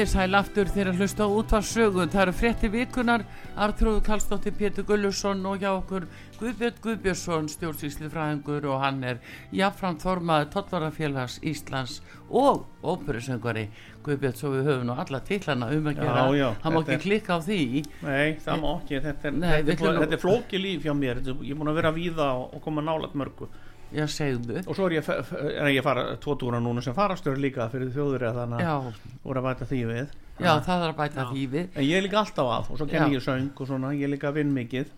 Þér 0.00 0.08
sæl 0.08 0.32
aftur 0.38 0.68
þegar 0.72 0.96
hlusta 0.96 1.26
á 1.28 1.28
útvarsögun. 1.28 2.08
Það 2.08 2.22
eru 2.22 2.32
frétti 2.32 2.68
vikunar, 2.72 3.20
Artrúðu 3.60 4.00
Karlsdóttir, 4.06 4.54
Pétur 4.56 4.86
Gullusson 4.88 5.42
og 5.44 5.58
hjá 5.60 5.74
okkur 5.74 6.06
Guðbjörn 6.38 6.78
Guðbjörnsson, 6.86 7.50
stjórnsýsli 7.52 8.08
fræðingur 8.08 8.64
og 8.72 8.78
hann 8.80 9.02
er 9.04 9.18
jafnframt 9.52 10.00
formaður 10.00 10.48
Tottvarafélags 10.54 11.36
Íslands 11.44 11.98
og 12.32 12.64
óperusöngari. 12.80 13.66
Guðbjörn, 14.06 14.38
svo 14.40 14.54
við 14.54 14.70
höfum 14.70 14.88
nú 14.88 14.96
alla 15.04 15.20
titlana 15.20 15.68
um 15.76 15.90
að 15.92 16.00
Já, 16.00 16.06
gera. 16.06 16.24
já, 16.40 16.48
hann 16.64 16.72
má 16.72 16.80
þetta 16.80 16.96
ekki 16.96 17.04
klikka 17.10 17.36
á 17.36 17.40
því. 17.44 17.60
Nei, 18.08 18.28
það 18.46 18.64
má 18.64 18.70
ekki, 18.78 19.02
þetta 19.04 19.28
er, 19.28 19.36
Nei, 19.44 19.56
við 19.68 19.74
þetta, 19.74 19.92
er, 20.06 20.14
er 20.16 20.24
flóki 20.24 20.62
líf 20.64 20.88
hjá 20.88 20.96
mér 20.96 21.20
þetta, 21.20 21.36
er- 21.36 21.44
ég 21.44 21.52
er 21.52 21.60
búin 21.60 21.74
að 21.74 21.82
vera 21.82 21.92
víða 22.00 22.30
og, 22.40 22.54
og 22.56 22.64
koma 22.64 22.80
nálægt 22.88 23.12
mörgu 23.20 23.50
Já, 23.90 24.04
segðu. 24.06 24.60
og 24.66 24.76
svo 24.78 24.86
er 24.86 24.96
ég, 25.00 25.08
er 25.50 25.70
ég 25.74 25.82
fara 25.82 26.04
tvo 26.22 26.36
túra 26.38 26.60
núna 26.62 26.82
sem 26.84 26.94
farastur 26.94 27.38
líka 27.42 27.66
fyrir 27.72 27.90
þjóður 27.94 28.26
þannig 28.36 28.60
Já, 28.62 28.74
að 28.76 29.00
voru 29.24 29.40
að 29.42 29.48
bæta 29.48 29.66
því 29.70 29.80
við 29.88 30.12
já, 30.40 30.52
það 30.64 30.84
er 30.84 30.92
að 30.92 30.98
bæta 31.00 31.24
því 31.32 31.46
við. 31.54 31.66
en 31.74 31.84
ég 31.88 31.96
er 31.98 32.04
líka 32.06 32.20
alltaf 32.22 32.52
að 32.54 32.70
og 32.70 32.78
svo 32.80 32.86
kenni 32.90 33.10
Já. 33.10 33.18
ég 33.18 33.24
söng 33.26 33.50
og 33.60 33.66
svona, 33.72 33.90
ég 33.96 34.06
er 34.06 34.12
líka 34.14 34.30
vinn 34.36 34.52
mikið 34.54 34.92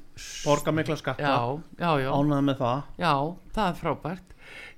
borga 0.44 0.74
mikla 0.76 0.96
skatta, 1.00 1.22
Já, 1.24 1.62
já, 1.80 1.90
já. 2.04 2.10
ánæða 2.12 2.42
með 2.50 2.60
það 2.60 2.82
Já, 3.00 3.14
það 3.56 3.70
er 3.72 3.80
frábært. 3.80 4.28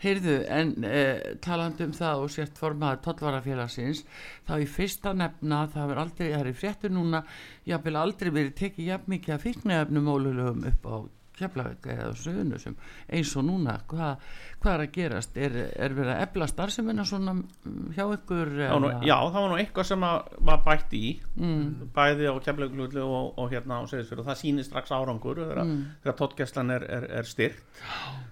Heyrðu, 0.05 0.35
en 0.53 0.71
eh, 0.87 1.23
talandi 1.43 1.87
um 1.89 1.93
það 1.97 2.21
og 2.23 2.31
sért 2.31 2.59
formaður 2.61 3.01
tollvarafélagsins, 3.07 4.05
þá 4.47 4.53
í 4.63 4.67
fyrsta 4.71 5.15
nefna, 5.17 5.65
það 5.73 5.91
er 5.95 6.01
aldrei, 6.05 6.27
það 6.31 6.41
er 6.45 6.51
í 6.51 6.55
fréttu 6.61 6.91
núna, 6.93 7.23
jafnvel 7.67 7.97
aldrei 7.99 8.31
verið 8.31 8.55
tekið 8.61 8.91
jafn 8.93 9.11
mikið 9.15 9.35
að 9.35 9.45
fíknefnum 9.49 10.11
ólulugum 10.15 10.67
upp 10.71 10.87
á 10.87 10.97
keflavík 11.39 11.89
eða 11.95 12.13
söðunusum 12.19 12.77
eins 13.09 13.35
og 13.39 13.47
núna, 13.49 13.79
hvað, 13.91 14.23
hvað 14.65 14.75
er 14.79 14.83
að 14.85 14.93
gerast? 14.97 15.37
Er, 15.37 15.57
er 15.77 15.95
verið 15.97 16.13
að 16.15 16.23
ebla 16.25 16.47
starfsemina 16.51 17.05
svona 17.09 17.35
mm, 17.37 17.91
hjá 17.97 18.05
ykkur? 18.17 18.53
Já, 18.65 18.73
nú, 18.81 18.91
já, 19.05 19.17
það 19.29 19.39
var 19.41 19.49
nú 19.53 19.59
eitthvað 19.61 19.89
sem 19.91 20.07
að 20.11 20.35
var 20.51 20.63
bætt 20.67 20.93
í 20.99 21.05
Mm, 21.35 21.89
bæði 21.95 22.29
á 22.31 22.35
keflauglutu 22.47 23.01
og, 23.03 23.33
og 23.43 23.49
hérna 23.51 23.81
á 23.83 23.91
Seyðisfjörðu 23.91 24.23
og 24.23 24.29
það 24.29 24.37
sýnir 24.39 24.63
strax 24.69 24.93
árangur 24.95 25.35
þegar, 25.41 25.59
Mm. 25.65 25.81
tóttgæslan 26.15 26.71
er, 26.71 26.85
er, 26.87 27.07
er 27.19 27.27
styrt 27.27 27.59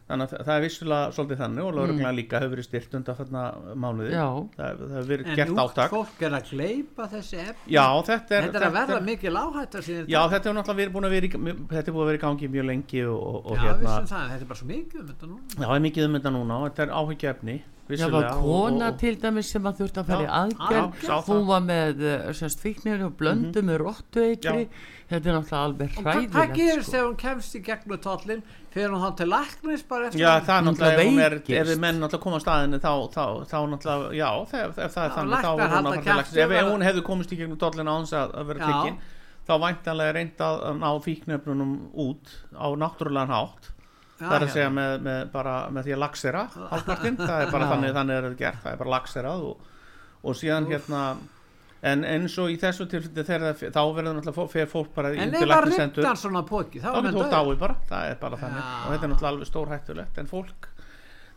þannig 0.07 0.31
að 0.37 0.45
það 0.47 0.53
er 0.55 0.62
vissulega 0.62 1.09
svolítið 1.16 1.38
þannig 1.42 1.64
og 1.66 1.73
lögreglega 1.79 2.12
líka 2.14 2.38
hefur 2.42 2.53
verið 2.55 2.66
styrt 2.68 2.95
undan 2.99 3.16
þarna 3.18 3.42
mánuði. 3.75 4.12
Mm. 4.12 4.49
Það, 4.57 4.83
það 4.83 4.92
hefur 4.97 5.09
verið 5.11 5.27
en 5.33 5.37
gert 5.40 5.51
núgt 5.53 5.62
átak. 5.64 5.90
fólk 5.97 6.18
er 6.29 6.33
að 6.37 6.45
gleipa 6.53 7.05
þessi 7.12 7.37
efni. 7.42 7.73
Já, 7.75 7.87
þetta 8.09 8.31
er, 8.37 8.40
þetta 8.47 8.59
er 8.61 8.66
að 8.66 8.77
verða 8.79 8.99
mikil 9.07 9.35
áhætta 9.42 9.79
síðan 9.87 10.11
Já, 10.12 10.21
þetta 10.33 10.47
er 10.53 10.57
náttúrulega 10.59 10.81
verið 10.83 10.95
búin 10.97 11.07
að 11.09 11.14
vera 11.16 11.27
í, 11.27 11.29
þetta 11.73 11.83
er 11.83 11.95
búin 11.97 12.05
að 12.05 12.11
vera 12.12 12.21
í 12.21 12.25
gangi 12.27 12.47
mjög 12.53 12.66
lengi 12.71 13.01
og, 13.09 13.18
og, 13.23 13.38
og 13.47 13.53
Já, 13.57 13.61
það, 16.22 16.30
þetta 16.30 16.30
er 16.30 16.30
þetta 16.30 16.35
núna 16.38 16.54
það 16.54 16.62
og 16.62 16.72
þetta 16.72 16.87
er 16.87 16.96
áhyggjefni 17.02 17.61
Já, 17.92 18.06
var 18.08 18.28
kona 18.40 18.92
til 18.96 19.16
dæmis 19.20 19.48
sem 19.52 19.64
að 19.68 19.80
þurfti 19.82 20.00
að 20.00 20.11
fara 20.12 20.24
í 20.24 20.28
aðgerð, 20.38 21.00
það. 21.02 21.26
hún 21.28 21.42
var 21.48 21.64
með 21.66 22.02
eh, 22.08 22.28
semst 22.38 22.62
fíknir 22.62 23.02
og 23.04 23.16
blöndu 23.18 23.62
með 23.66 23.80
rottu 23.82 24.22
eitri, 24.22 24.68
þetta 25.11 25.28
er 25.28 25.37
náttúrulega 25.37 25.62
alveg 25.66 25.98
og 25.98 26.06
hvað, 26.06 26.20
hræðilegt 26.20 26.54
gerist 26.56 26.88
sko. 26.88 27.00
ef 27.00 27.08
hún 27.08 27.16
kemst 27.20 27.56
í 27.58 27.62
gegnum 27.66 28.00
tollin 28.06 28.44
fyrir 28.72 28.94
hún 28.94 29.02
þá 29.02 29.18
til 29.18 29.28
læknis 29.32 29.85
bara 29.90 30.08
eftir 30.08 30.22
Já, 30.22 30.30
það? 30.46 30.54
er 30.54 30.66
náttúrulega, 30.68 31.02
ef, 31.02 31.11
hún 31.11 31.24
er, 31.26 31.37
ef 31.58 31.72
menn 31.82 32.00
náttúrulega 32.00 32.22
koma 32.24 32.40
á 32.40 32.44
staðinu 32.46 32.80
þá, 32.87 32.92
þá, 33.12 33.24
þá 33.50 33.58
náttúrulega, 33.74 34.14
já, 34.22 34.30
ef, 34.46 34.78
ef 34.87 34.96
það 34.96 35.08
er 35.08 35.16
þannig 35.18 35.42
þá 35.42 35.50
er 35.52 35.74
hún 35.74 35.90
að 35.90 36.08
læknis. 36.12 36.38
ef, 36.46 36.56
og 36.62 36.70
hún 36.70 36.87
hefði 36.87 37.04
komist 37.11 37.35
í 37.35 37.40
gegnum 37.42 37.61
dollina 37.61 37.92
á 37.92 37.94
hans 37.98 38.14
að, 38.16 38.38
að 38.38 38.52
vera 38.52 38.70
tekinn 38.70 39.02
þá 39.42 39.54
væntanlega 39.58 40.16
reynd 40.16 40.42
að 40.46 40.64
að 40.70 40.80
ná 40.80 40.90
fíknefnunum 41.02 41.76
út 41.98 42.35
á 42.54 42.66
náttúrulegan 42.78 43.35
hátt 43.35 43.72
það 44.22 44.38
er 44.38 44.46
að 44.46 44.54
segja 44.56 44.72
með, 44.72 44.96
með, 45.06 45.20
bara, 45.35 45.58
með 45.74 45.88
því 45.88 45.94
að 45.96 46.02
lagsera 46.04 46.46
hálfpartinn, 46.72 47.20
það 47.20 47.44
er 47.44 47.54
bara 47.54 47.70
þannig 47.74 47.94
þannig 47.98 48.18
er 48.18 48.26
þetta 48.28 48.42
gert, 48.42 48.64
það 48.64 48.74
er 48.74 48.82
bara 48.82 48.94
lagserað 48.96 49.46
og, 49.50 49.70
og 50.22 50.38
síðan 50.38 50.68
hérna 50.70 51.04
en 51.82 52.04
eins 52.06 52.35
og 52.38 52.52
í 52.52 52.58
þessu 52.62 52.87
tilfelli 52.90 53.70
þá 53.74 53.80
verður 53.94 54.18
náttúrulega 54.20 54.44
fer 54.52 54.68
fólk 54.70 54.92
bara 54.94 55.11
en 55.11 55.32
læknisendur 55.35 56.04
riptan 56.04 56.20
svona 56.20 56.44
póki 56.46 56.82
þá 56.82 56.92
er 56.92 57.08
dauð 57.08 57.32
dáið 57.32 57.56
bara, 57.58 57.78
það 57.88 58.11
er 58.12 58.20
bara 58.20 58.38
þannig. 58.38 58.62
Já. 58.62 58.76
og 58.76 58.92
þetta 58.92 59.08
er 59.08 59.12
náttúrulega 59.12 59.32
alveg 59.32 59.50
stór 59.50 59.72
hættulegt 59.72 60.20
en 60.22 60.30
fólk 60.30 60.68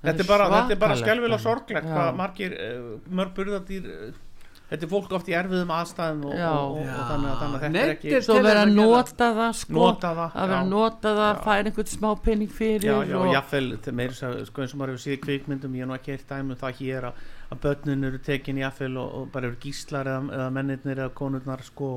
þetta 0.05 0.21
er 0.21 0.29
bara, 0.29 0.49
þetta 0.53 0.77
bara 0.83 0.99
sko. 0.99 1.39
sorglegt 1.47 1.89
hvað 1.89 2.19
margir 2.19 2.55
uh, 2.59 2.91
mörg 3.09 3.33
burðardýr 3.39 3.89
uh, 3.89 4.21
þetta 4.69 4.87
er 4.87 4.91
fólk 4.91 5.13
oft 5.17 5.29
í 5.29 5.35
erfiðum 5.37 5.71
aðstæðum 5.75 6.23
og, 6.25 6.33
og, 6.33 6.41
og, 6.45 6.79
og 6.81 7.03
þannig, 7.11 7.29
að, 7.29 7.37
þannig 7.41 7.55
að 7.55 7.63
þetta 7.65 7.81
er 7.83 7.93
ekki 7.93 8.21
svo 8.25 8.37
til 8.37 8.45
vera 8.47 8.63
þess 8.63 8.65
að 8.65 8.71
að 8.71 8.75
nota 8.79 9.29
það 9.39 9.53
sko. 9.61 9.77
Nota 9.77 10.11
það 10.19 10.25
að 10.25 10.49
vera 10.49 10.59
að 10.59 10.71
nota 10.73 11.13
það, 11.19 11.31
Já. 11.31 11.41
færa 11.45 11.69
einhvern 11.69 11.91
smá 11.93 12.09
penning 12.25 12.53
fyrir 12.59 12.89
Já, 12.89 12.95
já, 13.05 13.41
til 13.85 13.95
meira 14.01 14.29
að, 14.29 14.37
sko 14.49 14.65
eins 14.65 14.75
og 14.75 14.81
maður 14.81 14.95
hefur 14.95 15.15
í 15.15 15.21
kvikmyndum, 15.25 15.77
ég 15.77 15.85
hef 15.85 15.91
nú 15.91 15.97
ekki 15.99 16.15
eitt 16.15 16.27
dæmi 16.31 16.55
um 16.55 16.61
það 16.61 16.79
hér 16.81 17.09
að, 17.11 17.25
að 17.53 17.63
börnin 17.67 18.09
eru 18.09 18.21
tekin 18.25 18.61
jáfnvel 18.63 19.01
og, 19.01 19.17
og 19.19 19.33
bara 19.35 19.51
eru 19.51 19.59
gíslar 19.61 20.09
eða, 20.09 20.23
eða 20.39 20.53
mennirnir 20.57 21.03
eða 21.05 21.17
konurnar 21.21 21.65
sko 21.65 21.91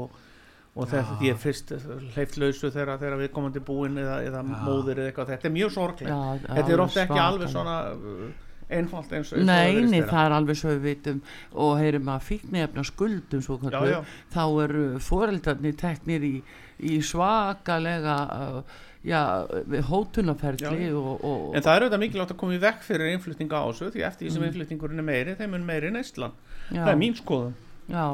og 0.78 0.86
þetta 0.86 1.16
því 1.18 1.30
er 1.32 1.38
fyrst 1.42 1.72
hleyft 2.14 2.36
lausu 2.38 2.68
þegar, 2.70 2.98
þegar 3.00 3.16
við 3.18 3.30
komandi 3.34 3.62
búin 3.64 3.98
eða, 3.98 4.20
eða 4.28 4.42
móðir 4.46 5.00
eða 5.00 5.10
eitthvað, 5.10 5.32
þetta 5.32 5.48
er 5.48 5.54
mjög 5.56 5.72
sorglega 5.74 6.18
Já, 6.18 6.44
þetta 6.52 6.74
er 6.74 6.82
ofta 6.84 7.02
ekki 7.06 7.22
alveg 7.24 7.50
svona 7.50 7.78
einfalt 8.70 9.12
eins 9.16 9.32
og 9.32 9.44
Nei, 9.48 9.80
nei, 9.88 10.02
það 10.04 10.24
er 10.26 10.34
alveg 10.38 10.58
svo 10.60 10.74
við 10.74 10.82
vitum 10.88 11.20
og 11.54 11.78
heyrum 11.80 12.10
að 12.12 12.26
fíknefna 12.28 12.84
skuldum 12.84 13.40
svo 13.44 13.56
já, 13.62 13.70
kallu, 13.70 13.92
já, 13.94 14.00
þá 14.34 14.42
eru 14.66 14.84
foreldrarnir 15.00 15.76
teknir 15.80 16.26
í, 16.28 16.34
í 16.84 16.98
svakalega 17.04 18.16
uh, 18.28 18.62
já, 19.08 19.22
hótunaferli 19.88 20.66
Já, 20.66 20.72
já. 20.90 20.94
og, 20.98 21.24
og 21.24 21.56
en 21.56 21.62
það 21.64 21.74
er 21.76 21.84
auðvitað 21.86 22.02
mikilvægt 22.04 22.34
að 22.34 22.40
koma 22.42 22.56
í 22.58 22.62
vekk 22.62 22.82
fyrir 22.86 23.12
innflutninga 23.14 23.60
á 23.62 23.66
þessu 23.70 23.90
því 23.94 24.04
eftir 24.08 24.26
því 24.28 24.32
sem 24.34 24.42
Mm. 24.42 24.48
innflutningurinn 24.50 25.02
er 25.02 25.06
meiri 25.08 25.36
þeim 25.38 25.54
er 25.58 25.64
meiri 25.72 25.92
neyslan, 25.94 26.34
já, 26.70 26.82
það 26.82 26.92
er 26.92 27.00
mín 27.00 27.16
skoðun. 27.18 27.54
Já, 27.88 28.06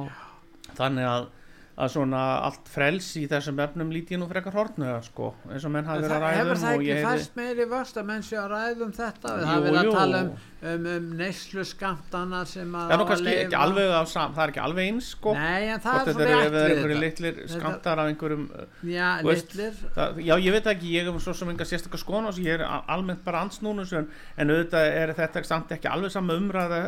þannig 0.78 1.08
að, 1.10 1.26
að 1.74 1.88
svona 1.90 2.18
allt 2.46 2.68
frels 2.70 3.06
í 3.18 3.24
þessum 3.26 3.58
efnum 3.64 3.88
líti 3.90 4.14
ég 4.14 4.20
nú 4.22 4.28
frekar 4.30 4.54
hortnuga 4.54 5.00
sko, 5.02 5.32
eins 5.50 5.64
og 5.66 5.72
menn 5.74 5.88
hafi 5.88 6.04
verið 6.04 6.22
að 6.22 6.36
hefur 6.36 6.52
ræðum 6.52 6.60
það 6.62 6.74
ekki 6.76 6.98
fæst 7.02 7.38
meiri 7.40 7.64
vöxt 7.72 7.96
að 7.98 8.06
menn 8.10 8.22
sé 8.22 8.36
að 8.38 8.52
ræða 8.52 8.84
um 8.86 8.92
þetta? 8.94 9.32
Við 9.34 9.42
Jú, 9.42 9.48
hafa 9.48 9.64
verið 9.64 9.78
að 9.80 9.96
tala 9.96 10.20
um, 10.20 10.28
um, 10.70 10.86
um 10.92 11.08
neyslu 11.18 11.64
skamtana 11.66 12.42
sem 12.46 12.76
að 12.78 12.92
það 12.92 13.02
er 13.02 13.10
kannski 13.10 13.34
ekki 13.40 13.58
alveg 13.58 13.94
sam, 14.12 14.36
það 14.36 14.44
er 14.44 14.52
ekki 14.54 14.62
alveg 14.68 14.92
eins 14.92 15.10
sko. 15.16 15.34
Nei 15.34 15.64
það 15.64 15.74
er 15.74 15.82
þetta 15.82 16.14
svo 16.14 16.22
eru 16.22 16.30
rétt 16.30 16.46
ef 16.46 16.54
það 16.54 16.62
eru 16.62 16.70
við 16.70 16.76
einhverju 16.76 16.94
þetta. 16.94 17.02
litlir 17.08 17.42
skamtar 17.56 18.04
af 18.04 18.12
einhverjum 18.12 18.46
já, 18.94 19.10
Þú 19.18 19.30
veist, 19.32 19.58
litlir. 19.58 19.82
það, 19.98 20.22
já 20.30 20.34
ég 20.46 20.56
veit 20.58 20.72
ekki, 20.74 20.94
ég 20.94 21.10
hef 21.10 21.26
svo 21.26 21.36
sem 21.40 21.52
enga 21.54 21.66
á 21.66 21.70
þessu, 21.74 22.46
ég 22.46 22.54
er 22.54 22.66
almennt 22.70 23.26
bara 23.26 23.42
ansnúnus 23.42 23.96
en, 23.98 24.06
en 24.38 24.54
auðvitað 24.54 24.88
er 25.02 25.14
þetta 25.18 25.44
samt 25.50 25.74
ekki 25.74 25.90
alveg 25.90 26.14
sama 26.14 26.38
umræða, 26.38 26.80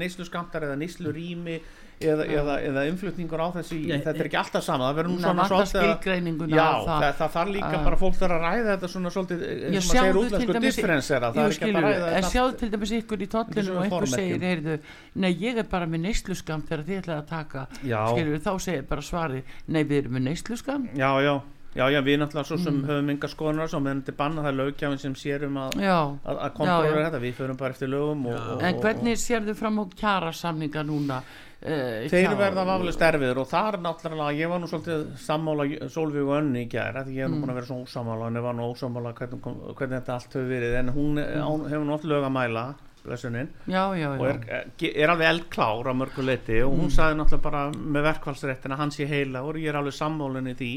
neyslu 0.00 0.24
skamtar 0.24 0.64
eða 0.70 0.80
neyslu 0.80 1.12
rými 1.12 1.60
eða, 2.04 2.24
eða, 2.38 2.54
eða 2.68 2.82
umflutningur 2.92 3.40
á 3.42 3.48
þessu, 3.56 3.78
Já, 3.86 3.96
þetta 4.02 4.20
er 4.22 4.28
ekki 4.30 4.38
alltaf 4.42 4.64
sama 4.66 4.88
það 4.90 4.96
verður 4.98 5.12
nú 5.12 5.20
svona 5.22 5.46
svolítið 5.50 6.52
Já, 6.52 6.66
það, 6.86 7.06
það, 7.18 7.30
þarf 7.36 7.52
líka 7.54 7.70
að- 7.72 7.84
bara 7.86 7.96
fólk 8.02 8.16
þarf 8.20 8.36
að 8.36 8.42
ræða 8.46 8.66
þetta 8.72 8.90
svona 8.92 9.12
svolítið, 9.14 9.42
eins 9.42 9.62
og 9.62 9.72
maður 9.72 9.88
segir 9.92 10.12
til 10.12 10.22
útlensku 10.22 10.60
differensera, 10.66 11.32
það 11.32 11.42
er 11.42 11.52
ekki 11.52 11.58
skilur, 11.62 11.78
að 11.82 11.88
ræða 11.92 12.10
þetta 12.16 12.32
sjáðu 12.32 12.56
til 12.62 12.70
dæmis 12.76 12.92
ykkur 12.98 13.22
í 13.22 13.30
tollinu 13.36 13.72
og 13.76 13.82
einhver 13.86 14.06
segir, 14.12 14.44
heyrðu, 14.48 14.76
nei 15.24 15.30
ég 15.42 15.56
er 15.62 15.70
bara 15.72 15.86
með 15.86 16.00
neysluskam 16.08 16.62
þegar 16.68 16.84
þið 16.88 17.00
ætlaði 17.02 17.18
að 17.22 17.28
taka. 17.32 17.66
Skilur, 17.82 18.38
þá 18.42 18.52
segir 18.60 18.86
bara 18.88 19.00
svarið, 19.02 19.42
nei 19.68 19.82
við 19.84 19.98
erum 20.04 20.12
með 20.18 20.22
neysluskam 20.30 20.88
já, 20.96 21.10
já, 21.22 21.34
já, 21.74 21.84
já, 21.88 22.00
við 22.04 22.18
náttúrulega 22.20 22.44
svo 22.50 22.58
sem 22.60 22.74
Mm. 22.82 22.84
höfum 22.88 23.10
enga 23.14 23.28
skoðunar 23.32 23.68
svo 23.72 23.80
meðan 23.80 24.02
þetta 24.02 24.12
er 24.12 24.18
bannað 24.18 24.42
það 24.44 24.50
er 24.52 24.58
löggjafin 24.60 24.98
sem 25.00 25.14
sér 25.14 25.44
um 25.46 25.56
að 25.56 26.52
kontrollera 26.52 27.06
þetta, 27.10 27.20
við 27.22 27.32
förum 27.38 27.56
bara 27.56 27.70
eftir 27.70 27.88
lögum 27.88 28.26
og, 28.26 28.34
og, 28.56 28.62
en 28.62 28.80
hvernig 28.82 29.16
sérðu 29.22 29.54
fram 29.56 29.78
á 29.80 29.84
kjara 29.96 30.32
samninga 30.32 30.82
núna? 30.84 31.22
uh, 31.22 31.51
Þeir 31.62 32.32
verða 32.38 32.64
vaflega 32.66 33.08
erfiður 33.12 33.38
og 33.44 33.48
það 33.52 33.66
er 33.72 33.76
náttúrulega, 33.84 34.36
ég 34.40 34.48
var 34.50 34.62
nú 34.62 34.68
svolítið 34.70 35.02
sammála 35.22 35.66
Solvík 35.94 36.24
og 36.26 36.32
Önni 36.40 36.64
í 36.64 36.70
gæra 36.72 37.04
því 37.06 37.14
ég 37.18 37.24
er 37.24 37.28
nú 37.30 37.36
Mm. 37.38 37.42
búin 37.44 37.52
að 37.52 37.58
vera 37.60 37.66
svona 37.70 37.86
ósammála 37.86 38.26
en 38.26 38.34
ég 38.40 38.42
var 38.42 38.54
nú 38.58 38.66
ósammála 38.72 39.12
hvernig, 39.14 39.42
hvernig 39.76 39.98
þetta 40.00 40.14
allt 40.16 40.32
hefur 40.34 40.48
verið 40.50 40.74
en 40.80 40.88
hún 40.96 41.12
mm. 41.22 41.68
hefur 41.70 41.86
náttúrulega 41.86 42.12
lög 42.12 42.24
að 42.26 42.34
mæla 42.38 42.64
blessunin 43.02 43.48
já, 43.66 43.84
já, 43.98 44.08
og 44.14 44.26
já, 44.26 44.34
er, 44.46 44.66
er 45.02 45.08
alveg 45.10 45.28
eldklár 45.32 45.86
á 45.90 45.94
mörgu 45.94 46.22
leiti 46.26 46.62
og 46.62 46.72
hún 46.74 46.86
Mm. 46.86 46.96
sagði 46.96 47.18
náttúrulega 47.20 47.42
bara 47.42 47.62
með 47.70 48.02
verkfallsréttin 48.10 48.72
að 48.74 48.76
hann 48.82 48.90
sé 48.90 49.06
heila 49.06 49.42
og 49.42 49.54
ég 49.56 49.68
er 49.70 49.78
alveg 49.80 49.94
sammálinn 49.94 50.50
í 50.50 50.54
því 50.54 50.72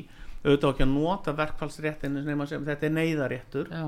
auðvitað 0.45 0.69
ekki 0.73 0.85
að 0.85 0.93
nota 0.93 1.33
verkfallsréttin 1.33 2.47
sem 2.47 2.65
þetta 2.65 2.83
er 2.85 2.95
neyðaréttur 2.97 3.69
já, 3.69 3.85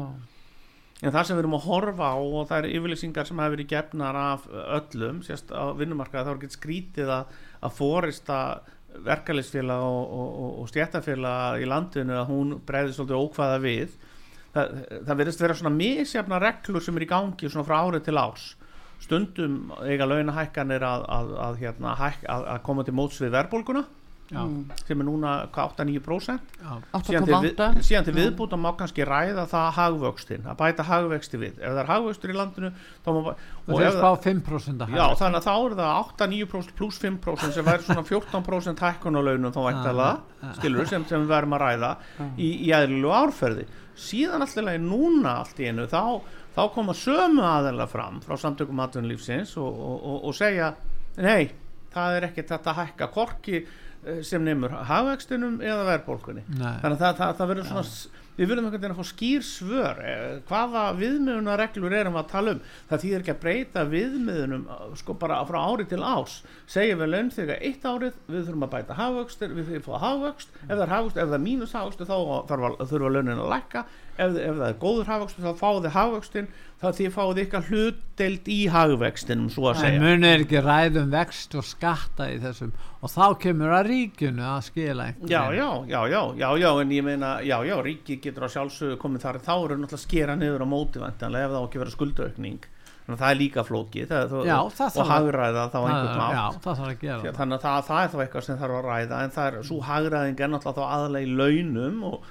En 1.06 1.14
það 1.14 1.28
sem 1.28 1.38
við 1.38 1.44
erum 1.44 1.56
að 1.60 1.66
horfa 1.68 2.08
á 2.10 2.18
og 2.18 2.48
það 2.50 2.60
eru 2.64 2.70
yfirlýsingar 2.80 3.28
sem 3.30 3.38
hafa 3.38 3.54
verið 3.54 3.70
gefnar 3.70 4.18
af 4.18 4.48
öllum, 4.50 5.20
sérst 5.26 5.52
á 5.54 5.70
vinnumarkaði 5.78 6.26
þá 6.26 6.32
er 6.32 6.40
ekki 6.40 6.58
skrítið 6.58 7.12
að, 7.14 7.36
að 7.68 7.76
fórista 7.78 8.38
verkefælisfélag 9.06 9.84
og, 9.86 10.00
og, 10.18 10.30
og, 10.42 10.56
og 10.64 10.72
stjættafélag 10.72 11.62
í 11.62 11.68
landinu 11.70 12.16
að 12.18 12.32
hún 12.32 12.56
breyði 12.66 12.96
svolítið 12.96 13.28
ókvaða 13.28 13.60
við. 13.62 13.94
Það, 14.56 14.74
það 14.96 15.22
verðist 15.22 15.44
vera 15.44 15.58
svona 15.60 15.74
misjafna 15.76 16.42
reglur 16.42 16.86
sem 16.86 16.98
er 16.98 17.06
í 17.06 17.10
gangi 17.12 17.52
svona 17.52 17.68
frá 17.68 17.78
árið 17.84 18.08
til 18.08 18.18
árs. 18.18 18.48
Stundum 19.04 19.60
eiga 19.86 20.08
launahækkanir 20.10 20.82
að, 20.82 21.06
að, 21.14 21.34
að, 21.46 21.62
hérna, 21.62 21.94
hæk, 22.00 22.26
koma 22.66 22.88
til 22.88 22.98
móts 22.98 23.22
við 23.22 23.36
verðbólguna 23.38 23.86
Mm. 24.28 24.72
sem 24.84 25.00
er 25.00 25.06
núna 25.08 25.34
hvað, 25.56 25.70
8-9%. 25.78 26.56
já, 26.60 26.72
Síðan 27.08 27.28
við, 27.28 27.52
8,8 27.56 27.84
síðan 27.88 28.08
til 28.08 28.14
viðbúta 28.18 28.58
má 28.60 28.68
kannski 28.76 29.06
ræða 29.08 29.46
það 29.48 29.68
hagvöxtin, 29.78 30.44
að 30.44 30.58
bæta 30.60 30.84
hagvexti 30.84 31.40
við. 31.40 31.54
Ef 31.62 31.72
það 31.72 31.80
er 31.84 31.92
hagvöxtur 31.92 32.34
í 32.34 32.36
landinu 32.36 32.72
þá 32.76 33.08
má, 33.08 33.20
og 33.22 33.30
og 33.32 33.72
þeir 33.72 33.88
ef 33.88 33.96
spá 33.96 34.08
það, 34.08 34.20
5% 34.26 34.84
að 34.84 34.98
já, 34.98 35.04
þannig 35.22 35.40
að 35.40 35.48
þá 35.48 35.54
er 35.56 35.76
það 35.80 35.92
8-9% 36.02 36.76
pluss 36.82 37.00
5% 37.06 37.56
sem 37.56 37.68
væri 37.68 37.88
svona 37.88 38.04
14% 38.10 38.84
hækkun 38.88 39.20
á 39.20 39.22
launum 39.24 39.56
þá 39.56 39.62
væntalega, 39.64 40.10
ah. 40.42 40.56
skilur 40.60 40.90
sem, 40.92 41.06
sem 41.08 41.24
við 41.24 41.32
verðum 41.32 41.56
að 41.56 41.64
ræða 41.64 41.94
í, 42.36 42.50
í 42.68 42.74
eðlilu 42.76 43.14
árferði. 43.16 43.68
Síðan 43.98 44.44
alltaf 44.44 44.74
í 44.74 44.82
núna 44.84 45.38
allt 45.40 45.64
í 45.64 45.72
einu 45.72 45.88
þá, 45.88 46.20
þá 46.52 46.62
koma 46.76 46.98
sömu 46.98 47.48
aðeins 47.48 47.96
fram 47.96 48.20
frá 48.26 48.36
samtökum 48.44 48.84
atvinnulífsins 48.84 49.56
og, 49.58 49.72
og, 49.72 49.98
og, 50.04 50.20
og 50.28 50.36
segja 50.38 50.74
nei, 51.24 51.48
það 51.94 52.18
er 52.18 52.28
ekki 52.30 52.46
þetta 52.52 52.76
hækka 52.78 53.10
korki 53.14 53.62
sem 54.28 54.44
nefnur 54.48 54.78
hagvextinum 54.92 55.60
eða 55.64 55.84
verðbólkunni 55.94 56.46
þannig 56.84 56.96
að 56.96 57.04
það, 57.04 57.20
það, 57.22 57.36
það 57.42 57.52
verður 57.54 57.70
svona 57.72 57.84
s- 57.90 58.08
við 58.38 58.52
verðum 58.52 58.66
einhvern 58.68 58.82
veginn 58.84 58.94
að 58.94 59.00
fá 59.02 59.08
skýr 59.10 59.46
svör 59.48 60.00
eh, 60.06 60.26
hvaða 60.46 60.82
viðmiðunar 61.00 61.58
reglur 61.58 61.96
erum 61.98 62.20
að 62.20 62.28
tala 62.30 62.52
um? 62.54 62.60
Það 62.92 63.02
þýðir 63.04 63.24
ekki 63.24 63.34
að 63.34 63.40
breyta 63.42 63.86
viðmiðunum 63.90 64.68
eh, 64.76 64.84
sko 65.00 65.16
bara 65.18 65.40
frá 65.50 65.58
ári 65.72 65.88
til 65.90 66.04
ás 66.06 66.36
segjum 66.70 67.02
við 67.02 67.10
laun 67.16 67.32
þegar 67.34 67.64
eitt 67.66 67.88
árið 67.90 68.20
við 68.30 68.44
þurfum 68.46 68.68
að 68.68 68.74
bæta 68.76 68.98
hagvöxt 69.00 69.42
við 69.48 69.72
þurfum 69.72 69.80
að 69.82 69.88
fá 69.88 70.06
hagvöxt. 70.06 70.54
Ef 70.68 70.70
það 70.76 70.84
er 70.86 70.94
hagvöxt, 70.94 71.18
ef 71.18 71.32
það 71.32 71.38
er 71.40 71.46
mínus 71.48 71.74
hagvöxt 71.80 72.06
þá 72.06 72.18
þurfa 72.92 73.12
launin 73.18 73.42
að 73.42 73.50
lækka. 73.56 73.84
Ef, 74.18 74.38
ef 74.42 74.56
það 74.58 74.68
er 74.70 74.78
góður 74.82 75.10
hagvöxt 75.12 75.42
þá 75.42 75.52
fáið 75.60 75.82
þið 75.88 75.96
hagvöxtin 75.98 76.48
þá 76.82 76.88
því 76.98 77.08
fáið 77.18 77.42
ykkar 77.44 77.68
hlutdeild 77.72 78.48
í 78.54 78.60
hagvextinum 78.74 79.50
svo 79.54 79.68
að 79.72 79.82
segja. 79.82 80.02
muni 80.02 80.30
er 80.30 80.46
ekki 80.46 80.62
ræðum 80.66 81.12
vext 81.14 81.58
og 81.58 81.66
skatta 81.66 82.30
í 82.34 82.38
þessum 82.42 82.72
og 83.08 83.12
þá 83.16 83.26
kemur 83.48 83.72
að 83.80 83.88
ríkinu 83.88 84.44
að 84.52 84.64
skila 84.68 85.06
einhvern 85.10 85.32
Já, 85.32 85.42
já, 85.56 85.68
já, 85.88 86.00
já, 86.12 86.22
já, 86.44 86.50
já, 86.62 86.70
en 86.84 86.92
ég 86.98 87.06
meina, 87.08 87.30
já, 87.48 87.58
já, 87.72 87.76
ríkið 87.88 88.22
getur 88.28 88.46
á 88.46 88.50
sjálfsögðu 88.52 88.98
komið 89.02 89.24
þar, 89.24 89.40
þá 89.48 89.54
eru 89.64 89.78
náttúrulega 89.80 90.04
skera 90.04 90.36
niður 90.42 90.66
á 90.66 90.68
móti 90.68 91.00
vantanlega 91.04 91.48
ef 91.48 91.54
það 91.56 91.68
ekki 91.70 91.82
vera 91.84 91.94
skuldaukning, 91.96 92.66
þannig 93.08 93.16
að 93.16 93.22
það 93.24 93.32
er 93.34 93.40
líka 93.42 93.64
flókið, 93.68 94.08
það, 94.12 94.26
það, 94.34 94.48
Já, 94.52 94.58
það 94.58 94.74
þarf 94.82 94.98
og 94.98 95.06
að- 95.06 95.14
hagræða 95.16 95.64
þá 95.72 95.78
einhvern 95.88 96.18
nátt, 96.20 96.58
þannig 97.38 97.56
að 97.58 97.64
það, 97.68 97.86
það 97.88 98.02
er 98.04 98.12
þá 98.12 98.18
eitthvað 98.26 98.46
sem 98.50 98.60
þarf 98.64 98.78
að 98.82 98.90
ræða, 98.92 99.22
en 99.28 99.34
það 99.38 99.48
er, 99.54 99.60
svo 99.72 99.80
hagræðing 99.88 100.44
er 100.44 100.52
náttúrulega 100.52 100.78
þá 100.78 100.96
aðalega 100.98 101.24
í 101.24 101.38
launum 101.40 102.04
og, 102.12 102.28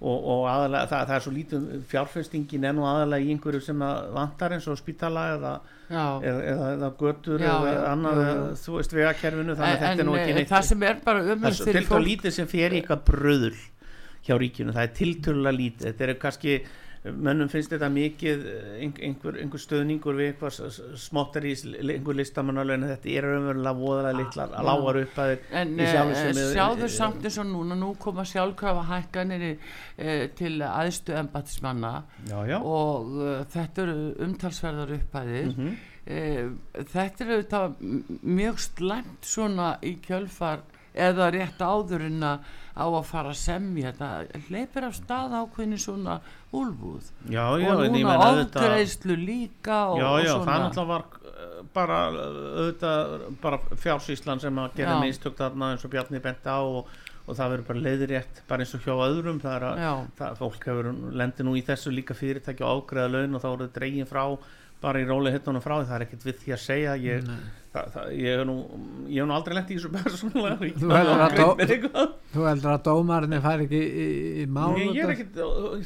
og, 0.00 0.18
og 0.34 0.42
aðalega, 0.50 0.90
það, 0.90 1.06
það 1.06 1.16
er 1.20 1.24
svo 1.28 1.34
lítið 1.36 1.68
fjárfestingin 1.92 2.66
enn 2.72 2.82
og 2.82 2.88
aðalega 2.90 3.24
í 3.24 3.30
einhverju 3.36 3.62
sem 3.68 3.84
að 3.86 4.10
vantar 4.18 4.56
eins 4.58 4.66
og 4.68 4.80
spítala 4.82 5.28
eða. 5.36 5.54
Eða, 5.90 6.40
eða, 6.72 6.90
götur 6.98 7.42
Já, 7.42 7.52
eða 7.70 7.84
annað, 7.92 8.20
já, 8.20 8.30
já. 8.32 8.42
þú 8.64 8.76
veist, 8.76 8.94
vegakerfinu, 8.96 9.54
þannig 9.54 9.66
að 9.66 9.76
en, 9.76 9.82
þetta 9.84 10.02
er 10.04 10.08
nú 10.08 10.16
ekki 10.18 10.32
en 10.32 10.38
neitt 10.40 10.52
það 10.52 10.66
sem 10.70 10.84
er 10.88 11.00
bara 11.04 11.22
það 11.22 11.32
ömur 11.36 11.50
er 11.50 11.58
svo 11.60 11.66
til 11.70 11.84
þá 11.86 11.96
lítið 12.06 12.36
sem 12.36 12.50
fer 12.50 12.74
í 12.74 12.80
eitthvað 12.80 13.04
bröðul 13.10 13.54
hjá 14.26 14.34
ríkinu, 14.42 14.74
það 14.74 14.82
er 14.88 14.94
tiltölulega 14.98 15.58
lítið 15.60 15.88
þetta 15.90 16.06
er 16.08 16.14
kannski, 16.24 16.56
mönnum 17.12 17.48
finnst 17.52 17.70
þetta 17.72 17.88
mikið 17.92 18.44
eh, 18.50 18.68
ein- 18.82 18.94
einhver, 19.08 19.36
einhver 19.42 19.60
stöðningur 19.62 20.16
við 20.18 20.30
eitthvað 20.32 20.78
smottar 20.98 21.44
í 21.46 21.52
einhver 21.54 22.16
listamannalögin, 22.18 22.86
þetta 22.90 23.12
er 23.12 23.28
raunverulega 23.30 23.74
voðalega 23.80 24.18
litlar, 24.20 24.54
Já. 24.56 24.62
lágar 24.68 25.00
upp 25.02 25.18
að 25.24 25.34
En 25.62 25.74
í 25.78 25.86
sjálfu 25.90 26.14
sér 26.18 26.30
uh, 26.30 26.38
með- 26.40 26.52
sjáðu 26.56 26.88
samt 26.96 27.24
eins 27.30 27.38
og 27.42 27.46
núna, 27.50 27.78
nú 27.78 27.90
koma 28.02 28.24
sjálfkrafa 28.26 28.86
hækkanir 28.90 29.46
uh, 29.56 30.26
til 30.38 30.54
aðstu 30.66 31.16
embatismanna 31.20 31.94
og 32.60 33.12
uh, 33.20 33.44
þetta 33.54 33.82
eru 33.86 33.98
umtalsverðar 34.26 34.94
upphæðir. 35.00 35.52
Mhm. 35.56 35.76
uh, 36.06 36.82
þetta 36.92 37.24
eru 37.26 37.42
þetta 37.42 37.62
mjög 38.22 38.58
slæmt 38.66 39.26
svona 39.26 39.76
í 39.82 39.96
kjölfar 40.04 40.64
eða 40.96 41.26
rétt 41.34 41.60
áður 41.60 42.06
en 42.06 42.22
að 42.24 42.54
á 42.76 42.84
að 42.84 43.06
fara 43.08 43.32
að 43.32 43.40
semja. 43.40 43.92
Þetta 43.96 44.42
hleypir 44.50 44.86
af 44.86 44.96
stað 44.98 45.36
ákveðin 45.40 45.80
svona 45.80 46.18
úlbúð 46.56 47.08
já, 47.28 47.44
já, 47.60 47.72
og 47.72 47.82
núna 47.92 48.16
ofgreðslu 48.22 49.16
líka 49.18 49.78
og, 49.92 49.98
já, 50.00 50.10
já, 50.26 50.32
og 50.36 50.44
það 50.46 50.62
náttúrulega 50.62 50.86
var 50.92 51.04
eh, 51.32 51.56
bara 51.76 51.98
eh, 52.12 52.38
auðvitað 52.60 53.16
bara 53.42 53.58
fjársýslan 53.82 54.42
sem 54.44 54.62
að 54.62 54.78
gera 54.80 55.00
mistök 55.02 55.36
þarna 55.40 55.72
eins 55.74 55.86
og 55.86 55.92
Bjarni 55.92 56.22
bent 56.24 56.46
á 56.48 56.58
og, 56.60 56.92
og 57.26 57.32
það 57.34 57.54
verður 57.54 57.66
bara 57.70 57.84
leiðirétt 57.88 58.42
bara 58.48 58.64
eins 58.64 58.76
og 58.78 58.86
hjá 58.86 58.94
öðrum. 58.94 59.40
Það 59.42 59.56
er 59.56 59.66
að 59.70 59.82
það, 60.20 60.38
fólk 60.42 60.70
hefur 60.70 60.92
lendi 61.22 61.48
nú 61.48 61.56
í 61.58 61.64
þessu 61.66 61.94
líka 61.94 62.16
fyrirtæki 62.16 62.64
ágreða 62.64 63.12
laun 63.16 63.36
og 63.38 63.44
þá 63.44 63.50
eru 63.54 63.70
dregin 63.74 64.08
frá 64.08 64.24
bara 64.82 65.00
í 65.00 65.06
róli 65.08 65.32
hittunum 65.34 65.64
frá 65.64 65.80
því. 65.80 65.88
Það 65.88 65.96
er 65.96 66.06
ekkert 66.06 66.26
við 66.28 66.42
því 66.44 66.56
að 66.56 66.62
segja. 66.62 66.96
Ég, 67.00 67.26
Nei. 67.26 67.46
Það, 67.76 67.88
það, 67.94 68.10
ég 68.16 68.36
hef 68.40 68.46
nú 68.48 68.56
ég 69.06 69.20
hef 69.20 69.28
nú 69.30 69.34
aldrei 69.36 69.56
lent 69.58 69.70
í 69.70 69.76
þessu 69.76 69.90
persónulega 69.94 70.56
Þú 70.80 70.90
heldur 70.96 71.12
að 71.12 71.24
aldrei 71.26 71.42
dó- 71.44 71.56
mér 71.60 71.74
eitthvað. 71.76 72.14
Þú 72.36 72.46
heldur 72.48 72.72
að 72.72 72.82
dómarinni 72.88 73.40
fær 73.46 73.64
ekki 73.66 73.80
í, 73.82 74.06
í, 74.06 74.08
í 74.42 74.46
mál 74.56 74.72
Ég, 74.80 74.90
ég 74.96 75.02
er 75.02 75.06
út 75.06 75.12
af- 75.12 75.14
ekkert, 75.16 75.36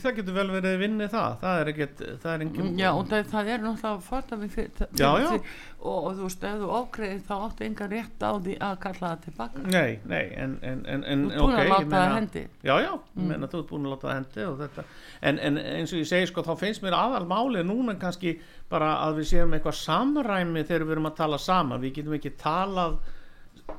það 0.05 0.16
getur 0.20 0.38
vel 0.41 0.47
verið 0.57 0.78
vinnið 0.84 1.12
það 1.16 1.36
það 1.45 1.61
er 1.64 1.72
ekkert, 1.74 2.05
það 2.22 2.32
er 2.36 2.47
engin 2.47 2.72
Já, 2.80 2.91
og 2.95 3.11
það, 3.11 3.26
það 3.34 3.53
er 3.57 3.66
náttúrulega 3.66 4.88
Já, 5.01 5.11
já. 5.20 5.28
því- 5.30 5.43
og, 5.81 5.99
og 6.07 6.16
þú 6.18 6.26
veist, 6.26 6.43
ef 6.45 6.59
þú 6.61 6.70
ákveðið 6.76 7.20
þá 7.28 7.33
áttu 7.37 7.64
enga 7.66 7.87
rétt 7.91 8.24
á 8.24 8.31
því 8.37 8.57
að 8.66 8.74
kalla 8.85 9.11
það 9.11 9.22
tilbaka 9.26 9.62
Nei, 9.64 9.93
nei, 10.12 10.24
en, 10.37 10.57
en, 10.61 10.83
en, 10.95 11.05
en 11.14 11.22
Þú 11.31 11.31
ert 11.31 11.41
búin 11.41 11.55
ok, 11.55 11.61
að 11.61 11.70
láta 11.72 11.91
það 11.95 12.14
hendi. 12.16 12.43
Já, 12.68 12.74
já, 12.85 12.91
ég 13.16 13.28
meina 13.31 13.49
þú 13.51 13.61
ert 13.62 13.70
búin 13.70 13.87
að 13.89 13.95
láta 13.95 14.09
það 14.09 14.18
hendi 14.18 14.45
og 14.51 14.59
þetta, 14.61 14.85
en, 15.31 15.41
en 15.49 15.61
eins 15.62 15.95
og 15.95 16.03
ég 16.03 16.11
segi 16.11 16.28
sko 16.31 16.45
þá 16.45 16.53
finnst 16.61 16.85
mér 16.85 16.99
aðal 16.99 17.24
málið 17.31 17.66
núna 17.70 17.97
kannski 18.03 18.35
bara 18.70 18.93
að 19.07 19.22
við 19.22 19.31
séum 19.33 19.57
eitthvað 19.57 19.78
samræmi 19.81 20.66
þegar 20.68 20.87
við 20.87 20.97
erum 20.99 21.11
að 21.11 21.18
tala 21.22 21.41
saman, 21.41 21.83
við 21.83 21.97
getum 22.01 22.16
ekki 22.18 22.35
talað 22.41 23.01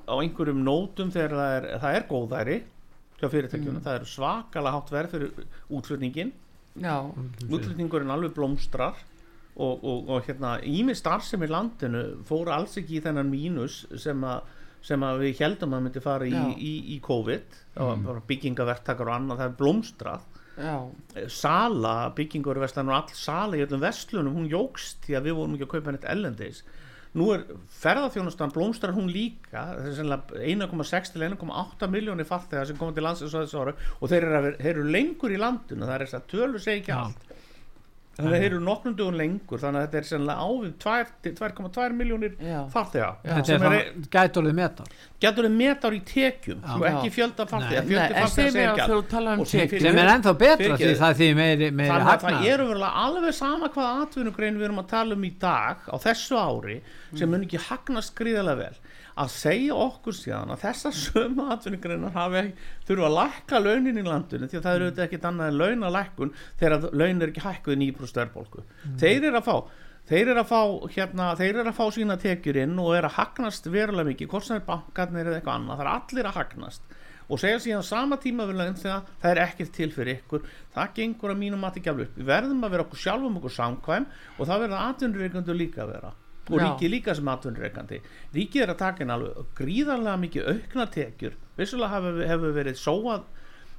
á 0.10 0.16
einhverjum 0.18 0.66
nótum 0.66 1.12
þegar 1.14 1.38
það 1.38 1.56
er, 1.60 1.70
það 1.84 1.98
er 2.00 2.08
góðæri 2.10 2.58
hjá 3.22 3.28
fyrirtækjunum, 3.30 3.84
það 3.86 4.00
er 4.00 4.10
svakalega 4.10 4.78
hátt 4.78 4.92
verð 4.96 5.16
fyrir 5.16 5.48
útflutningin 5.70 6.32
Já, 6.82 6.96
útflutningurinn 7.52 8.14
alveg 8.14 8.34
blómstrar 8.38 8.98
og, 9.56 9.84
og, 9.84 10.10
og 10.10 10.26
hérna 10.28 10.56
ími 10.64 10.96
starfsemi 10.98 11.48
í 11.48 11.52
landinu 11.52 12.04
fór 12.28 12.52
alls 12.56 12.78
ekki 12.80 13.00
í 13.00 13.06
þennan 13.06 13.32
mínus 13.32 13.84
sem 14.00 14.24
að 14.24 14.58
sem 14.82 15.04
að 15.06 15.20
við 15.22 15.42
heldum 15.44 15.76
að 15.78 15.84
myndi 15.86 16.02
fara 16.02 16.26
í, 16.26 16.38
í, 16.58 16.72
í 16.96 17.00
COVID. 17.06 17.58
Mm. 17.78 18.08
byggingavertakar 18.26 19.12
og 19.12 19.14
annað, 19.14 19.42
það 19.44 19.52
er 19.52 19.58
blómstrað. 19.60 20.24
Já, 20.58 20.78
sala, 21.32 21.92
byggingarverslanur 22.18 22.96
og 22.96 22.98
all 22.98 23.14
sala 23.18 23.60
í 23.60 23.62
öllum 23.62 23.84
vestlunum, 23.84 24.40
hún 24.40 24.50
jógst 24.50 25.06
því 25.06 25.20
að 25.20 25.28
við 25.30 25.38
vorum 25.38 25.54
ekki 25.56 25.68
að 25.68 25.72
kaupa 25.76 25.94
neitt 25.94 26.10
ellendis 26.10 26.64
nú 27.18 27.28
er 27.36 27.44
ferðarþjónustan 27.82 28.54
blómstrar 28.56 28.96
hún 28.96 29.10
líka 29.12 29.66
það 29.74 29.90
er 29.90 29.96
sennilega 29.98 30.44
1,6 30.54 31.12
til 31.12 31.26
1,8 31.28 31.90
miljónir 31.92 32.28
farþegar 32.28 32.70
sem 32.70 32.80
koma 32.80 32.96
til 32.96 33.04
landsins 33.04 33.36
og 33.36 34.12
þeir 34.12 34.28
eru, 34.30 34.86
lengur 34.88 35.34
í 35.34 35.40
landinu 35.42 35.88
það 35.88 35.96
er 35.98 36.06
þess 36.06 36.20
að 36.22 36.30
tölur 36.32 36.64
segja 36.64 36.84
ekki 36.84 36.96
allt 36.96 37.31
þannig 38.22 38.38
að 38.38 38.44
þeir 38.44 38.50
eru 38.52 38.62
nokkrum 38.66 38.98
dugum 39.00 39.18
lengur 39.20 39.62
þannig 39.64 39.82
að 39.82 39.88
þetta 39.88 40.02
er 40.02 40.10
sennilega 40.12 40.48
ávið 40.48 40.74
2 40.86 41.34
2,2 41.42 41.88
miljónir 42.02 42.36
farþega 42.74 43.42
sem 43.50 43.66
er 43.72 43.80
gætorðið 44.14 44.58
metar 44.62 44.94
getur 45.22 45.48
þið 45.48 45.56
metar 45.58 45.96
í 45.96 46.00
tekjum? 46.08 46.62
Já. 46.62 46.74
og 46.76 46.86
ekki 46.90 47.12
fjölda 47.16 47.46
farþega. 47.50 47.82
Nei. 47.82 47.90
fjöldi 47.90 48.02
Nei, 48.02 48.06
en 48.06 48.22
farþega 48.22 48.32
segir 48.36 48.52
mér 48.52 48.62
segja 48.62 48.72
að 48.72 48.78
ekki 48.78 48.92
þú 48.92 48.98
allt 48.98 49.12
talar 49.12 49.42
um 49.42 49.50
sem 49.52 50.00
er 50.02 50.12
ennþá 50.16 50.34
betra 50.42 50.78
því 50.82 50.94
það 51.02 51.20
því 51.22 51.28
meiri, 51.42 51.68
meiri 51.72 51.92
þannig 51.92 52.08
að 52.08 52.08
það 52.08 52.30
hagnaður. 52.30 52.54
er 52.54 52.64
umverulega 52.66 53.04
alveg 53.06 53.38
sama 53.38 53.70
hvað 53.76 54.02
atvinnugrein 54.06 54.58
við 54.58 54.68
erum 54.70 54.82
að 54.82 54.90
tala 54.96 55.18
um 55.18 55.28
í 55.28 55.34
dag 55.42 55.86
á 55.86 55.96
þessu 56.06 56.40
ári 56.42 56.80
sem 57.14 57.30
mun 57.32 57.46
ekki 57.46 57.62
hagnast 57.68 58.16
gríðarlega 58.18 58.66
vel. 58.66 58.98
Að 59.22 59.32
segja 59.36 59.76
okkur 59.76 60.16
síðan 60.16 60.54
að 60.56 60.62
þessar 60.64 60.94
sömu 60.96 61.46
atvinnugreinar 61.52 62.14
hafi 62.16 62.44
þurfa 62.88 63.10
að 63.10 63.18
lækka 63.18 63.60
launin 63.60 64.00
í 64.00 64.06
landinu 64.08 64.48
því 64.48 64.58
að 64.58 64.66
það 64.66 64.78
eru 64.78 64.88
auðvitað 64.88 65.06
ekkit 65.06 65.28
annað 65.28 65.52
en 65.52 65.60
launalækkun 65.62 66.34
þegar 66.62 66.86
laun 66.96 67.22
er 67.22 67.34
ekki 67.34 67.44
hækkuð 67.44 67.80
nýbrú 67.82 68.08
störbolgu 68.08 68.64
þeir 69.02 69.28
eru 69.28 69.42
að 69.42 69.50
fá 69.50 69.58
þeir 70.12 70.34
eru 70.34 70.42
að 70.42 70.50
fá 70.50 70.62
hérna, 70.92 71.28
þeir 71.40 71.62
eru 71.62 71.72
að 71.72 71.78
fá 71.78 71.86
sína 71.96 72.18
tekjur 72.20 72.60
inn 72.66 72.80
og 72.82 72.96
eru 72.98 73.08
að 73.08 73.18
hagnast 73.20 73.70
verulega 73.72 74.12
mikið. 74.12 74.30
Hvort 74.34 74.48
sem 74.48 74.58
er 74.60 74.66
bankarnir 74.68 75.30
eða 75.30 75.40
eitthvað 75.40 75.60
annað 75.62 75.80
það 75.80 75.86
er 75.86 75.92
allir 75.94 76.30
að 76.30 76.40
hagnast. 76.42 76.98
Og 77.32 77.40
segja 77.40 77.62
síðan 77.64 77.86
sama 77.88 78.18
tíma 78.20 78.44
við 78.50 78.58
laun 78.60 78.76
þegar 78.76 79.06
það 79.22 79.32
er 79.32 79.42
ekkert 79.46 79.72
til 79.78 79.88
fyrir 79.96 80.18
ykkur. 80.20 80.50
Það 80.76 80.96
gengur 80.98 81.32
að 81.32 81.40
mínum 81.46 81.64
mati 81.64 81.80
ekki 81.80 81.94
alveg 81.94 82.10
upp. 82.10 82.18
Við 82.20 82.28
verðum 82.28 82.66
að 82.68 82.74
vera 82.76 82.86
okkur 82.88 83.02
sjálfum 83.06 83.38
okkur 83.40 83.56
samkvæm 83.56 84.08
og 84.36 84.50
það 84.50 84.66
verða 84.66 84.82
atvinnureikandur 84.90 85.60
líka 85.62 85.86
að 85.86 85.94
vera. 85.94 86.12
Og 86.52 86.58
Já. 86.58 86.66
ríkið 86.66 86.92
líka 86.92 87.16
sem 87.16 87.30
atvinnureikandi 87.32 88.02
ríkið 88.36 88.64
er 88.66 88.74
að 88.74 88.80
taka 88.82 89.06
inn 89.06 89.14
alveg 89.14 89.52
gríðarlega 89.56 90.22
mikið 90.26 90.50
aukna 90.52 90.88
tekjur. 90.92 91.38
Vissulega 91.56 91.94
hefur, 91.96 92.20
hefur 92.28 92.56
verið 92.58 92.82
sóað 92.82 93.30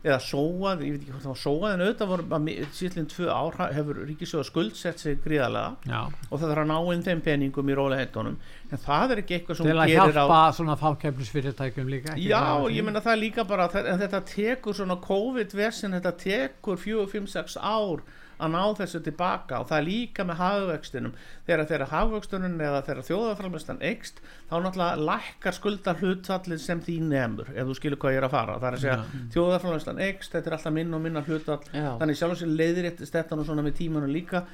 eða 0.03 0.19
sóað, 0.19 0.81
ég 0.83 0.95
veit 0.97 1.03
ekki 1.05 1.13
hvort 1.13 1.23
það 1.23 1.33
var 1.33 1.41
sóað 1.43 1.73
en 1.77 1.83
auðvitað 1.85 2.09
voru 2.11 2.55
síðlinn 2.75 3.07
tvö 3.13 3.27
ár 3.31 3.59
ha- 3.61 3.69
hefur 3.77 4.01
ríkisjóða 4.09 4.47
skuldsett 4.49 4.99
sig 4.99 5.21
gríðarlega 5.23 5.77
Já. 5.87 6.01
og 6.31 6.41
það 6.41 6.49
þarf 6.53 6.63
að 6.65 6.71
ná 6.73 6.79
inn 6.97 7.05
þeim 7.07 7.21
peningum 7.23 7.71
í 7.71 7.77
róleheittunum 7.79 8.37
en 8.73 8.83
það 8.83 9.15
er 9.15 9.23
ekki 9.23 9.37
eitthvað 9.39 9.57
sem 9.61 9.67
til 9.69 9.77
hún 9.77 9.83
að 9.85 9.93
gerir 9.93 10.19
á 10.19 10.25
hjálpa 10.27 10.41
svona 10.59 10.77
fákefnisfyrirtækjum 10.83 11.93
líka 11.93 12.17
Já, 12.19 12.43
ég 12.67 12.81
því. 12.81 12.83
meina 12.89 13.01
það 13.05 13.21
líka 13.23 13.45
bara 13.47 13.69
en 13.71 14.03
þetta 14.03 14.21
tekur 14.33 14.75
svona 14.75 14.97
COVID-vesin 15.07 15.95
þetta 16.01 16.13
tekur 16.19 16.77
4-5-6 16.83 17.57
ár 17.63 18.03
að 18.43 18.53
ná 18.55 18.63
þessu 18.81 19.01
tilbaka 19.07 19.61
og 19.63 19.69
það 19.71 19.79
er 19.79 19.87
líka 19.87 20.27
með 20.29 20.41
hagvöxtinum. 20.43 21.15
Þegar 21.47 21.63
þeirra 21.71 21.89
hagvöxtunum 21.93 22.57
eða 22.67 22.81
þeirra 22.89 23.05
þjóðaframlistan 23.09 23.81
eikst 23.91 24.21
þá 24.51 24.55
náttúrulega 24.67 25.07
lækkar 25.11 25.57
skuldar 25.59 26.03
hlutfallið 26.03 26.61
sem 26.65 26.83
því 26.83 26.97
nefnur 27.13 27.53
ef 27.55 27.71
þú 27.71 27.79
skilur 27.79 28.03
hvað 28.03 28.17
ég 28.17 28.23
er 28.23 28.29
að 28.29 28.35
fara. 28.37 28.59
Það 28.59 28.69
er 28.73 28.77
að 28.79 28.85
segja 28.85 28.99
Já. 28.99 29.25
þjóðaframlistan 29.37 30.03
eikst 30.09 30.37
þetta 30.37 30.53
er 30.53 30.59
alltaf 30.59 30.77
minna 30.81 30.99
og 30.99 31.07
minna 31.07 31.25
hlutfall. 31.27 31.63
Já. 31.73 31.89
þannig 32.03 32.21
sjálf 32.21 32.37
og 32.37 32.43
sér 32.43 32.55
leiðréttist 32.61 33.17
þetta 33.19 33.39
nú 33.39 33.47
svona 33.49 33.65
með 33.67 33.79
tímanum 33.81 34.13
líka. 34.13 34.45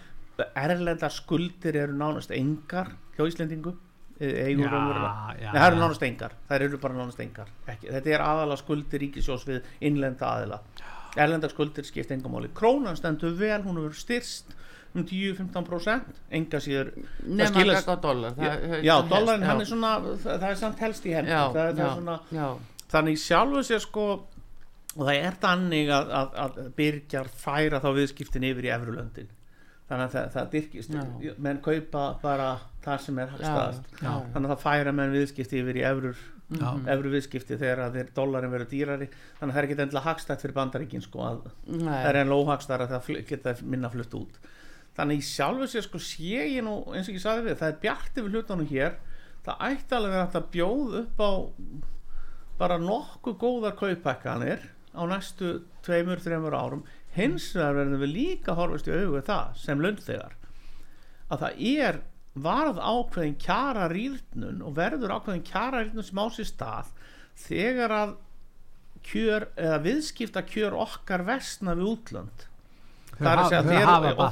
Erlenda 0.54 1.08
skuldir 1.10 1.76
eru 1.80 1.96
nánast 1.98 2.30
engar 2.30 2.92
hjá 3.16 3.24
Íslendingu 3.26 3.72
eigur 4.18 4.66
Já, 4.66 5.34
já, 5.38 5.50
það 5.54 5.66
eru 5.66 5.76
já. 5.76 5.80
nánast 5.82 6.02
engar. 6.02 6.32
Eru 6.50 6.78
bara 6.82 6.94
nánast 6.98 7.20
engar. 7.22 7.50
Ekki, 7.70 7.90
þetta 7.94 8.14
er 8.16 8.24
aðalega 8.24 8.60
skuldir 8.62 9.02
ríkisjós 9.04 9.44
við 9.46 9.66
innlenda 9.86 10.30
aðila. 10.34 10.58
Erlenda 10.58 10.97
skuldir 11.54 11.84
skipt 11.88 12.10
engamáli 12.14 12.48
krónan 12.54 12.96
stendur 12.96 13.32
vel, 13.38 13.62
hún 13.62 13.76
hefur 13.80 13.94
styrst 13.96 14.54
um 14.94 15.04
10-15% 15.04 16.00
enga 16.32 16.58
síður 16.64 16.92
nema 17.24 17.50
skilast- 17.52 17.86
dólar 18.02 18.32
það- 18.36 18.84
já, 18.84 18.94
helst, 19.08 19.42
hann 19.48 19.60
er 19.60 19.64
svona 19.68 19.92
það, 20.24 20.42
er 20.50 20.54
samt 20.56 20.78
helst 20.78 21.04
í 21.06 21.12
já, 21.28 21.42
þannig 22.92 23.18
sjálfu 23.20 23.62
sér 23.68 23.80
sko 23.84 24.06
og 24.98 25.02
það 25.06 25.14
er 25.28 25.34
þannig 25.42 25.88
að, 25.92 26.08
að, 26.20 26.30
að 26.44 26.70
byrgjar 26.76 27.28
færa 27.28 27.80
þá 27.84 27.88
viðskiptin 27.98 28.46
yfir 28.48 28.64
í 28.64 28.72
efrulöndin 28.78 29.28
þannig 29.88 30.04
að 30.04 30.14
það, 30.14 30.26
það 30.34 30.50
dyrkist. 30.54 30.96
Já. 30.96 31.34
menn 31.46 31.60
kaupa 31.64 32.02
bara 32.22 32.48
það 32.84 33.04
sem 33.06 33.22
er 33.22 33.30
hagstaðast 33.34 33.94
þannig 34.00 34.42
að 34.44 34.50
það 34.52 34.64
færa 34.66 34.92
menn 34.96 35.14
viðskipti 35.16 35.62
yfir 35.62 35.80
í 35.80 35.86
efrur 35.88 36.26
Já. 36.48 36.68
efru 36.94 37.10
viðskipti 37.12 37.58
þegar 37.60 37.82
að 37.84 37.96
þeir 37.98 38.12
dollarin 38.16 38.52
verður 38.54 38.70
dýrari. 38.70 39.08
Þannig 39.38 39.50
að 39.50 39.56
það 39.56 39.60
er 39.60 39.66
ekki 39.66 39.74
endilega 39.76 40.04
hagstætt 40.06 40.44
fyrir 40.44 40.54
bandaríkin 40.56 41.04
sko, 41.04 41.24
að 41.26 41.42
það 41.66 41.98
er 41.98 42.16
Nei, 42.16 42.22
enn 42.22 42.32
lóhagstæðar 42.32 42.84
að 42.86 42.94
það 42.94 43.18
geta 43.28 43.54
minna 43.68 43.90
flutt 43.92 44.16
út. 44.16 44.38
Þannig 44.96 45.20
í 45.20 45.26
sjálfu 45.28 45.68
sér 45.68 45.84
sko 45.84 46.00
sé 46.02 46.46
ég 46.54 46.64
nú 46.64 46.78
eins 46.96 47.10
og 47.10 47.18
ég 47.18 47.22
sagði 47.22 47.50
við, 47.50 47.58
það 47.60 47.68
er 47.74 47.76
bjart 47.84 48.16
yfir 48.22 48.32
hlutunum 48.32 48.70
hér. 48.72 48.96
Það 49.44 49.66
ætti 49.68 49.98
alveg 49.98 50.16
að 50.16 50.24
þetta 50.24 50.42
bjóð 50.56 50.96
upp 51.02 51.20
á 51.22 51.30
bara 52.58 52.80
nokkuð 52.82 53.36
góðar 53.38 53.76
kaupækkanir 53.78 54.64
á 54.98 55.02
næstu 55.06 55.52
tveimur, 55.86 56.18
þreimur 56.24 56.56
árum 56.58 56.82
hins 57.16 57.48
vegar 57.56 57.74
verðum 57.78 58.02
við 58.04 58.12
líka 58.14 58.52
að 58.52 58.60
horfast 58.62 58.88
í 58.88 58.94
augu 58.94 59.14
við 59.16 59.26
það 59.30 59.56
sem 59.62 59.82
launþegar 59.84 60.34
að 61.28 61.42
það 61.44 61.62
er 61.72 62.00
varð 62.38 62.78
ákveðin 62.78 63.38
kjara 63.42 63.88
rýrnun 63.92 64.60
og 64.62 64.76
verður 64.76 65.14
ákveðin 65.16 65.46
kjara 65.48 65.82
rýrnun 65.84 66.06
sem 66.06 66.20
á 66.22 66.26
sér 66.36 66.48
stað 66.52 66.92
þegar 67.48 67.94
að 67.98 68.14
kjör 69.08 69.48
eða 69.56 69.80
viðskipta 69.86 70.42
kjör 70.46 70.74
okkar 70.84 71.22
vestna 71.26 71.74
við 71.78 71.90
útlönd. 71.94 72.44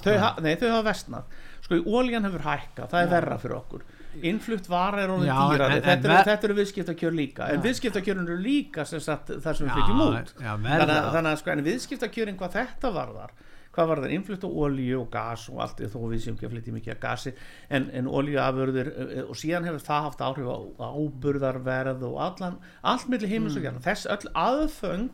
Þau 0.05 0.17
hafa- 0.21 0.87
vestnað 0.87 1.37
sko, 1.67 1.79
óljan 1.91 2.27
hefur 2.29 2.45
hækkað, 2.47 2.91
það 2.93 3.03
er 3.03 3.11
verra 3.15 3.39
fyrir 3.43 3.57
okkur 3.57 3.85
innflutt 4.23 4.67
vara 4.69 5.03
er 5.03 5.09
orðin 5.09 5.29
dýrari. 5.29 5.81
þetta, 5.83 6.45
eru, 6.45 6.55
viðskiptakjör 6.55 7.13
líka 7.17 7.49
en 7.53 7.61
viðskiptakjörun 7.63 8.27
eru 8.29 8.37
líka 8.43 8.85
sem 8.87 9.01
sagt 9.01 9.29
það 9.29 9.55
sem 9.57 9.67
við 9.69 9.75
flytjum 9.77 10.01
út. 10.07 10.33
þannig, 10.39 10.97
að- 10.97 11.13
þannig 11.17 11.33
að 11.33 11.37
sko, 11.43 11.51
viðskiptakjörin 11.71 12.37
hvað 12.39 12.53
þetta 12.61 12.93
varðar 12.95 13.31
hvað 13.77 13.89
var 13.89 13.99
það 14.01 14.13
innflutt 14.17 14.45
á 14.45 14.49
olíu 14.49 15.01
og 15.03 15.11
gas 15.13 15.49
og 15.53 15.59
allt 15.61 15.77
þó 15.93 15.99
við 16.09 16.21
séum 16.25 16.37
ekki 16.39 16.47
að 16.49 16.53
flytja 16.55 16.73
mikið 16.73 16.93
af 16.95 17.01
gasi 17.01 17.33
en, 17.71 17.91
en 17.93 18.07
olíuafurðir 18.09 18.89
eh, 18.89 19.23
og 19.29 19.37
síðan 19.37 19.65
hefur 19.69 19.85
það 19.85 20.03
haft 20.07 20.21
áhrif 20.25 20.49
á 20.49 20.57
áburðarverð 20.97 22.03
og 22.09 22.17
allan, 22.25 22.57
allt 22.83 23.09
milli 23.13 23.29
heimins 23.29 23.57
og 23.57 23.61
Mm. 23.61 23.67
gerna 23.69 23.85
þess 23.85 24.07
öll 24.07 24.33
aðföng 24.33 25.11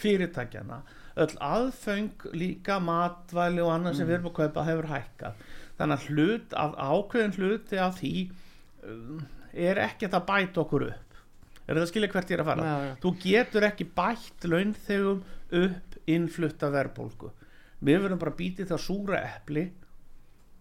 fyrirtækjana 0.00 0.80
öll 1.18 1.34
aðföng 1.42 2.10
líka 2.32 2.78
matvæli 2.80 3.60
og 3.60 3.72
annað 3.74 3.96
sem 3.98 4.06
Mm. 4.06 4.10
við 4.10 4.18
erum 4.18 4.30
að 4.30 4.36
kaupa 4.40 4.64
hefur 4.64 4.88
hækkað 4.88 5.32
þannig 5.78 5.98
að 5.98 6.06
hlut 6.12 6.56
af 6.58 6.76
ákveðin 6.78 7.36
hluti 7.38 7.80
af 7.82 7.98
því 8.00 8.14
um, 8.84 9.20
er 9.52 9.80
ekkert 9.82 10.16
að 10.18 10.26
bæta 10.28 10.62
okkur 10.64 10.88
upp. 10.90 11.18
Er 11.68 11.76
það 11.76 11.82
að 11.84 11.90
skilja 11.90 12.12
hvert 12.12 12.30
ég 12.32 12.38
er 12.38 12.42
að 12.42 12.48
fara? 12.48 12.68
Já. 12.68 12.94
þú 13.02 13.12
getur 13.22 13.66
ekki 13.68 13.88
bætt 13.98 14.46
launþegum 14.48 15.20
upp 15.62 15.98
innflutta 16.08 16.70
verðbólgu. 16.72 17.32
Við 17.84 18.00
verðum 18.02 18.20
bara 18.22 18.32
að 18.34 18.40
býti 18.40 18.66
það 18.68 18.82
súra 18.82 19.20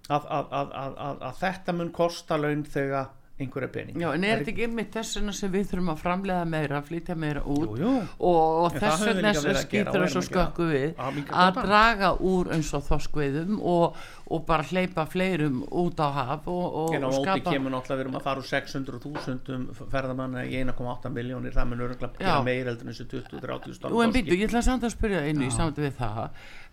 að, 0.07 0.25
að, 0.27 0.27
að, 0.31 0.73
að, 0.81 0.97
að, 1.03 1.23
að 1.29 1.39
þetta 1.41 1.75
mun 1.75 1.93
kosta 1.95 2.37
launþega 2.39 3.03
einhverja 3.37 3.69
pening 3.69 3.99
Já, 4.01 4.07
en 4.17 4.23
er 4.25 4.39
þetta 4.41 4.49
ekki 4.53 4.63
einmitt 4.65 4.95
þess 4.95 5.17
vegna 5.19 5.33
sem 5.37 5.51
við 5.53 5.65
þurfum 5.71 5.91
að 5.93 5.99
framlega 6.01 6.45
meira, 6.49 6.79
flytja 6.81 7.15
meira 7.21 7.43
út 7.45 7.75
Jú, 7.77 7.77
jú. 7.83 7.91
og, 8.17 8.39
og 8.63 8.77
þess 8.79 9.03
vegna 9.05 9.29
að 9.33 9.41
gera 9.43 9.61
skýtur 9.61 10.01
að 10.01 10.07
gera. 10.07 10.23
skökku 10.27 10.69
við 10.71 10.87
að 10.97 11.19
gott. 11.29 11.59
draga 11.67 12.09
úr 12.31 12.49
eins 12.55 12.71
og 12.73 12.85
þoskveiðum 12.87 13.59
og, 13.61 13.99
og 14.33 14.45
bara 14.49 14.65
hleypa 14.71 15.05
fleirum 15.11 15.59
út 15.69 16.01
á 16.01 16.09
haf 16.17 16.49
og, 16.49 16.65
og, 16.81 16.95
En 16.97 17.05
á 17.05 17.09
skapa 17.13 17.53
kemur 17.53 17.75
náttúrulega 17.75 17.99
við 18.01 18.05
erum 18.07 18.17
að 18.17 18.25
fara 18.25 18.41
úr 18.41 18.49
600.000 18.49 19.85
ferðamanna 19.91 20.45
í 20.49 20.57
1,8 20.63 21.13
miljónir 21.13 21.53
það 21.55 21.69
mun 21.71 21.85
öruglega 21.87 22.17
Já. 22.17 22.25
gera 22.25 22.41
meir 22.49 22.71
heldur 22.71 22.87
en 22.89 22.93
þessu 22.95 23.07
20-30 23.13 23.91
Jú, 23.93 24.01
en 24.01 24.15
býttu, 24.17 24.33
ég 24.33 24.49
ætla 24.49 24.63
samt 24.65 24.87
að 24.87 24.95
spyrja 24.97 25.21
einu 25.29 25.45
í 25.45 25.53
samt 25.53 25.77
við 25.77 25.93
það 26.01 26.25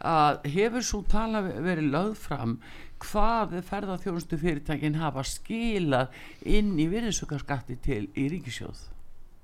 að 0.04 0.48
hefur 0.56 0.84
svo 0.84 1.04
tala 1.12 1.44
verið 1.44 1.92
lögð 1.92 2.16
fram 2.24 2.56
hvað 3.04 3.60
ferðarþjónustu 3.68 4.40
fyrirtækin 4.40 4.98
hafa 5.00 5.24
skilað 5.28 6.14
inn 6.48 6.74
í 6.80 6.88
virðisukarskatti 6.90 7.78
til 7.84 8.02
í 8.16 8.28
ríkisjóð 8.32 8.90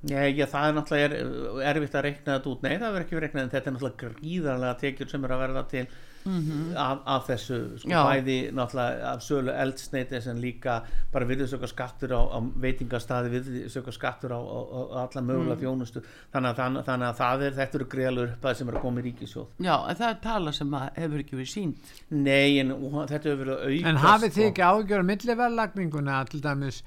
Nei, 0.00 0.30
já, 0.32 0.46
það 0.48 0.66
er 0.66 0.76
náttúrulega 0.76 1.08
er, 1.08 1.32
erfitt 1.74 1.96
að 1.98 2.04
reikna 2.06 2.36
þetta 2.38 2.48
út. 2.48 2.62
Nei, 2.64 2.70
það 2.80 2.94
verður 2.94 3.02
ekki 3.04 3.16
verið 3.18 3.26
reiknað 3.26 3.42
en 3.42 3.50
þetta 3.52 3.68
er 3.68 3.74
náttúrulega 3.74 4.12
gríðarlega 4.14 4.78
tekjur 4.80 5.11
sem 5.11 5.26
er 5.26 5.34
að 5.34 5.42
verða 5.42 5.62
til 5.68 5.82
af, 6.26 6.98
af 7.06 7.26
þessu 7.28 7.58
sko. 7.80 7.88
Já. 7.90 8.00
bæði 8.06 8.36
náttúrulega 8.52 9.12
af 9.14 9.22
sölu 9.24 9.52
eldsneiti 9.54 10.20
en 10.30 10.40
líka 10.42 10.80
bara 11.12 11.24
virðisöka 11.26 11.66
skattur 11.70 12.12
á, 12.12 12.20
á 12.20 12.38
veitingastæði 12.60 13.30
virðisöka 13.34 13.92
skattur 13.96 14.34
á, 14.36 14.40
á, 14.40 14.58
á 14.60 14.98
alla 15.06 15.22
mögulega 15.24 15.56
Mm. 15.56 15.62
þjónustu 15.64 16.02
þannig 16.32 16.50
að, 16.50 16.56
þannig, 16.60 16.84
þannig 16.86 17.08
að 17.08 17.16
það 17.20 17.42
er, 17.46 17.52
þetta 17.60 17.78
eru 17.80 17.88
greiðalur 17.94 18.34
uppæði 18.36 18.56
sem 18.60 18.68
er 18.68 18.74
að 18.78 18.84
koma 18.84 19.00
í 19.00 19.04
ríkisjóð 19.08 19.46
Já, 19.66 19.74
en 19.90 19.96
það 20.00 20.08
er 20.10 20.18
tala 20.22 20.52
sem 20.52 20.74
að 20.80 20.88
hefur 21.00 21.24
ekki 21.24 21.38
verið 21.40 21.52
sínt 21.54 21.94
Nei, 22.10 22.58
en 22.60 22.72
og 22.76 22.98
þetta 23.10 23.30
hefur 23.32 23.40
verið 23.44 23.54
að 23.56 23.64
auka 23.70 23.88
En 23.90 23.96
hafið 24.04 24.34
þið 24.36 24.48
ekki 24.50 24.66
ágjör 24.70 25.06
milliverðlagninguna 25.10 26.20
til 26.30 26.40
dæmis 26.44 26.82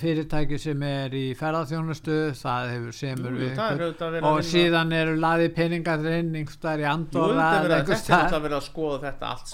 fyrirtæki 0.00 0.58
sem 0.60 0.82
er 0.88 1.12
í 1.16 1.24
ferðarþjónustu 1.36 2.16
það 2.38 2.70
hefur 2.72 2.96
semur 2.96 3.36
Jú, 3.36 3.50
það 3.58 4.16
er 4.16 4.26
og 4.30 4.40
síðan 4.46 4.94
eru 4.96 5.18
laðið 5.20 5.52
peningar 5.58 6.08
inn 6.14 6.32
einhverstaðar 6.40 6.84
í 6.84 6.88
Andorra 6.94 7.50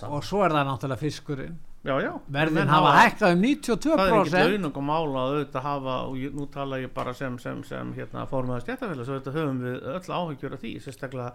og 0.08 0.24
svo 0.26 0.44
er 0.46 0.54
það 0.54 0.66
náttúrulega 0.70 1.00
fiskurinn. 1.02 1.60
Já, 1.82 1.96
já. 1.98 2.12
Verðin 2.30 2.70
hafa 2.70 2.90
hækkað 2.94 3.32
um 3.34 3.40
það 3.42 3.48
er 3.48 3.56
ekki 3.56 3.80
92% 3.82 4.52
launung 4.52 4.76
og 4.78 4.84
mála 4.86 5.22
að 5.22 5.32
auðvitað 5.32 5.64
hafa 5.66 5.96
og 6.06 6.20
nú 6.36 6.44
tala 6.54 6.78
ég 6.78 6.92
bara 6.94 7.14
sem, 7.18 7.38
sem, 7.42 7.64
sem 7.66 7.90
hérna, 7.96 8.22
fórmaður 8.30 8.62
stjættafélag 8.68 9.08
svo 9.08 9.16
auðvitað 9.16 9.38
höfum 9.40 9.58
við 9.64 9.88
öll 9.96 10.14
áhyggjur 10.18 10.54
af 10.54 10.62
því 10.62 10.72
sérstaklega 10.84 11.32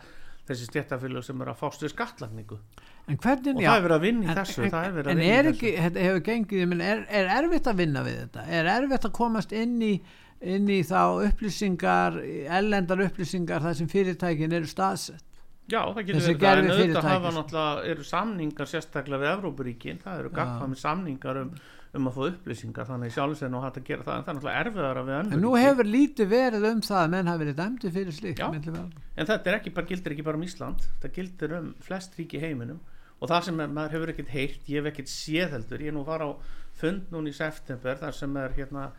þessi 0.48 0.68
stjættafélag 0.70 1.26
sem 1.28 1.42
er 1.44 1.52
að 1.52 1.60
fást 1.62 1.84
við 1.84 1.94
skattlagningu. 1.94 2.60
En 3.08 3.20
hvernig, 3.24 3.56
og 3.56 3.64
já, 3.64 3.70
það 3.70 3.78
er 3.78 3.84
verið 3.88 3.98
að 3.98 4.06
vinna 4.06 4.26
í 4.26 4.30
en, 4.32 4.40
þessu 4.42 4.64
en, 4.68 4.78
er 4.78 5.12
en 5.14 5.26
er 5.26 5.52
ekki, 5.52 5.74
þetta 5.78 6.06
hefur 6.08 6.24
gengið 6.28 6.78
er, 6.88 7.04
er 7.22 7.30
erfitt 7.38 7.70
að 7.72 7.84
vinna 7.84 8.04
við 8.08 8.18
þetta? 8.24 8.48
Er 8.60 8.72
erfitt 8.78 9.08
að 9.08 9.14
komast 9.20 9.56
inn 9.56 9.78
í 9.84 9.94
inn 10.46 10.68
í 10.70 10.82
þá 10.86 11.24
upplýsingar 11.26 12.20
ellendar 12.60 13.02
upplýsingar 13.08 13.64
þar 13.64 13.80
sem 13.80 13.90
fyrirtækin 13.90 14.54
eru 14.54 14.70
staðsett? 14.70 15.24
Já, 15.68 15.82
það 15.82 16.04
getur 16.08 16.22
verið 16.24 16.38
það, 16.40 16.60
en 16.60 16.70
auðvitað 16.72 17.08
hafa 17.10 17.32
náttúrulega 17.36 17.88
eru 17.92 18.06
samningar 18.08 18.70
sérstaklega 18.72 19.20
við 19.24 19.32
Evrópuríkin, 19.34 19.98
það 20.04 20.22
eru 20.22 20.30
gagfami 20.38 20.78
samningar 20.80 21.40
um, 21.42 21.50
um 21.96 22.10
að 22.10 22.18
fá 22.18 22.22
upplýsingar 22.28 22.88
þannig 22.90 23.14
sjálfs 23.16 23.42
er 23.46 23.52
nú 23.54 23.62
hægt 23.64 23.80
að 23.80 23.88
gera 23.88 24.04
það 24.04 24.18
en 24.18 24.24
það 24.26 24.32
er 24.32 24.38
náttúrulega 24.38 24.64
erfiðara 24.66 25.04
við 25.08 25.16
önnur 25.22 25.38
en 25.38 25.44
nú 25.46 25.54
hefur 25.56 25.90
lítið 25.94 26.30
verið 26.34 26.68
um 26.72 26.82
það 26.88 27.00
að 27.04 27.10
menn 27.14 27.32
hafi 27.32 27.44
verið 27.44 27.58
dæmdi 27.62 27.92
fyrir 27.96 28.18
slíkt. 28.18 28.44
En 29.18 29.30
þetta 29.32 29.56
ekki 29.56 29.74
bara, 29.74 29.88
gildir 29.88 30.16
ekki 30.16 30.28
bara 30.28 30.38
um 30.38 30.46
Ísland 30.48 30.86
það 31.02 31.16
gildir 31.18 31.58
um 31.58 31.74
flest 31.88 32.18
ríki 32.20 32.42
heiminum. 32.44 32.80
Og 33.18 33.32
það 33.32 33.48
sem 33.48 33.60
er, 33.64 33.72
maður 33.74 33.96
hefur 33.96 34.14
ekkert 34.14 34.30
heyrt 34.36 34.68
ég 34.70 34.78
hef 34.82 34.92
ekkert 34.92 35.10
séð 35.10 35.56
heldur, 35.56 35.82
ég 35.82 35.90
er 35.90 35.96
nú 35.96 36.04
fara 36.06 36.28
á 36.30 36.32
fund 36.78 37.08
núna 37.14 37.32
í 37.32 37.34
september 37.34 37.98
þar 37.98 38.14
sem 38.14 38.36
er 38.38 38.54
hérna 38.60 38.92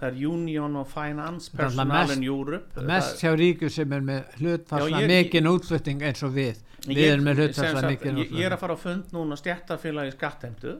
það 0.00 0.08
er 0.08 0.16
Union 0.28 0.76
of 0.80 0.92
Finance 0.92 1.50
er 1.56 1.84
mest- 1.84 2.16
in 2.16 2.24
Europe. 2.24 2.82
mest 2.88 3.20
hjá 3.20 3.34
ríku 3.36 3.68
sem 3.70 3.92
er 3.92 4.00
með 4.00 4.24
hlutfarsla 4.40 5.06
mikinn 5.08 5.50
útflutning 5.50 6.02
eins 6.02 6.22
og 6.22 6.32
við. 6.32 6.62
Við 6.86 7.04
erum 7.10 7.24
með 7.24 7.42
hlutfarsla 7.42 7.88
mikinn 7.90 8.18
ég, 8.22 8.32
ég 8.32 8.46
er 8.46 8.56
að 8.56 8.60
fara 8.64 8.76
á 8.76 8.78
fund 8.80 9.12
núna 9.12 9.36
stjættafélagi 9.36 10.12
skattheimtu 10.16 10.78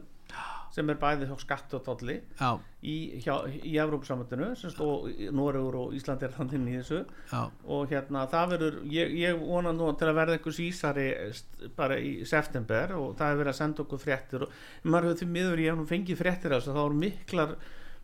sem 0.77 0.93
er 0.93 0.99
bæði 1.01 1.29
hjá 1.31 1.37
skatt 1.41 1.75
og 1.79 1.85
tolli 1.87 2.19
já, 2.37 2.51
í, 2.85 2.97
í 3.17 3.77
Evrópsamöndinu 3.81 4.51
og 4.85 5.07
Noregur 5.37 5.79
og 5.81 5.95
Ísland 5.97 6.25
er 6.27 6.35
þannig 6.37 6.59
inn 6.59 6.69
í 6.69 6.77
þessu. 6.77 7.01
Já, 7.31 7.41
og 7.73 7.89
hérna 7.93 8.27
það 8.33 8.53
verður 8.53 8.77
ég, 8.93 9.17
ég 9.23 9.41
vona 9.41 9.73
nú 9.77 9.89
til 9.97 10.11
að 10.11 10.21
verða 10.21 10.37
einhvers 10.37 10.61
ísari 10.67 11.09
bara 11.79 11.97
í 11.97 12.13
september 12.29 12.93
og 12.99 13.17
það 13.17 13.33
er 13.33 13.41
verið 13.41 13.55
að 13.55 13.59
senda 13.63 13.85
okkur 13.87 14.05
fréttir 14.05 14.47
og 14.47 14.61
maður 14.85 15.11
hefur 15.11 15.23
því 15.23 15.33
miður 15.33 15.65
ég 15.65 15.73
hef 15.73 15.81
nú 15.81 15.89
fengið 15.89 16.23
fréttir 16.23 16.53
af 16.53 16.63
þessu 16.63 16.77
þá 16.77 16.85
eru 16.85 17.03
miklar 17.07 17.59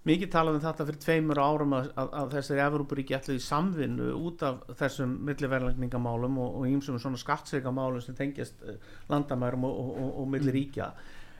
mikið 0.08 0.30
talað 0.32 0.56
um 0.58 0.62
þetta 0.64 0.86
fyrir 0.88 1.02
tveimur 1.04 1.38
árum 1.38 1.74
að, 1.76 1.88
að, 2.00 2.08
að 2.18 2.32
þessari 2.36 2.62
Evrópuríki 2.64 3.14
ætlu 3.16 3.36
í 3.38 3.42
samvinnu 3.42 4.08
út 4.18 4.42
af 4.46 4.64
þessum 4.80 5.12
milliverðlækningamálum 5.28 6.40
og, 6.42 6.56
og 6.58 6.70
ímsum 6.72 6.98
svona 7.02 7.20
skattsveikamálum 7.20 8.02
sem 8.02 8.16
tengjast 8.18 8.64
eh, 8.66 8.80
landamærum 9.12 9.68
og, 9.68 9.76
og, 9.78 9.92
og, 10.02 10.14
og 10.24 10.32
milli 10.32 10.56
ríkja 10.56 10.90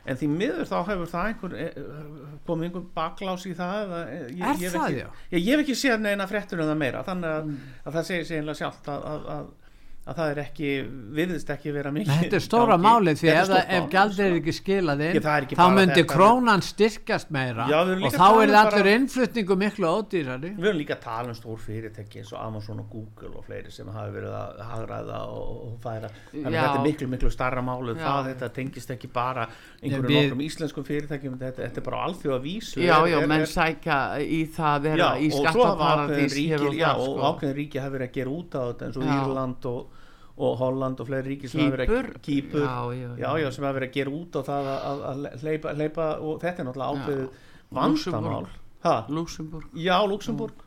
en 0.02 0.18
því 0.18 0.28
miður 0.32 0.68
þá 0.68 0.76
hefur 0.88 1.10
það 1.12 1.28
einhver 1.30 1.56
eh, 1.62 1.80
komið 2.48 2.68
einhver 2.68 2.86
baklás 2.96 3.46
í 3.46 3.54
það 3.58 3.92
eh, 4.00 4.12
ég, 4.34 4.44
Er 4.48 4.62
ég 4.64 4.74
það, 4.74 4.86
ekki, 4.88 5.02
já? 5.02 5.08
ég, 5.36 5.48
hef 5.52 5.64
ekki 5.64 5.76
séð 5.78 6.02
neina 6.02 6.26
fréttur 6.30 6.62
um 6.62 6.70
það 6.72 6.80
meira 6.82 7.02
þannig 7.06 7.36
að, 7.36 7.52
að 7.86 7.98
það 7.98 8.08
segir 8.10 8.26
sig 8.30 8.40
einlega 8.42 8.60
sjálft 8.62 8.90
að, 8.92 9.06
að, 9.12 9.28
að, 9.36 9.50
að 10.02 10.16
það 10.18 10.30
er 10.32 10.38
ekki 10.42 10.68
virðist 11.14 11.50
ekki 11.54 11.72
vera 11.76 11.90
mikið 11.94 12.16
þetta 12.24 12.34
er 12.38 12.42
stóra 12.42 12.74
gangi. 12.74 12.82
málið 12.88 13.18
því 13.20 13.28
er 13.30 13.36
ef, 13.38 13.50
ef 13.52 13.68
mál, 13.84 13.90
gjaldir 13.92 14.24
er 14.24 14.38
ekki 14.40 14.54
skilað 14.56 15.02
inn 15.06 15.18
er 15.22 15.44
ekki 15.46 15.58
þá 15.60 15.66
myndi 15.76 16.02
krónan 16.10 16.64
styrkast 16.66 17.30
meira 17.30 17.66
Já, 17.70 17.76
og 17.86 18.16
þá 18.16 18.24
er 18.26 18.50
um 18.50 18.56
allur 18.62 18.88
innflutningu 18.92 19.56
miklu 19.62 19.92
ódýrari 19.92 20.50
Við 20.56 20.66
höfum 20.66 20.80
líka 20.80 20.96
að 20.96 21.04
tala 21.04 21.30
um 21.30 21.38
stór 21.38 21.60
fyrirtæki 21.62 22.18
eins 22.18 22.32
og 22.34 22.40
Amazon 22.42 22.82
og 22.82 22.88
Google 22.90 23.30
og 23.38 23.46
fleiri 23.46 23.70
sem 23.70 23.92
hafa 23.94 24.10
verið 24.16 24.34
að 24.40 24.64
hagræða 24.72 25.20
og, 25.36 25.78
færa 25.86 26.10
þannig 26.32 26.50
að 26.50 26.58
þetta 26.58 26.80
er 26.80 26.86
miklu 26.88 27.10
miklu 27.14 27.32
starra 27.36 27.62
málu 27.62 27.94
Já. 27.94 28.02
það 28.02 28.32
þetta 28.32 28.50
tengist 28.58 28.90
ekki 28.96 29.12
bara 29.14 29.46
einhverjum 29.78 30.10
við- 30.10 30.18
nokkrum 30.18 30.44
íslenskum 30.48 30.88
fyrirtækjum 30.90 31.38
þetta, 31.38 31.62
þetta 31.68 31.78
er 31.84 31.86
bara 31.86 32.02
alþjóða 32.08 32.40
vísu 32.42 32.82
Já, 32.82 32.98
já, 33.06 33.20
menn 33.30 33.46
sækja 33.46 34.02
í 34.18 34.42
það 34.50 34.74
að 34.74 34.90
vera 34.90 35.14
í 35.22 35.30
skattaparadís 35.30 36.36
og 36.58 36.74
sko. 36.74 37.30
ákveðin 37.30 37.56
ríki 37.62 37.78
verið 37.92 38.08
að 38.08 38.14
gera 38.18 38.32
út 38.32 38.56
á 38.56 38.62
þetta 38.72 38.88
eins 38.88 38.98
og. 38.98 39.10
Írland 39.12 39.68
og, 39.70 40.01
og 40.36 40.56
Holland 40.58 41.00
og 41.00 41.08
fleiri 41.08 41.34
ríki 41.34 41.50
sem 41.50 41.60
hafa 41.60 41.76
verið 41.76 41.90
að 41.90 41.94
Já, 42.62 42.76
já, 42.96 43.08
já, 43.20 43.30
já, 43.42 43.50
gera 43.96 44.14
út 44.16 44.36
á 44.36 44.40
það 44.48 44.68
að, 44.72 45.06
að, 45.10 45.24
hleypa, 45.42 45.74
hleypa 45.76 46.08
og 46.24 46.42
þetta 46.42 46.62
er 46.62 46.68
náttúrulega 46.68 46.92
ákveðið 46.96 47.40
vandamál. 47.76 48.46
Luxemburg 49.12 49.78
já, 49.78 49.96
Luxemburg 50.08 50.64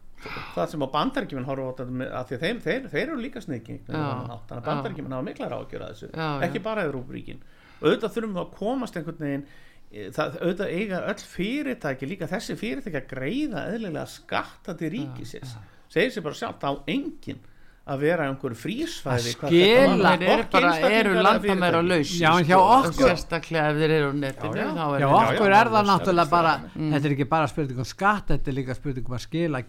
það 0.55 0.71
sem 0.71 0.85
á 0.85 0.89
bandaríkjumin 0.93 1.47
horfa 1.49 1.83
á 1.83 2.21
að 2.21 2.31
þeir, 2.39 2.61
þeir, 2.63 2.87
eru 3.01 3.17
líka 3.19 3.41
sniki 3.43 3.81
þannig 3.87 4.31
að 4.55 4.63
bandaríkjumin 4.65 5.15
hafa 5.17 5.27
miklar 5.27 5.55
ágjör 5.57 5.85
að 5.85 5.93
þessu. 5.93 6.09
Já, 6.13 6.23
já. 6.23 6.45
ekki 6.47 6.61
bara 6.65 6.85
Európaríkin 6.87 7.43
auðvitað 7.81 8.15
þurfum 8.15 8.35
við 8.37 8.41
að 8.41 8.53
komast 8.59 8.97
einhvern 8.97 9.25
veginn 9.25 9.43
eh, 9.91 10.07
það, 10.15 10.37
auðvitað 10.41 10.75
eiga 10.79 11.01
öll 11.11 11.25
fyrirtæki 11.33 12.09
líka 12.09 12.29
þessi 12.31 12.57
fyrirtæki 12.59 13.01
að 13.01 13.09
greiða 13.11 13.65
eðlilega 13.73 14.05
skatta 14.13 14.77
til 14.79 14.93
ríkisins. 14.95 15.57
segir 15.91 16.15
sér 16.15 16.25
bara 16.25 16.39
sjálft 16.39 16.65
á 16.65 16.71
enginn 16.87 17.43
að 17.85 17.99
vera 18.01 18.25
einhver 18.25 18.55
frísfæði 18.57 19.31
þetta 19.35 19.49
skila- 19.51 20.13
Hvorki 20.25 20.51
bara, 20.55 20.89
eru 20.89 21.11
landamæra 21.21 21.81
laus 21.85 22.13
Já, 22.17 22.31
en 22.39 22.45
hjá 22.49 22.57
okkur- 22.57 23.09
Sérstaklega 23.11 23.69
ef 23.69 23.75
þeir 23.77 23.91
eru 23.99 24.07
á 24.09 24.13
netinu 24.17 24.55
Já, 24.55 24.65
já. 24.65 24.71
þá 24.73 24.85
er 24.95 24.99
Já, 25.03 25.09
okkur 25.19 25.49
já, 25.53 25.59
er 25.61 25.69
það 25.75 25.85
náttúrulega 25.91 26.29
bara, 26.31 26.53
Mm. 26.75 26.91
þetta 26.95 27.05
er 27.05 27.11
ekki 27.15 27.29
bara 27.29 27.47
spurning 27.47 27.77
um 27.77 27.83
skatt, 27.85 28.25
þetta 28.27 28.47
er 28.47 28.53
líka 28.57 28.75
spurning 28.75 29.05
um 29.05 29.15
að 29.15 29.21
skila 29.27 29.61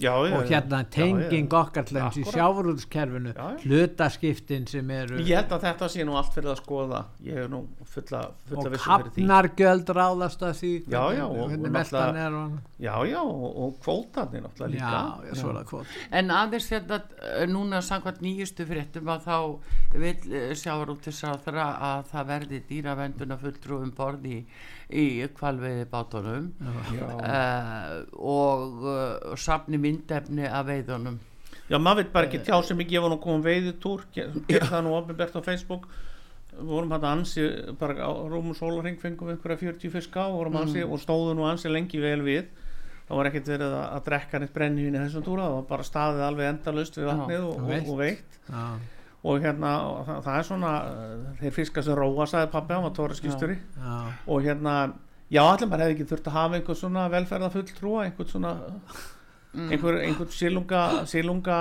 já, 0.00 0.14
og 0.14 0.44
hérna 0.46 0.84
tenging 0.90 1.48
okkar 1.50 1.84
í 2.16 2.24
já. 3.34 3.58
hlutaskiptin 3.66 4.68
sem 4.68 4.90
eru 4.90 5.18
ég 5.18 5.34
held 5.34 5.48
að 5.50 5.60
þetta 5.66 5.88
sé 5.90 6.04
nú 6.06 6.14
allt 6.16 6.32
fyrir 6.34 6.52
að 6.54 6.60
skoða. 6.62 7.04
Ég 7.24 7.34
hef 7.34 7.50
nú 7.50 7.66
fulla, 7.84 8.30
fulla 8.48 8.60
og 8.62 8.72
vissu 8.72 8.86
fyrir 8.86 9.10
því. 9.10 9.26
hafnargjöld 9.26 9.86
ráðast 9.96 10.40
að 10.46 10.54
því 10.60 10.72
Já, 10.86 11.02
já, 11.18 11.24
og- 11.26 11.50
hvernig 11.50 11.72
náttúrulega- 11.74 12.26
er 12.26 12.32
já, 12.80 12.94
já, 13.10 13.20
og, 13.20 13.56
og 13.58 13.80
kvótarnir 13.82 14.42
náttúrulega 14.46 14.70
líka. 14.70 14.90
já, 14.90 15.28
já, 15.28 15.34
svo 15.34 15.50
er 15.50 15.54
það 15.54 15.64
kvot 15.66 15.86
En 16.12 16.28
aðeins 16.30 16.68
hérna 16.70 17.02
eh, 17.22 17.39
núna 17.48 17.80
samkvæmt 17.84 18.20
nýjustu 18.24 18.66
fréttum 18.68 19.08
að 19.12 19.24
þá 19.24 19.36
vil 20.02 20.92
út 20.92 21.06
þess 21.06 21.24
að 21.28 21.48
að 21.60 22.04
það 22.10 22.28
verði 22.32 22.60
dýravenduna 22.68 23.38
fulltrúum 23.40 23.94
borð 23.96 24.26
í, 24.28 24.36
í 24.90 25.06
kvalveiði 25.38 25.86
bátunum 25.90 26.50
uh, 26.60 28.04
og 28.18 28.84
uh, 28.84 29.34
safni 29.40 29.80
myndefni 29.80 30.46
af 30.48 30.68
veiðunum. 30.68 31.18
Já, 31.70 31.78
maður 31.78 32.02
veit 32.02 32.14
bara 32.14 32.26
ekki 32.26 32.42
tjá 32.42 32.56
sem 32.66 32.80
ekki, 32.82 32.96
ég 32.98 33.04
var 33.04 33.12
nú 33.12 33.20
komum 33.22 33.44
veiðutúr, 33.46 34.06
gerði 34.14 34.66
það 34.66 34.86
nú 34.86 34.94
ofinbært 34.98 35.36
á 35.38 35.42
Facebook, 35.46 35.86
vorum 36.58 36.90
hægt 36.90 37.06
ansi, 37.06 37.44
bara 37.78 38.10
á 38.10 38.10
rúmum 38.10 38.56
sólaring 38.58 38.98
fengum 38.98 39.30
við 39.30 39.36
einhverja 39.36 39.60
40 39.70 39.92
fiska 39.94 40.26
og 40.26 40.40
vorum 40.40 40.58
ansi 40.64 40.82
og 40.82 40.98
stóðu 40.98 41.36
nú 41.38 41.46
ansi 41.46 41.70
lengi 41.70 42.02
vel 42.02 42.24
við, 42.26 42.50
það 43.10 43.18
var 43.18 43.28
ekkert 43.30 43.50
verið 43.50 43.74
að, 43.74 43.84
að 43.90 44.06
drekka 44.06 44.40
neitt 44.40 44.54
brennivín 44.54 44.96
í 44.96 45.02
þessum 45.02 45.26
túra, 45.26 45.48
það 45.48 45.56
var 45.56 45.68
bara 45.72 45.86
staðið 45.88 46.24
alveg 46.28 46.50
endalust 46.54 46.98
við 46.98 47.08
vatnið 47.10 47.44
og, 47.48 47.52
og, 47.52 47.68
veitt. 47.70 47.90
og 47.90 48.00
veitt 48.00 48.40
já, 48.46 48.64
og 49.20 49.44
hérna, 49.44 49.70
það, 50.06 50.20
það 50.26 50.36
er 50.38 50.46
svona, 50.48 50.72
uh, 50.88 51.30
þeir 51.42 51.56
fiskar 51.58 51.86
sem 51.86 51.98
róa, 51.98 52.26
sagði 52.30 52.52
pabbi, 52.54 52.76
hann 52.76 52.86
var 52.86 52.94
tóra 52.96 53.16
skýsturi 53.18 53.58
og 54.30 54.46
hérna 54.46 54.76
já, 55.26 55.42
allir 55.42 55.68
maður 55.68 55.84
hefði 55.84 55.96
ekki 55.96 56.10
þurft 56.12 56.30
að 56.30 56.38
hafa 56.38 56.60
einhver 56.60 56.78
svona 56.78 57.08
velferðafulltrúa 57.16 58.06
einhvern 58.06 58.30
svona 58.30 58.54
einhver, 59.58 60.00
einhvern 60.06 60.34
sílunga, 60.34 60.82
sílunga 61.10 61.60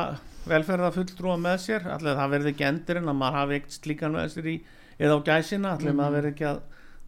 velferðafulltrúa 0.49 1.37
með 1.41 1.61
sér. 1.65 1.87
Allir 1.95 2.17
það 2.17 2.33
verði 2.35 2.53
ekki 2.53 2.67
endurinn 2.69 3.11
að 3.11 3.17
maður 3.19 3.39
hafi 3.39 3.57
eitt 3.59 3.75
slíkan 3.75 4.15
með 4.15 4.27
sér 4.35 4.49
í 4.49 4.55
eða 4.99 5.17
á 5.17 5.25
gæsina. 5.29 5.73
Allir 5.75 5.97
maður 5.97 6.17
verði 6.19 6.31
ekki 6.33 6.47
að 6.49 6.61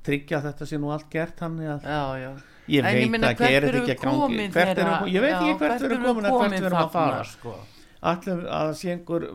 tryggja 0.05 0.39
að 0.39 0.47
þetta 0.49 0.69
sé 0.69 0.81
nú 0.81 0.91
allt 0.93 1.11
gert 1.13 1.41
þannig 1.41 1.69
að 1.75 1.85
já, 1.85 2.01
já 2.23 2.31
ég 2.67 2.85
veit 2.85 3.09
meina, 3.09 3.31
ekki, 3.31 3.43
hvert 3.43 3.57
er 3.57 3.67
þetta 3.67 3.81
ekki 3.81 3.93
að 3.95 4.01
gangi 4.05 4.47
hvert 4.53 4.77
þegar- 4.77 5.03
við, 5.03 5.13
ég 5.13 5.21
veit 5.25 5.35
ekki 5.35 5.57
hvert 5.61 5.85
erum 5.87 6.03
komin 6.07 6.25
að 6.29 6.39
hvert 6.39 6.57
erum 6.61 6.79
að 6.81 6.91
fara 6.91 7.23
sko. 7.23 7.55
allir 8.11 8.45
að 8.59 8.71
sé 8.79 8.93
einhver 8.95 9.27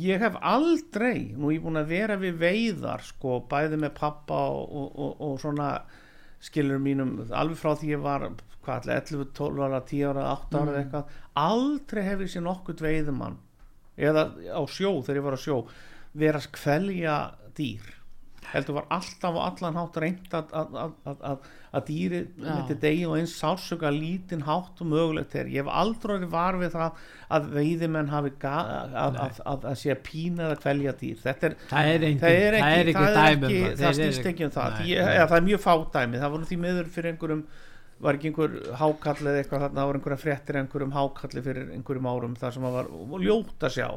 ég 0.00 0.20
hef 0.20 0.36
aldrei 0.40 1.32
nú 1.36 1.50
ég 1.54 1.62
búin 1.62 1.80
að 1.80 1.90
vera 1.94 2.16
við 2.16 2.38
veiðar 2.38 3.02
sko, 3.02 3.40
bæði 3.50 3.80
með 3.84 3.94
pappa 3.98 4.40
og, 4.50 4.70
og, 4.70 4.98
og, 4.98 5.20
og 5.20 5.40
svona 5.40 5.70
skilur 6.40 6.80
mínum 6.80 7.18
alveg 7.30 7.58
frá 7.60 7.74
því 7.76 7.94
ég 7.94 8.02
var 8.02 8.30
hvað 8.64 8.82
allir 8.82 9.00
11, 9.00 9.30
12 9.36 9.62
ára, 9.66 9.80
10 9.88 10.10
ára, 10.10 10.26
8 10.34 10.58
ára 10.60 10.72
mm. 10.72 10.80
eitthvað, 10.82 11.14
aldrei 11.34 12.02
hef 12.04 12.20
ég 12.20 12.32
sér 12.34 12.44
nokkurt 12.44 12.82
veiðumann 12.84 13.38
eða 14.00 14.30
á 14.52 14.62
sjó 14.68 15.00
þegar 15.04 15.20
ég 15.20 15.26
var 15.26 15.36
á 15.36 15.40
sjó 15.40 15.56
vera 16.20 16.40
að 16.40 16.52
kvelja 16.56 17.16
dýr 17.56 17.99
heldur 18.50 18.76
var 18.78 18.86
alltaf 18.90 19.36
á 19.36 19.40
allan 19.46 19.76
hátt 19.78 19.96
reynd 20.02 20.34
að, 20.34 20.52
að, 20.56 20.94
að, 21.06 21.46
að, 21.70 21.84
dýri 21.86 22.20
Já. 22.24 22.48
myndi 22.48 22.76
degi 22.82 23.06
og 23.06 23.16
eins 23.18 23.34
sársöka 23.38 23.92
lítinn 23.94 24.44
hátt 24.46 24.80
og 24.82 24.90
mögulegt 24.90 25.36
er. 25.38 25.50
Ég 25.52 25.64
hef 25.64 25.70
aldrei 25.82 26.26
var 26.30 26.58
við 26.60 26.74
það 26.74 27.00
að 27.36 27.48
veiðimenn 27.54 28.12
hafi 28.12 28.34
að, 28.50 28.72
að, 29.04 29.18
að, 29.22 29.66
að 29.72 29.80
sé 29.82 29.94
að 29.94 30.04
pína 30.08 30.46
eða 30.48 30.60
kvelja 30.64 30.94
dýr. 31.00 31.18
Þetta 31.24 31.50
er 31.50 31.56
það 31.70 31.94
er 31.94 32.06
engin, 32.10 32.22
það 32.22 32.36
er 32.36 32.60
ekki, 32.60 32.68
það 32.68 32.76
er 32.76 32.92
ekki 32.92 33.06
það, 33.06 33.18
dæmi 33.18 33.40
um 33.40 33.50
ekki, 33.50 33.80
það, 33.82 33.98
snýst 34.00 34.30
ekki 34.32 34.46
um 34.46 34.54
það. 34.58 34.78
Nei, 34.78 34.86
ég, 34.90 35.10
ja, 35.18 35.26
það 35.26 35.40
er 35.40 35.50
mjög 35.50 35.66
fádæmi, 35.66 36.22
það 36.22 36.36
voru 36.36 36.50
því 36.50 36.62
miður 36.66 36.94
fyrir 36.96 37.14
einhverjum 37.14 37.44
var 38.00 38.16
ekki 38.16 38.30
einhver 38.30 38.54
hákall 38.80 39.18
eða 39.26 39.42
eitthvað 39.42 39.66
þarna, 39.66 39.76
það 39.76 39.90
voru 39.90 40.00
einhverja 40.00 40.22
fréttir 40.22 40.58
einhverjum 40.60 40.94
hákalli 40.96 41.42
fyrir 41.44 41.74
einhverjum 41.74 42.08
árum 42.08 42.36
þar 42.40 42.54
sem 42.54 42.64
það 42.64 42.78
var 42.80 43.26
ljótt 43.26 43.66
að 43.68 43.74
sjá 43.76 43.88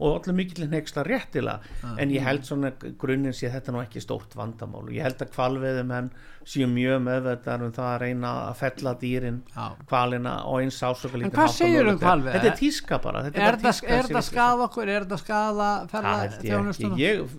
og 0.00 0.16
allir 0.20 0.36
mikill 0.38 0.68
nexla 0.72 1.04
réttilega. 1.04 1.60
Ah. 1.84 1.94
en 2.00 2.10
ég 2.10 2.24
held 2.24 2.46
svona 2.48 2.72
grunninn 2.98 3.36
sé 3.36 3.50
þetta 3.52 3.74
nú 3.74 3.82
ekki 3.84 4.00
stórt 4.00 4.34
vandamál. 4.38 4.86
Og 4.88 4.94
ég 4.96 5.04
held 5.04 5.20
að 5.20 5.32
kvalveðum 5.34 5.92
henn 5.94 6.10
séu 6.44 6.66
mjög 6.70 7.02
meðvetar 7.04 7.64
um 7.66 7.72
það 7.76 7.88
að 7.90 8.00
reyna 8.04 8.32
að 8.48 8.54
fella 8.62 8.94
dýrin 9.00 9.40
Já. 9.54 9.66
kvalina 9.86 10.34
og 10.48 10.60
eins 10.62 10.80
ásöka 10.80 11.20
En 11.20 11.30
hvað 11.30 11.54
segirðu 11.56 11.94
um 11.94 12.00
hvalveiðar? 12.00 12.38
Þetta 12.40 12.52
er 12.52 12.58
tíska 12.58 12.98
bara 13.02 13.24
þetta 13.26 13.40
er 13.44 13.58
er 14.00 14.02
ég- 14.20 14.28
skada 14.30 14.66
okkur 14.66 14.88
er 14.88 15.06
það 15.10 15.22
skada 15.24 15.70
ferða 15.90 16.14
það 16.16 16.20
held 16.24 16.44
ég 16.50 16.98
ég, 16.98 17.38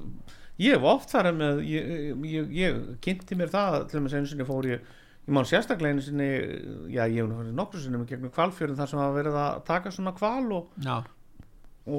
ég 0.62 0.76
hef 0.78 0.84
oft 0.94 1.14
þar 1.16 1.32
með 1.34 1.62
ég, 1.66 1.94
ég, 2.30 2.52
ég 2.62 2.82
kynnti 3.02 3.38
mér 3.40 3.54
það 3.54 3.78
til 3.90 4.00
og 4.00 4.06
með 4.06 4.18
einu 4.20 4.32
sinni 4.32 4.48
fór 4.48 4.70
ég 4.70 4.82
ég 5.28 5.34
man 5.38 5.46
sérstaklega 5.50 5.96
einu 5.96 6.06
sinni 6.06 6.30
já 6.94 7.04
ég 7.08 7.22
hef 7.22 7.30
nú 7.30 7.56
nokkru 7.58 7.82
sinni 7.82 7.98
með 8.02 8.14
gegnum 8.14 8.34
kvalfjörðin 8.36 8.80
þar 8.80 8.92
sem 8.94 9.02
hafa 9.02 9.18
verið 9.18 9.40
að 9.42 9.64
taka 9.66 9.94
svona 9.94 10.14
kval 10.18 10.52
og, 10.60 10.70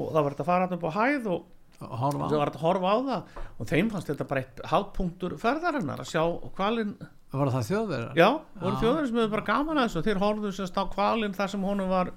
og 0.01 0.13
það 0.13 0.23
var 0.25 0.35
þetta 0.35 0.45
að 0.45 0.51
fara 0.51 0.67
hann 0.67 0.77
upp 0.77 0.87
á 0.87 0.91
hæð 0.97 1.27
og 1.33 1.49
horfa 1.83 2.27
það 2.29 2.37
var 2.39 2.51
þetta 2.51 2.59
að 2.61 2.65
horfa 2.67 2.93
á 2.93 2.97
það. 3.09 3.41
Og 3.59 3.69
þeim 3.73 3.89
fannst 3.93 4.11
þetta 4.13 4.27
bara 4.29 4.43
eitt 4.43 4.63
hátpunktur 4.71 5.37
ferðarinnar 5.41 6.03
að 6.03 6.11
sjá 6.13 6.23
kvalin 6.57 6.93
var 7.33 7.49
það 7.49 7.67
þjóðverðar 7.71 8.19
já, 8.19 8.27
voru 8.61 8.73
Já. 8.75 8.79
þjóðurinn 8.83 9.07
sem 9.09 9.17
hefur 9.17 9.31
bara 9.33 9.47
gaman 9.47 9.79
að 9.81 9.87
þessu 9.87 9.99
og 9.99 10.05
þeir 10.07 10.19
horfðu 10.21 10.51
semst 10.53 10.75
á 10.77 10.83
kvalin 10.93 11.33
þar 11.33 11.49
sem 11.49 11.63
honum 11.65 11.89
var 11.89 12.11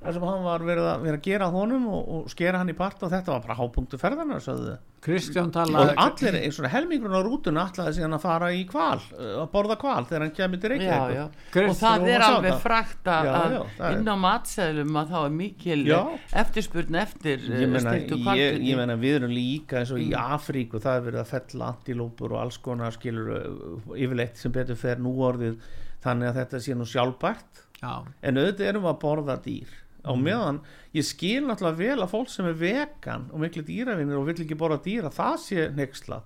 þar 0.00 0.16
sem 0.16 0.24
hann 0.24 0.44
var 0.46 0.62
verið 0.64 0.86
að, 0.88 1.02
verið 1.04 1.18
að 1.18 1.26
gera 1.26 1.50
honum 1.52 1.88
og, 1.92 2.06
og 2.16 2.30
skera 2.32 2.60
hann 2.62 2.72
í 2.72 2.76
part 2.76 3.02
og 3.04 3.12
þetta 3.12 3.34
var 3.34 3.42
bara 3.44 3.58
þau. 3.60 4.78
Kristján 5.00 5.48
og 5.56 5.90
allir 5.96 6.36
eins 6.42 6.58
og 6.60 6.66
helmingurinn 6.68 7.16
á 7.16 7.24
rútuna 7.24 7.62
ætlaði 7.70 7.94
síðan 7.96 8.16
að 8.18 8.24
fara 8.26 8.50
í 8.52 8.66
kval 8.68 8.98
að 9.16 9.46
borða 9.52 9.76
kval 9.80 10.02
þegar 10.08 10.24
hann 10.26 10.34
kemur 10.36 10.60
til 10.60 10.70
Reykjavík 10.74 11.56
og 11.62 11.76
það 11.78 12.04
og 12.04 12.10
er 12.12 12.24
alveg 12.26 12.58
frækt 12.60 13.10
að 13.14 13.56
inn 13.94 14.12
á 14.12 14.16
matseðlum 14.20 15.00
að 15.00 15.14
þá 15.14 15.18
er 15.22 15.34
mikil 15.38 15.78
Já. 15.88 15.98
eftirspurn 16.44 17.00
eftir 17.00 17.48
ég 17.48 17.72
meina, 17.72 17.96
stiltu 17.96 18.20
ég, 18.36 18.60
ég 18.68 18.80
meina 18.80 18.98
við 19.00 19.20
erum 19.22 19.32
líka 19.32 19.80
eins 19.80 19.94
og 19.96 20.04
í 20.04 20.10
Afríku 20.20 20.80
það 20.84 21.00
er 21.00 21.06
verið 21.08 21.24
að 21.24 21.32
fella 21.32 21.72
antilópur 21.72 22.36
og 22.36 22.44
alls 22.44 22.60
konar 22.60 22.96
skilur 22.96 23.32
uh, 23.38 23.96
yfirleitt 23.96 24.40
sem 24.40 24.52
betur 24.52 24.80
fer 24.80 25.00
nú 25.00 25.16
orðið 25.24 25.56
þannig 26.04 26.28
að 26.28 26.42
þetta 26.42 26.64
sé 26.64 26.76
nú 26.76 26.88
sjálfbært. 26.88 27.66
Já, 27.80 28.04
en 28.04 28.36
auðvitað 28.36 28.68
erum 28.68 28.84
við 28.84 28.92
að 28.92 29.00
borða 29.00 29.40
dýr 29.40 29.79
á 30.04 30.12
meðan 30.16 30.60
ég 30.96 31.04
skil 31.04 31.44
náttúrulega 31.46 31.76
vel 31.80 32.00
að 32.04 32.10
fólk 32.14 32.28
sem 32.32 32.46
er 32.50 32.54
vegan 32.60 33.28
og 33.32 33.40
miklu 33.42 33.62
dýravinnir 33.66 34.18
og 34.20 34.26
vill 34.30 34.42
ekki 34.44 34.56
borða 34.58 34.80
dýr 34.84 35.08
að 35.10 35.16
það 35.20 35.34
sé 35.44 35.66
nexla 35.76 36.22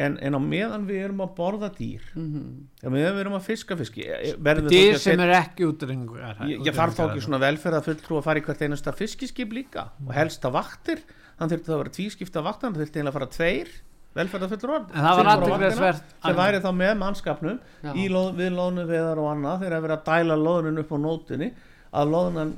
en, 0.00 0.16
en 0.22 0.36
á 0.38 0.40
meðan 0.40 0.84
við 0.88 1.00
erum 1.08 1.20
að 1.24 1.32
borða 1.36 1.68
dýr 1.76 2.02
Mhm. 2.14 2.40
mm 2.84 2.90
meðan 2.94 3.14
við 3.16 3.20
erum 3.24 3.36
að 3.38 3.46
fiska 3.50 3.76
við 3.76 3.90
þá 3.90 4.70
dýr 4.70 4.94
að 4.94 4.98
sem 5.02 5.18
setja- 5.18 5.26
er 5.26 5.34
ekki 5.42 5.66
útrengur 5.70 6.20
ég, 6.48 6.64
ég 6.66 6.74
þarf 6.74 6.94
þá 6.96 7.02
ekki 7.10 7.24
svona 7.26 7.40
velferða 7.42 7.82
fulltrú 7.84 8.18
að 8.20 8.24
fara 8.28 8.38
í 8.40 8.44
hvert 8.46 8.62
einasta 8.66 8.92
fiskiskip 8.96 9.52
líka 9.52 9.88
og 10.06 10.12
helst 10.14 10.42
að 10.44 10.52
vaktir. 10.58 10.98
Þannig 11.40 11.52
þurfti 11.56 11.70
það 11.70 11.74
að 11.76 11.82
vera 11.84 11.96
tvískipta 11.96 12.42
vaktir 12.44 12.68
þannig 12.68 12.80
þurfti 12.82 12.98
eiginlega 13.00 13.10
að 13.10 13.18
fara 13.18 13.30
tveir 13.36 13.68
velferða 14.14 14.48
fulltrú 14.50 14.74
En 14.76 15.04
það 15.04 15.16
var 15.16 15.28
athyglisvert- 15.30 16.14
sem 16.26 16.36
væri 16.36 16.60
þá 16.60 16.70
með 16.76 16.94
mannskapnum 17.00 17.60
í 17.94 18.08
loð, 18.10 18.34
við 18.36 18.50
loðnu 18.58 18.84
veðar 18.90 19.18
og 19.22 19.28
annað. 19.34 19.60
Þegar 19.62 19.76
að 19.78 19.82
vera 19.86 19.96
að 19.96 20.04
dæla 20.10 20.36
loðnun 20.36 20.78
upp 20.82 20.90
á 20.90 20.98
nótinni 21.00 21.50
að 21.90 22.12
loðnan 22.14 22.50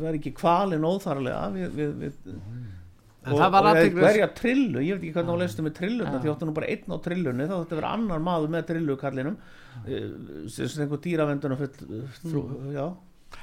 veri 0.00 0.18
ekki 0.18 0.32
kvalin 0.38 0.86
óþarlega 0.86 1.42
við, 1.54 1.76
við, 1.76 1.92
við, 2.02 2.16
og 3.30 3.38
athyglis- 3.78 4.02
hverja 4.02 4.28
trillu, 4.34 4.82
ég 4.82 4.96
veit 4.98 5.04
ekki 5.04 5.14
hvernig 5.14 5.32
hún 5.36 5.42
leistu 5.44 5.62
með 5.66 5.76
trilluna 5.78 6.18
því 6.18 6.32
áttu 6.32 6.48
nú 6.48 6.54
bara 6.56 6.70
einn 6.72 6.90
á 6.90 6.98
trillunni 7.04 7.46
þá 7.46 7.54
þetta 7.60 7.78
vera 7.78 7.92
annar 7.98 8.24
maður 8.26 8.52
með 8.56 8.66
trillukallinum 8.72 9.36
uh, 9.38 10.02
sem 10.50 10.68
sem 10.72 10.84
einhver 10.84 11.02
frú, 12.18 12.44
já. 12.74 12.86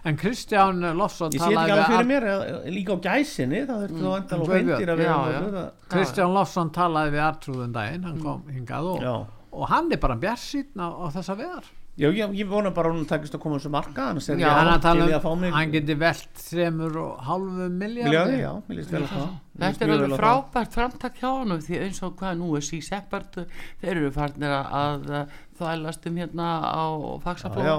En 0.05 0.19
Kristján 0.19 0.83
Lofsson 0.99 1.33
ég 1.33 1.41
sé 1.41 1.47
ekki 1.49 1.71
alveg 1.73 1.87
fyrir 1.89 2.09
mér 2.11 2.27
eh, 2.29 2.67
líka 2.75 2.93
á 2.93 2.97
gæsinni 3.07 3.63
það 3.65 3.81
þurfti 3.87 4.03
þá 4.03 4.11
endal 4.19 4.43
og 4.43 4.51
hreindir 4.53 4.91
að 4.93 4.99
vera 5.01 5.63
Kristján 5.89 6.35
Lofsson 6.35 6.69
talaði 6.75 7.15
við 7.15 7.23
Artrúðun 7.25 7.73
daginn 7.79 8.05
hann 8.05 8.21
kom 8.21 8.43
hingað 8.53 8.91
og, 8.93 9.07
og 9.55 9.65
hann 9.71 9.89
er 9.95 10.03
bara 10.03 10.19
bjarsýtn 10.21 10.83
á, 10.83 10.87
á 10.93 11.05
þessa 11.15 11.39
veðar 11.39 11.71
já, 11.99 12.07
ég, 12.15 12.33
ég 12.39 12.47
vona 12.49 12.71
bara 12.75 12.89
að 12.89 12.95
hún 12.97 13.07
takist 13.09 13.35
að 13.35 13.41
koma 13.43 13.59
þessu 13.59 13.71
marka 13.73 14.05
annars 14.13 14.29
er 14.31 14.39
Já, 14.39 14.45
ég 14.47 14.55
hann, 14.55 14.67
er 14.69 14.77
að 14.77 14.83
tala 14.87 15.05
til 15.05 15.11
í 15.11 15.15
að 15.17 15.23
fá 15.25 15.29
um, 15.33 15.39
mig. 15.43 15.53
hann 15.57 15.73
geti 15.75 15.95
velt 15.99 16.43
þremur 16.49 16.99
og 17.03 17.23
hálfu 17.27 17.69
miljardi 17.81 18.39
já, 18.41 18.51
mér 18.69 18.79
líst 18.79 18.93
vel 18.95 19.03
á 19.03 19.09
það. 19.13 19.31
Þetta 19.59 19.85
er 19.85 19.93
alveg 19.97 20.13
frábært 20.21 20.77
framtak 20.79 21.17
hjá 21.19 21.29
honum 21.33 21.59
því 21.65 21.81
eins 21.83 21.99
og 22.07 22.13
hvað 22.21 22.37
nú 22.39 22.53
er 22.55 22.63
C-Seppard 22.69 23.41
þeir 23.81 23.91
eru 23.97 24.11
farnir 24.15 24.53
að, 24.55 25.09
að 25.11 25.33
þvælast 25.59 26.07
um 26.07 26.21
hérna 26.23 26.47
á 26.63 26.85
Já, 26.87 27.19
fagsaflóð 27.25 27.67
já. 27.67 27.75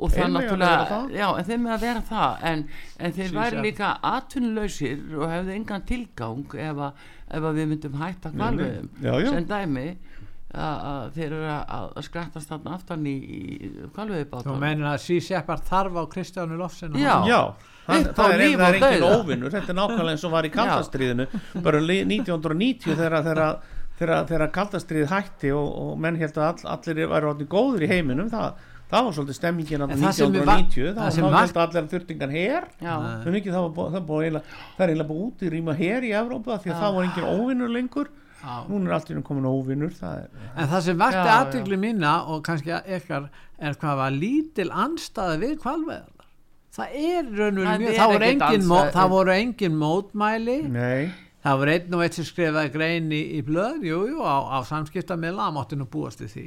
og 0.00 0.10
það 0.16 0.32
náttúrulega 0.34 0.98
já, 1.14 1.26
en 1.38 1.46
þeir 1.50 1.60
með 1.62 1.74
að 1.76 1.84
vera 1.86 2.02
það. 2.10 2.44
En, 2.50 2.64
en 2.98 3.14
þeir 3.20 3.34
væri 3.36 3.62
líka 3.68 3.92
atvinnulausir 4.10 5.02
og 5.20 5.26
hefðu 5.30 5.54
engan 5.54 5.84
tilgang 5.86 6.54
ef 6.66 6.82
að, 6.88 7.04
ef 7.30 7.46
að 7.50 7.60
við 7.60 7.70
myndum 7.74 7.98
hætta 8.02 8.32
kvalveðum 8.34 8.88
Já, 9.04 9.12
já. 9.22 9.28
sem 9.34 9.46
dæmi 9.50 9.86
að, 10.50 10.78
að 10.90 11.10
þeir 11.14 11.26
eru 11.30 11.50
að, 11.54 11.90
að 11.96 12.04
skrattast 12.08 12.50
þarna 12.50 12.72
aftan 12.74 13.04
í, 13.06 13.16
í 13.16 13.70
þú 13.70 13.90
kvalveðibátan 13.96 14.56
meinir 14.64 14.88
að 14.90 15.02
C-Seppard 15.04 15.66
þarf 15.68 15.98
á 16.00 16.04
Kristjánu 16.14 16.58
Lofsson 16.58 16.96
Já. 16.98 17.12
Já, 17.30 17.40
það, 17.86 18.00
Upp 18.00 18.08
á 18.10 18.22
það 18.22 18.32
er, 18.34 18.40
er 18.40 18.78
engin 18.80 19.04
óvinnur 19.20 19.54
þetta 19.54 19.70
er 19.74 19.78
nákvæmlega 19.80 20.16
eins 20.16 20.24
og 20.26 20.34
var 20.34 20.48
í 20.48 20.50
kaldastriðinu 20.56 21.28
bara 21.66 21.80
li- 21.84 22.00
1990 22.08 22.98
þegar 22.98 23.22
þegar, 23.28 23.54
þegar, 24.00 24.26
þegar 24.32 24.52
kaldastrið 24.58 25.08
hætti 25.14 25.54
og, 25.54 25.70
og 25.84 25.94
menn 26.02 26.18
held 26.20 26.36
að 26.42 26.48
all, 26.50 26.74
allir 26.76 27.00
væri 27.14 27.30
orðin 27.34 27.50
góður 27.54 27.86
í 27.86 27.90
heiminum 27.94 28.30
það, 28.32 28.60
það 28.90 29.04
var 29.06 29.16
svolítið 29.20 29.38
stemmingin 29.38 29.84
va- 29.86 29.98
1990 30.10 30.94
það 30.96 31.04
þá 31.06 31.14
sem 31.14 31.24
þá 31.24 31.30
va- 31.30 31.44
held 31.44 31.60
að 31.60 31.66
allir 31.68 31.84
Já, 32.82 32.94
Nei. 33.04 33.12
það, 33.54 33.68
var, 33.68 33.76
er 34.86 34.94
eiginlega 34.94 35.10
búið 35.12 35.26
út 35.30 35.44
í 35.46 35.52
rýma 35.54 35.76
her 35.78 36.08
í 36.10 36.14
Evrópa 36.24 36.58
því 36.64 36.74
að 36.74 36.82
það 36.82 36.96
var 36.98 37.06
engin 37.10 37.30
óvinnur 37.38 37.70
lengur 37.76 38.10
Já. 38.40 38.54
núna 38.70 38.88
er 38.88 38.94
allt 38.96 39.10
í 39.10 39.14
einu 39.14 39.22
komin 39.26 39.44
óvinnur 39.50 39.92
það 39.92 40.22
er, 40.22 40.28
En 40.56 40.68
það 40.70 40.80
sem 40.86 40.98
vakti 41.00 41.24
Já, 41.26 41.34
aðtökli 41.40 41.76
mína 41.82 42.12
og 42.32 42.42
kannski 42.46 42.72
ykkar 42.96 43.26
er 43.60 43.74
hvað 43.82 43.96
var 44.00 44.10
lítil 44.16 44.70
anstæði 44.72 45.38
við 45.42 45.58
kvalveðar. 45.60 46.28
Það 46.70 46.94
er 46.94 47.24
raunverulega 47.26 47.72
Það 47.74 47.82
mjög, 47.82 47.90
er 47.90 47.98
það 48.00 48.12
voru, 48.14 48.28
engin, 48.30 48.64
mó, 48.70 48.76
andstæða. 48.78 48.94
það 48.96 49.10
voru 49.16 49.32
engin 49.34 49.76
mótmæli, 49.82 50.58
nei, 50.70 51.10
það 51.44 51.58
voru 51.60 51.72
einn 51.74 51.94
og 51.98 52.04
eitt 52.06 52.14
sem 52.20 52.24
skrifaði 52.28 52.72
grein 52.76 53.10
í, 53.12 53.20
í 53.36 53.40
blöð, 53.44 53.82
jú, 53.90 53.98
jú, 54.12 54.20
á, 54.22 54.36
á 54.54 54.58
samskiptamila, 54.68 55.48
mátti 55.56 55.76
nú 55.80 55.88
búast 55.90 56.22
við 56.22 56.30
því. 56.36 56.46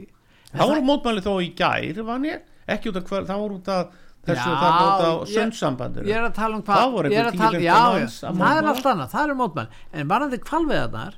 það 0.53 0.71
voru 0.71 0.85
mótmæli 0.87 1.21
þó 1.25 1.33
í 1.43 1.51
gær 1.59 2.01
vann 2.07 2.25
ég, 2.29 2.41
ekki 2.69 2.89
út 2.93 2.97
af 3.01 3.09
hver 3.11 3.27
það 3.29 3.43
voru 3.43 3.59
út 3.59 3.67
af 3.75 3.91
þessu, 4.23 4.47
Já, 4.47 4.55
það 4.63 4.71
voru 4.79 4.87
út 4.87 5.03
af 5.03 5.27
ég- 5.27 5.35
er 6.15 6.23
að 6.29 6.33
tala 6.39 6.55
um 6.55 6.63
Það 6.63 6.77
hvað, 6.79 6.91
voru 6.95 7.09
ég 7.11 7.19
er 7.19 7.25
einhver 7.25 7.33
að 7.33 7.43
tala, 7.43 7.59
10-15 7.59 7.63
já, 7.67 7.73
já, 7.73 7.99
manns 7.99 8.17
að 8.23 8.37
það 8.39 8.57
er 8.63 8.69
allt 8.71 8.87
annað, 8.93 9.11
það 9.17 9.29
er 9.29 9.35
mótmæli, 9.43 9.67
en 9.93 10.07
varandi 10.07 10.37
kvalveðarnar, 10.47 11.13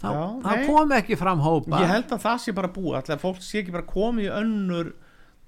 þá, 0.00 0.08
Já, 0.10 0.24
þá 0.44 0.66
kom 0.66 0.92
ekki 0.96 1.18
fram 1.20 1.42
hópa. 1.44 1.80
ég 1.82 1.90
held 1.92 2.14
að 2.16 2.22
það 2.24 2.38
sé 2.44 2.54
bara 2.56 2.72
búið 2.72 2.98
alltaf 3.00 3.20
fólk 3.24 3.42
sé 3.44 3.60
ekki 3.62 3.74
bara 3.76 3.88
komið 3.90 4.28
í 4.28 4.34
önnur 4.40 4.92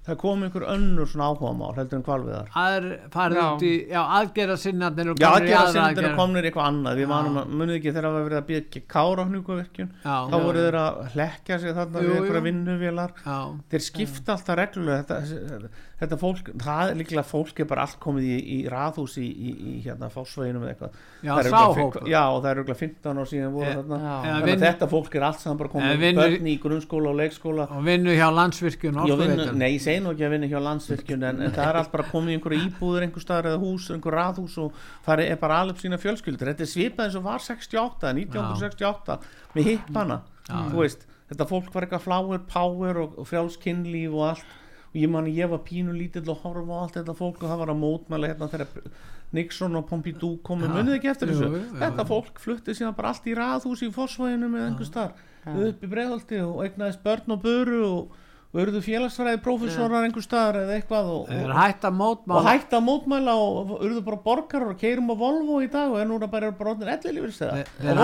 það 0.03 0.17
kom 0.19 0.41
einhver 0.43 0.65
önnur 0.73 1.07
svona 1.07 1.29
áhugamál 1.31 1.75
heldur 1.77 1.95
en 1.99 2.03
kvalviðar 2.03 2.47
aður 2.59 2.87
farið 3.13 3.37
Já. 3.39 3.45
út 3.53 3.61
í 3.63 3.73
já, 3.93 4.01
aðgera 4.17 4.57
sinnarnir 4.59 5.11
og 5.13 5.21
Já, 5.23 5.29
komnir 5.29 5.47
í 5.47 5.53
aðgera 5.53 5.61
aðra 5.61 5.71
sinni 5.71 5.83
er 5.83 5.93
aðgerð. 5.93 6.17
komnir 6.17 6.43
í 6.43 6.49
eitthvað 6.49 6.67
annað 6.73 6.99
við 6.99 7.07
varum 7.13 7.37
að, 7.39 7.53
munið 7.61 7.77
ekki 7.79 7.93
þegar 7.93 8.07
það 8.09 8.17
var 8.17 8.25
verið 8.27 8.39
að 8.41 8.49
byggja 8.51 8.81
kára 8.95 9.25
hnjúkavirkjun 9.29 9.89
Já. 10.03 10.17
þá 10.27 10.35
voru 10.43 10.65
þeir 10.67 10.77
að 10.83 10.99
hlekja 11.15 11.59
sig 11.63 11.77
þarna 11.79 12.03
Jú, 12.03 12.09
við 12.09 12.19
einhverja 12.19 12.41
jú. 12.43 12.47
vinnuvélar 12.49 13.15
Já, 13.23 13.37
þeir 13.71 13.85
skipta 13.87 14.35
alltaf 14.35 14.59
reglulega 14.59 15.03
þetta, 15.07 15.71
þetta 16.03 16.17
fólk, 16.19 16.51
það 16.59 16.89
er 16.91 16.97
líklega 16.99 17.23
fólk 17.23 17.59
er 17.63 17.69
bara 17.71 17.85
allt 17.87 17.99
komið 18.03 18.27
í, 18.27 18.37
í 18.43 18.57
raðhús 18.67 19.15
í, 19.23 19.27
í, 19.31 19.53
í 19.71 19.73
hérna 19.85 20.09
fásveginum 20.11 20.65
eða 20.67 20.73
eitthvað 20.75 20.99
Já, 21.23 21.31
Það 21.33 21.39
er 21.39 21.47
örugglega 21.47 21.79
hópur. 21.79 22.01
fi- 22.03 22.11
já, 22.11 22.21
og 22.27 22.39
það 22.43 22.49
er 22.49 22.57
örugglega 22.59 22.79
15 22.83 23.19
ár 23.23 23.27
síðan 23.31 23.53
voru 23.55 23.69
Eh, 23.69 23.75
þarna 23.79 23.97
já. 24.03 24.03
Eða 24.03 24.23
þannig 24.23 24.43
að 24.43 24.49
vinn- 24.51 24.63
þetta 24.67 24.87
fólk 24.91 25.15
er 25.15 25.23
allt 25.29 25.39
saman 25.39 25.57
bara 25.61 25.69
Eða 25.69 25.75
komið 25.77 26.01
vinnur- 26.03 26.33
börn 26.33 26.47
í 26.51 26.55
grunnskóla 26.59 27.07
og 27.13 27.15
leikskóla 27.21 27.67
og 27.71 27.83
vinnu 27.87 28.11
hjá 28.19 28.27
landsvirkjun 28.35 28.93
Já, 28.99 29.15
vinnu, 29.15 29.23
orkuveitum. 29.23 29.55
nei, 29.63 29.69
ég 29.77 29.81
segi 29.85 29.92
nú 30.01 30.13
ekki 30.13 30.25
að 30.27 30.33
vinna 30.33 30.49
hjá 30.49 30.59
landsvirkjun 30.63 31.25
en, 31.29 31.41
en 31.45 31.53
það 31.53 31.69
er 31.69 31.79
allt 31.79 31.91
bara 31.93 32.07
komið 32.09 32.33
í 32.33 32.37
einhverju 32.37 32.65
íbúður 32.67 33.05
einhver 33.05 33.23
staðar 33.23 33.49
eða 33.51 33.61
hús, 33.61 33.89
einhver 33.93 34.17
raðhús 34.17 34.57
og 34.63 34.81
það 35.05 35.23
er 35.27 35.39
bara 35.41 35.59
alveg 35.63 35.83
sína 35.83 35.99
fjölskyldur. 36.01 36.51
Þetta 36.51 36.65
er 36.65 36.71
svipað 36.73 37.07
eins 37.07 37.17
og 37.19 37.25
var 37.27 37.45
68, 37.45 38.13
1968 38.23 39.17
með 39.55 39.69
hippana, 39.71 40.19
þú 40.49 40.81
veist. 40.81 41.07
Þetta 41.31 41.49
fólk 41.49 41.71
var 41.73 41.87
eitthvað 41.87 42.05
fláir, 42.05 42.43
power 42.51 43.01
og, 43.05 43.17
og 43.21 43.29
frjálskinnlíf 43.29 44.13
og 44.13 44.27
allt. 44.33 44.59
Og 44.93 44.99
ég 45.01 45.09
man 45.09 45.25
ég 45.25 45.49
var 45.49 45.63
pínu 45.65 45.95
lítill 45.97 46.27
og 46.29 46.43
horfa 46.43 46.69
á 46.69 46.81
allt 46.83 46.99
þetta 46.99 47.15
fólk 47.17 47.39
og 47.41 47.49
það 47.49 47.61
var 47.63 47.71
að 47.73 47.79
mótmæla 47.81 48.29
hérna 48.29 48.49
þegar 48.51 48.91
Nixon 49.33 49.75
og 49.75 49.87
Pompidou 49.89 50.37
komu, 50.45 50.67
Já. 50.67 50.73
munið 50.75 50.99
ekki 50.99 51.09
eftir 51.09 51.31
þessu? 51.31 51.47
jú, 51.49 51.61
jú, 51.63 51.77
þetta 51.81 52.05
fólk 52.05 52.41
flutti 52.41 52.75
síðan 52.77 52.93
bara 52.97 53.13
allt 53.13 53.25
í 53.25 53.33
raðhús 53.37 53.81
í 53.81 53.89
Fossvæðinu 53.95 54.49
með 54.53 54.67
einhver 54.67 54.89
staðar 54.89 55.15
upp 55.43 55.81
í 55.83 55.89
breiðholti 55.89 56.41
og 56.45 56.61
eignaðist 56.63 57.01
börn 57.03 57.33
og 57.35 57.41
böru 57.43 57.79
og, 57.87 58.19
og 58.53 58.59
eruðu 58.61 58.81
félagsfræði 58.85 59.39
prófessorar 59.41 60.03
einhver 60.05 60.21
staðar 60.21 60.59
eða 60.61 60.75
eitthvað 60.77 61.07
og, 61.09 61.23
þeir 61.31 61.49
og, 61.49 61.55
hægt 61.57 61.85
að 61.89 62.01
og 62.37 62.47
að 62.77 62.83
mótmæla 62.85 63.33
og 63.41 63.71
eruðu 63.79 64.03
bara 64.05 64.19
borgarar 64.27 64.73
og 64.75 64.77
keirum 64.77 65.09
á 65.09 65.15
Volvo 65.17 65.55
í 65.65 65.69
dag 65.73 65.89
og 65.89 65.97
er 65.97 66.05
núna 66.05 66.27
bara 66.29 66.51
bara 66.59 66.75
orðin 66.75 66.91
ellilífur 66.93 67.33
Þeir- 67.33 67.71
þeir 67.81 68.01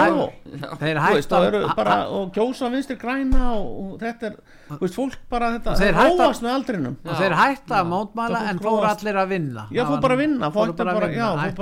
þeir 0.82 1.00
að 1.00 1.76
bara, 1.78 1.98
og 2.18 2.32
kjósa 2.34 2.72
vinstri 2.74 2.98
græna 2.98 3.52
og, 3.60 3.68
og 3.84 3.92
þetta 4.02 4.32
er, 4.32 4.40
veist, 4.82 4.98
fólk 4.98 5.20
bara 5.30 5.52
þetta, 5.60 5.76
þeir 5.84 6.00
hætta- 6.00 6.26
róast 6.26 6.42
með 6.48 6.56
aldrinum. 6.58 6.98
Og 7.06 7.22
þeir 7.22 7.38
hægt 7.44 7.76
að 7.78 7.88
mótmála 7.94 8.42
Það 8.42 8.50
en 8.56 8.64
fór 8.66 8.90
allir 8.90 9.22
að 9.22 9.30
vinna. 9.36 9.68
Já, 9.70 9.84
fór 9.86 10.02
bara 10.02 10.18
að 10.18 10.24
vinna, 10.26 10.50
fór 10.56 10.74
bara, 10.74 10.96
að 10.98 11.14
já, 11.14 11.26
vinna, 11.30 11.44
hætta- 11.46 11.58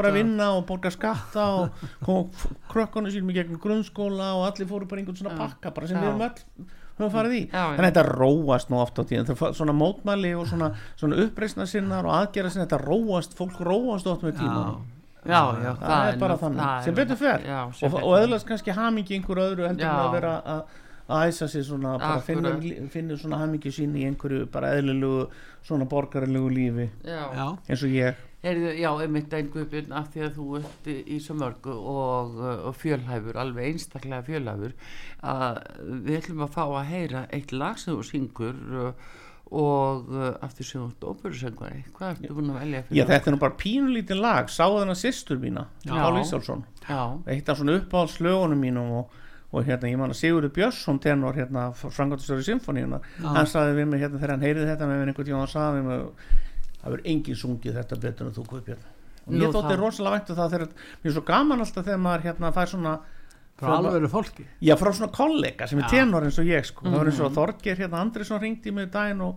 og 0.56 0.66
borga 0.72 0.92
skatta 0.96 1.46
og 1.60 1.86
kom 2.08 2.32
krökkunum 2.72 3.12
sínum 3.12 3.32
í 3.32 3.38
gegnum 3.42 3.60
grunnskóla 3.60 4.32
og 4.40 4.48
allir 4.48 4.68
fóru 4.72 4.88
bara 4.88 5.02
einhvern 5.04 5.20
svona 5.20 5.36
pakka 5.38 5.74
bara 5.76 5.88
sem 5.92 5.98
Já. 5.98 6.04
við 6.04 6.12
höfum 6.14 6.28
öll 6.32 6.68
höfum 6.98 7.14
farið 7.14 7.34
í. 7.38 7.42
Já, 7.52 7.64
þannig 7.64 7.80
að 7.80 7.90
þetta 7.92 8.06
róast 8.18 8.70
nú 8.74 8.80
oft 8.82 8.98
á 9.00 9.04
tíðan 9.06 9.26
Það 9.30 9.48
er 9.50 9.54
svona 9.62 9.76
mótmæli 9.78 10.32
og 10.40 10.48
svona, 10.50 10.72
svona 10.98 11.20
uppreisna 11.26 11.66
sinnar 11.70 12.06
og 12.10 12.14
aðgera 12.18 12.50
sinnar, 12.50 12.68
þetta 12.68 12.82
róast 12.88 13.38
fólk 13.38 13.60
róast 13.62 14.08
oft 14.08 14.24
með 14.26 14.38
tíma 14.42 14.64
já, 15.28 15.42
já, 15.60 15.72
það, 15.82 16.08
er 16.14 16.18
bara 16.22 16.34
nú- 16.34 16.42
þannig, 16.42 16.60
það 16.64 16.84
sem 16.84 16.94
er- 16.94 17.00
betur 17.06 17.18
fer. 17.20 17.42
já, 17.46 17.62
og, 17.84 17.94
og 18.04 18.14
eðlast 18.22 18.48
kannski 18.48 18.72
hamingi 18.78 19.18
einhverju 19.18 19.44
öðru 19.52 19.68
heldur 19.68 19.84
en 19.86 19.92
Já. 19.92 20.04
að 20.08 20.12
vera 20.14 20.36
að 20.46 20.62
að 21.08 21.22
æsa 21.32 21.48
sér 21.48 21.64
svona, 21.64 21.98
bara 22.00 22.18
Akkúrat. 22.18 22.24
finnur, 22.28 22.90
finnur 22.92 23.18
svona 23.18 23.38
hamingi 23.40 23.70
sín 23.72 23.94
í 23.96 24.04
einhverju 24.10 24.46
bara 24.52 24.74
eðlilegu 24.76 25.30
svona 25.64 25.86
borgarilegu 25.88 26.50
lífi. 26.52 26.90
Já. 27.04 27.22
já, 27.32 27.46
eins 27.70 27.84
og 27.84 27.90
ég 27.96 28.16
Heyrðu, 28.46 28.72
já, 28.78 28.90
einmitt 29.02 29.32
einn 29.34 29.48
guðbjörn 29.50 29.94
af 29.98 30.12
því 30.14 30.22
að 30.28 30.36
þú 30.36 30.48
ert 30.60 30.90
í 30.94 31.16
svo 31.26 31.36
mörgu 31.40 31.74
og, 31.74 32.36
og 32.70 32.76
fjölhæfur, 32.78 33.40
alveg 33.42 33.72
einstaklega 33.72 34.26
fjölhæfur 34.28 34.76
að 35.26 35.58
við 36.06 36.20
ætlum 36.20 36.44
að 36.46 36.52
fá 36.54 36.62
að 36.68 36.92
heyra 36.92 37.24
eitt 37.34 37.56
lag 37.56 37.82
sem 37.82 37.96
þú 37.98 38.06
syngur 38.06 38.60
uh, 38.78 39.08
og 39.48 40.12
uh, 40.14 40.30
af 40.44 40.54
því 40.54 40.68
sem 40.68 40.84
þú 40.84 40.88
ert 40.92 41.08
óperusöngvari. 41.10 41.84
Hvað 41.98 42.14
ertu 42.14 42.38
búin 42.38 42.54
að 42.54 42.60
velja 42.62 42.82
Já, 42.84 42.88
fyrir 42.92 43.12
þetta 43.14 43.32
er 43.32 43.36
nú 43.36 43.42
bara 43.42 43.60
pínulítið 43.64 44.22
lag, 44.22 44.52
sáðu 44.54 44.82
þennan 44.84 45.00
sýstur 45.02 45.42
mína, 45.42 45.68
Já. 45.88 45.94
Pál 45.96 46.22
Ísálsson 46.22 46.66
já, 46.88 47.02
eitt 47.34 47.50
af 47.50 47.58
svona 47.58 47.78
uppáhaldslögunum 47.82 48.62
mínum 48.62 48.92
og, 49.02 49.16
og 49.50 49.66
hérna, 49.66 49.90
ég 49.90 50.00
man 50.00 50.14
að 50.14 50.22
Sigurður 50.22 50.54
Björnsson 50.56 51.00
tenor 51.04 51.36
hérna, 51.36 51.70
frangandastöru 51.74 52.46
symfóníuna 52.46 53.02
hann 53.24 53.50
sagði 53.50 53.80
við 53.80 53.90
mig 53.94 54.04
hérna 54.04 54.20
þegar 54.20 54.36
hann 54.36 54.46
heyrið 54.46 54.70
þetta 54.72 54.90
með 54.92 55.08
einhvern 55.08 55.30
tíma 55.32 55.42
hann 55.42 55.52
sagði 55.52 55.82
við 55.82 55.90
mig 55.90 56.46
það 56.88 56.96
verður 56.96 57.12
engin 57.14 57.36
sungið 57.44 57.78
þetta 57.82 58.00
betur 58.08 58.28
en 58.32 58.34
þú 58.38 58.48
Guðbjörn 58.54 58.88
og 59.28 59.34
ég 59.36 59.52
þótti 59.52 59.68
það- 59.74 59.82
rosalega 59.84 60.16
væntu 60.18 60.36
það 60.40 60.52
þegar 60.56 60.68
mér 61.04 61.12
er 61.12 61.16
svo 61.18 61.26
gaman 61.28 61.60
alltaf 61.66 61.86
þegar 61.86 62.00
maður 62.08 62.26
hérna 62.30 62.52
fær 62.56 62.72
svona 62.74 62.96
frá 63.58 63.74
alvöru 63.78 64.08
fólki 64.10 64.46
Já, 64.62 64.76
frá 64.78 64.92
svona 64.94 65.12
kollega 65.12 65.68
sem 65.68 65.80
er 65.80 65.84
Já. 65.84 65.90
tenor 65.98 66.24
eins 66.24 66.38
og 66.40 66.46
ég 66.46 66.66
sko. 66.66 66.86
það 66.86 66.98
var 66.98 67.06
eins 67.12 67.20
og 67.20 67.32
Mhm. 67.32 67.36
Þorgir 67.38 67.78
hérna 67.78 68.02
Andrisson 68.02 68.40
ringdi 68.42 68.72
mig 68.72 68.88
í 68.88 68.92
daginn 68.92 69.22
og 69.22 69.36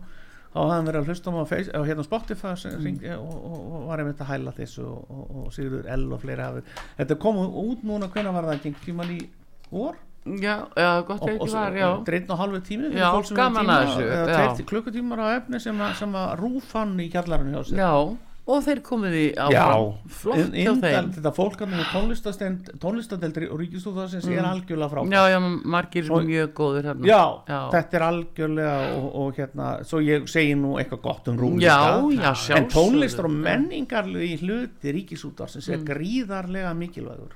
og 0.52 0.66
hann 0.72 0.84
verið 0.84 1.04
að 1.04 1.06
hlusta 1.06 1.30
á, 1.30 1.32
mig 1.32 1.42
á, 1.42 1.48
face, 1.48 1.70
hérna 1.70 2.02
Spotify 2.04 2.54
hringdi, 2.82 3.08
og, 3.14 3.44
og, 3.44 3.72
og 3.72 3.86
var 3.86 3.98
einmitt 4.02 4.18
að 4.18 4.26
hæla 4.34 4.50
þessu 4.52 4.82
og, 4.82 5.10
og, 5.10 5.52
Sigurður 5.54 5.86
L 5.94 6.12
og 6.12 6.20
fleiri 6.20 6.42
hafi 6.42 6.62
þetta 6.98 7.18
kom 7.22 7.36
út 7.36 7.84
núna, 7.86 8.08
hvenær 8.10 8.32
var 8.34 8.42
það 8.48 8.56
ekki 8.58 8.74
tíman 8.84 9.10
í 9.14 9.28
vor 9.70 9.94
já, 10.26 10.56
já, 10.76 11.02
gott 11.08 11.22
ekki 11.28 11.50
var, 11.52 11.72
já 11.72 11.90
dreitn 12.04 12.30
og 12.32 12.38
halvu 12.38 12.60
tími 12.60 12.90
fyrir 12.90 12.98
Já, 13.00 13.22
sem 13.24 13.36
gaman 13.36 13.66
að 13.66 13.86
þessu, 13.86 14.08
já. 14.08 14.24
tveir 14.54 14.66
klukkutímar 14.68 15.18
á 15.18 15.26
efni 15.40 15.60
sem, 15.60 15.78
að- 15.80 15.94
sem 15.96 16.12
að 16.12 16.34
rúfann 16.42 16.98
í 17.00 17.08
kjallarinn 17.10 17.54
hjá 17.54 17.62
sér 17.70 17.78
já, 17.80 17.92
og 18.50 18.64
þeir 18.66 18.80
komið 18.82 19.14
í 19.14 19.24
Já, 19.36 19.46
áfram 19.46 19.92
flott 20.10 20.52
hjá 20.52 20.72
þeim 20.82 21.10
þetta 21.14 21.32
fólk 21.36 21.58
hann 21.60 21.70
með 21.70 21.90
tónlistadeldri 22.82 23.48
og 23.50 23.60
ríkistúðarsins 23.62 24.26
er 24.28 24.44
algjörlega 24.44 24.90
frá 24.90 25.02
Mm. 25.04 25.12
já, 25.12 25.22
já, 25.30 25.40
margir 25.64 26.04
Svo- 26.04 26.20
mjög 26.24 26.52
góður 26.52 26.84
hérna 26.90 27.06
Já, 27.06 27.22
Já. 27.48 27.60
þetta 27.72 27.94
er 27.94 28.02
algjörlega 28.10 28.96
og, 28.96 29.14
og 29.14 29.34
hérna, 29.36 29.84
svo 29.84 30.00
ég 30.00 30.26
segi 30.28 30.54
nú 30.54 30.76
eitthvað 30.78 31.00
gott 31.02 31.28
um 31.28 31.36
rúm 31.38 31.60
Já, 31.60 32.00
já, 32.10 32.34
sjálfsögðu. 32.34 32.56
en 32.56 32.68
tónlistar 32.68 33.24
og 33.24 33.30
menningarlegi 33.30 34.36
hluti 34.42 34.92
ríkisútarsins 34.92 35.68
Mm. 35.68 35.74
er 35.74 35.94
gríðarlega 35.94 36.74
mikilvægur 36.76 37.32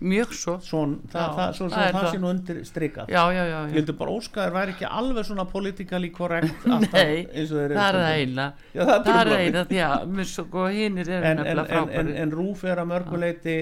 mjög 0.00 0.34
svo. 0.36 0.54
Svo 0.64 0.82
það, 1.12 1.20
Já, 1.20 1.32
það, 1.36 1.52
svo, 1.56 1.66
svo 1.66 1.68
það 1.74 1.86
er 1.86 1.96
það, 1.96 2.08
sé 2.10 2.20
nú 2.20 2.30
undir 2.30 2.60
strikað 2.68 3.12
já, 3.12 3.20
já, 3.20 3.40
já, 3.40 3.56
ég 3.56 3.70
já. 3.70 3.76
vildi 3.76 3.94
bara 4.00 4.16
óska 4.16 4.44
þér 4.44 4.54
væri 4.56 4.74
ekki 4.76 4.88
alveg 5.00 5.28
svona 5.28 5.46
politikali 5.50 6.10
korrekt 6.14 6.66
alltaf 6.76 6.94
Nei, 6.96 7.24
og 7.26 7.54
það 7.76 7.98
er 8.00 8.00
eina. 8.10 8.46
Já, 8.72 8.84
það 8.86 9.10
er 9.14 9.32
er 9.34 9.44
eina 9.44 9.64
að 9.90 10.12
mjög 10.18 10.60
og 10.60 10.76
hinnir 10.76 11.10
eru 11.10 11.20
en, 11.20 11.30
en, 11.30 11.42
nefnilega 11.42 11.66
en, 11.66 11.80
en, 11.80 11.90
frábæri 11.90 12.20
en 12.24 12.36
rúf 12.40 12.64
er 12.64 12.82
að 12.82 12.92
mörguleiti 12.94 13.56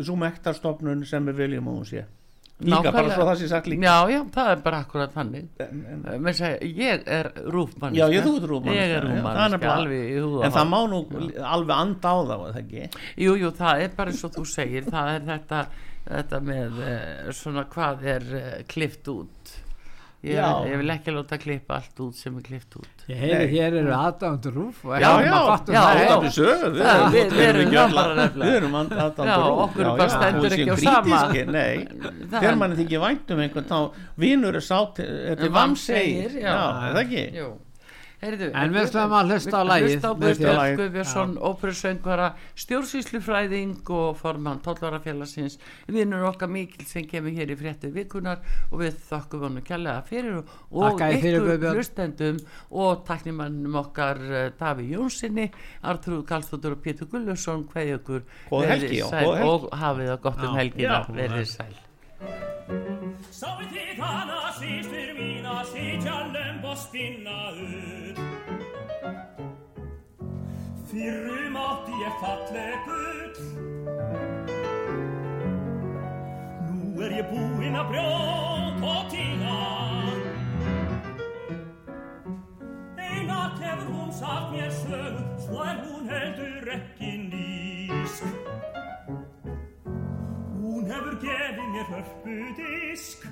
svo 0.00 0.16
mektarstofnun 0.22 1.04
sem 1.08 1.32
við 1.32 1.42
viljum 1.44 1.72
að 1.72 1.80
hún 1.80 1.90
sé 1.90 2.06
líka 2.64 2.92
bara 2.92 3.10
svo 3.12 3.24
það 3.28 3.40
sé 3.42 3.48
sagt 3.50 3.66
líka. 3.68 3.84
Já, 3.84 3.96
já, 4.14 4.20
það 4.32 4.50
er 4.52 4.60
bara 4.64 4.78
akkurat 4.84 5.12
þannig. 5.12 5.48
En, 5.60 5.82
en, 5.92 6.28
segja, 6.38 6.70
ég 6.86 7.02
er 7.18 7.28
rúfmann 7.52 7.96
Já, 7.98 8.06
ég, 8.08 8.24
þú 8.24 8.32
ert 8.38 8.46
rúfmann 8.52 8.78
ég 8.78 8.94
er 8.96 9.02
Það 9.04 9.10
rúfmann, 9.10 9.40
nefnilega- 9.52 9.74
alveg 9.76 10.06
í 10.06 10.22
húða 10.24 10.44
En 10.46 10.54
það 10.56 10.70
má 10.72 10.78
nú 10.92 11.00
alveg 11.52 11.76
anda 11.76 12.08
á 12.08 12.18
það, 12.30 12.46
það 12.46 12.62
ekki? 12.62 12.88
jú, 13.26 13.36
jú, 13.42 13.50
það 13.60 13.82
er 13.84 13.92
bara 14.00 14.16
og 14.24 14.32
þú 14.38 14.46
segir 14.54 14.88
það 14.88 15.12
er 15.16 15.28
þetta, 15.32 15.60
þetta 16.08 16.40
með 16.48 16.80
uh, 16.86 17.30
svona 17.42 17.66
hvað 17.76 18.04
er 18.16 18.26
uh, 18.40 18.50
klift 18.72 19.08
út 19.12 19.54
ég, 20.26 20.36
Já. 20.36 20.48
ég 20.66 20.76
vil 20.80 20.90
ekki 20.94 21.12
láta 21.14 21.38
klippa 21.38 21.74
allt 21.78 22.00
út 22.04 22.14
sem 22.18 22.36
er 22.40 22.44
klift 22.48 22.76
út 22.80 23.04
ég 23.08 23.18
heyri 23.22 23.38
Nei. 23.38 23.50
hér 23.54 23.76
eru 23.80 23.92
aðdæmundur 23.96 24.54
rúf 24.58 24.80
og 24.84 24.94
Já, 24.96 25.00
já, 25.00 25.26
já, 25.26 25.36
það 25.36 25.72
já. 25.76 25.82
er. 25.86 26.00
Þetta 26.06 26.30
er 26.30 26.34
sög, 26.36 26.64
við 26.66 26.80
Já, 26.82 26.94
erum- 26.96 27.12
við- 27.16 27.30
við 27.36 27.44
erum 27.46 27.60
ekki 27.66 27.76
það 27.76 27.84
alla- 27.86 28.02
bara 28.02 28.14
nefnilega. 28.20 28.50
Við 28.50 28.56
erum 28.60 28.74
aðdándur 28.80 29.26
Já, 29.26 29.36
okkur 29.66 29.90
bara 29.96 30.08
stendur 30.16 30.56
ekki 30.56 30.70
á 30.70 30.76
sama. 30.86 31.20
Nei, 31.56 31.86
Það- 31.86 32.40
þegar 32.40 32.56
mann 32.64 32.76
þykir 32.80 33.00
vænt 33.06 33.30
um 33.30 33.38
einhvern 33.46 33.70
þá 33.70 33.78
vinur 34.18 34.54
er 34.56 34.66
sátt, 34.70 34.98
er 35.00 35.36
til 35.36 35.50
vamsegir 35.50 36.36
er 36.36 36.50
það 36.52 37.00
ekki? 37.06 37.24
Heyrðu, 38.16 38.46
En 38.56 38.72
við 38.72 38.86
ætlum 38.86 39.12
að 39.12 39.30
hlusta 39.30 39.58
á 39.60 39.64
með 39.68 39.82
Guðbjörn. 40.00 40.78
Guðbjörnsson, 40.78 41.34
óperusöngvara 41.36 42.28
stjórnsýslufræðing 42.62 43.90
og 43.92 44.16
formann 44.16 44.62
tóllarafélagsins 44.64 45.58
vinnur 45.92 46.24
okkar 46.30 46.48
mikil 46.48 46.86
sem 46.88 47.04
kemur 47.10 47.36
hér 47.36 47.52
í 47.52 47.58
fréttir 47.60 47.92
vikunar 47.92 48.40
og 48.70 48.80
við 48.80 48.96
þakkum 49.10 49.46
honum 49.46 49.66
kjærlega 49.66 50.04
fyrir 50.08 50.40
og, 50.40 50.52
og 50.72 50.88
Þakka 50.88 51.10
þér 51.12 51.20
fyrir, 51.26 51.38
ykkur 51.38 51.52
Guðbjörn. 51.52 51.80
hlustendum 51.80 52.42
og 52.70 53.06
taknimannum 53.10 53.80
okkar 53.84 54.22
uh, 54.26 54.44
Daví 54.56 54.90
Jónssoni 54.94 55.50
Artrúð 55.84 56.24
Karlsdóttur 56.30 56.78
og 56.78 56.84
Pétur 56.86 57.12
Gullusson 57.12 57.66
hvað 57.68 57.98
ykkur. 57.98 58.24
Og 58.50 59.68
hafið 59.76 60.14
það 60.14 60.22
gott 60.24 60.46
um 60.46 60.56
helgina. 60.56 61.02
Já. 61.04 61.12
verið 61.12 61.52
sæl 61.52 61.85
Sautitana 63.30 64.52
si 64.58 64.82
firmina 64.82 65.64
si 65.64 65.98
giallem 65.98 66.60
postinna 66.62 67.50
ut. 67.52 68.18
Firmati 70.88 71.96
e 72.08 72.10
fatle 72.20 72.68
put. 72.84 73.36
Nu 76.68 77.02
er 77.04 77.10
je 77.16 77.22
buina 77.30 77.82
brot 77.84 78.82
otina. 78.94 79.58
Eina 82.96 83.40
kevr 83.58 83.86
hun 83.92 84.12
sagt 84.12 84.52
mir 84.52 84.70
schön, 84.70 85.16
zwei 85.38 85.74
hun 85.84 86.08
hält 86.08 86.36
du 86.38 86.48
rekkin 86.70 87.30
disk. 87.30 88.24
Hún 90.86 90.94
hefur 90.94 91.16
gefið 91.18 91.70
mér 91.74 91.88
hörpudisk 91.90 93.24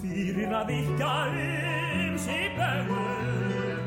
fyrir 0.00 0.54
að 0.58 0.64
virka 0.72 1.10
um 1.30 2.16
sig 2.18 2.48
bögur. 2.56 3.78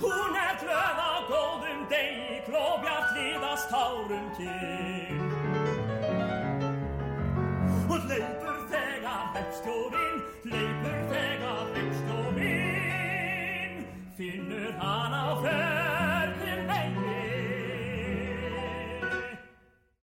Hún 0.00 0.38
er 0.40 0.56
glöð 0.62 1.02
á 1.04 1.12
góðum 1.28 1.84
degi, 1.92 2.40
klóbjart 2.48 3.12
liðast 3.18 3.68
tárum 3.68 4.26
til. 4.40 5.20
Og 7.92 8.08
leipur 8.08 8.58
þegar 8.72 9.22
hreppstjórin, 9.36 10.03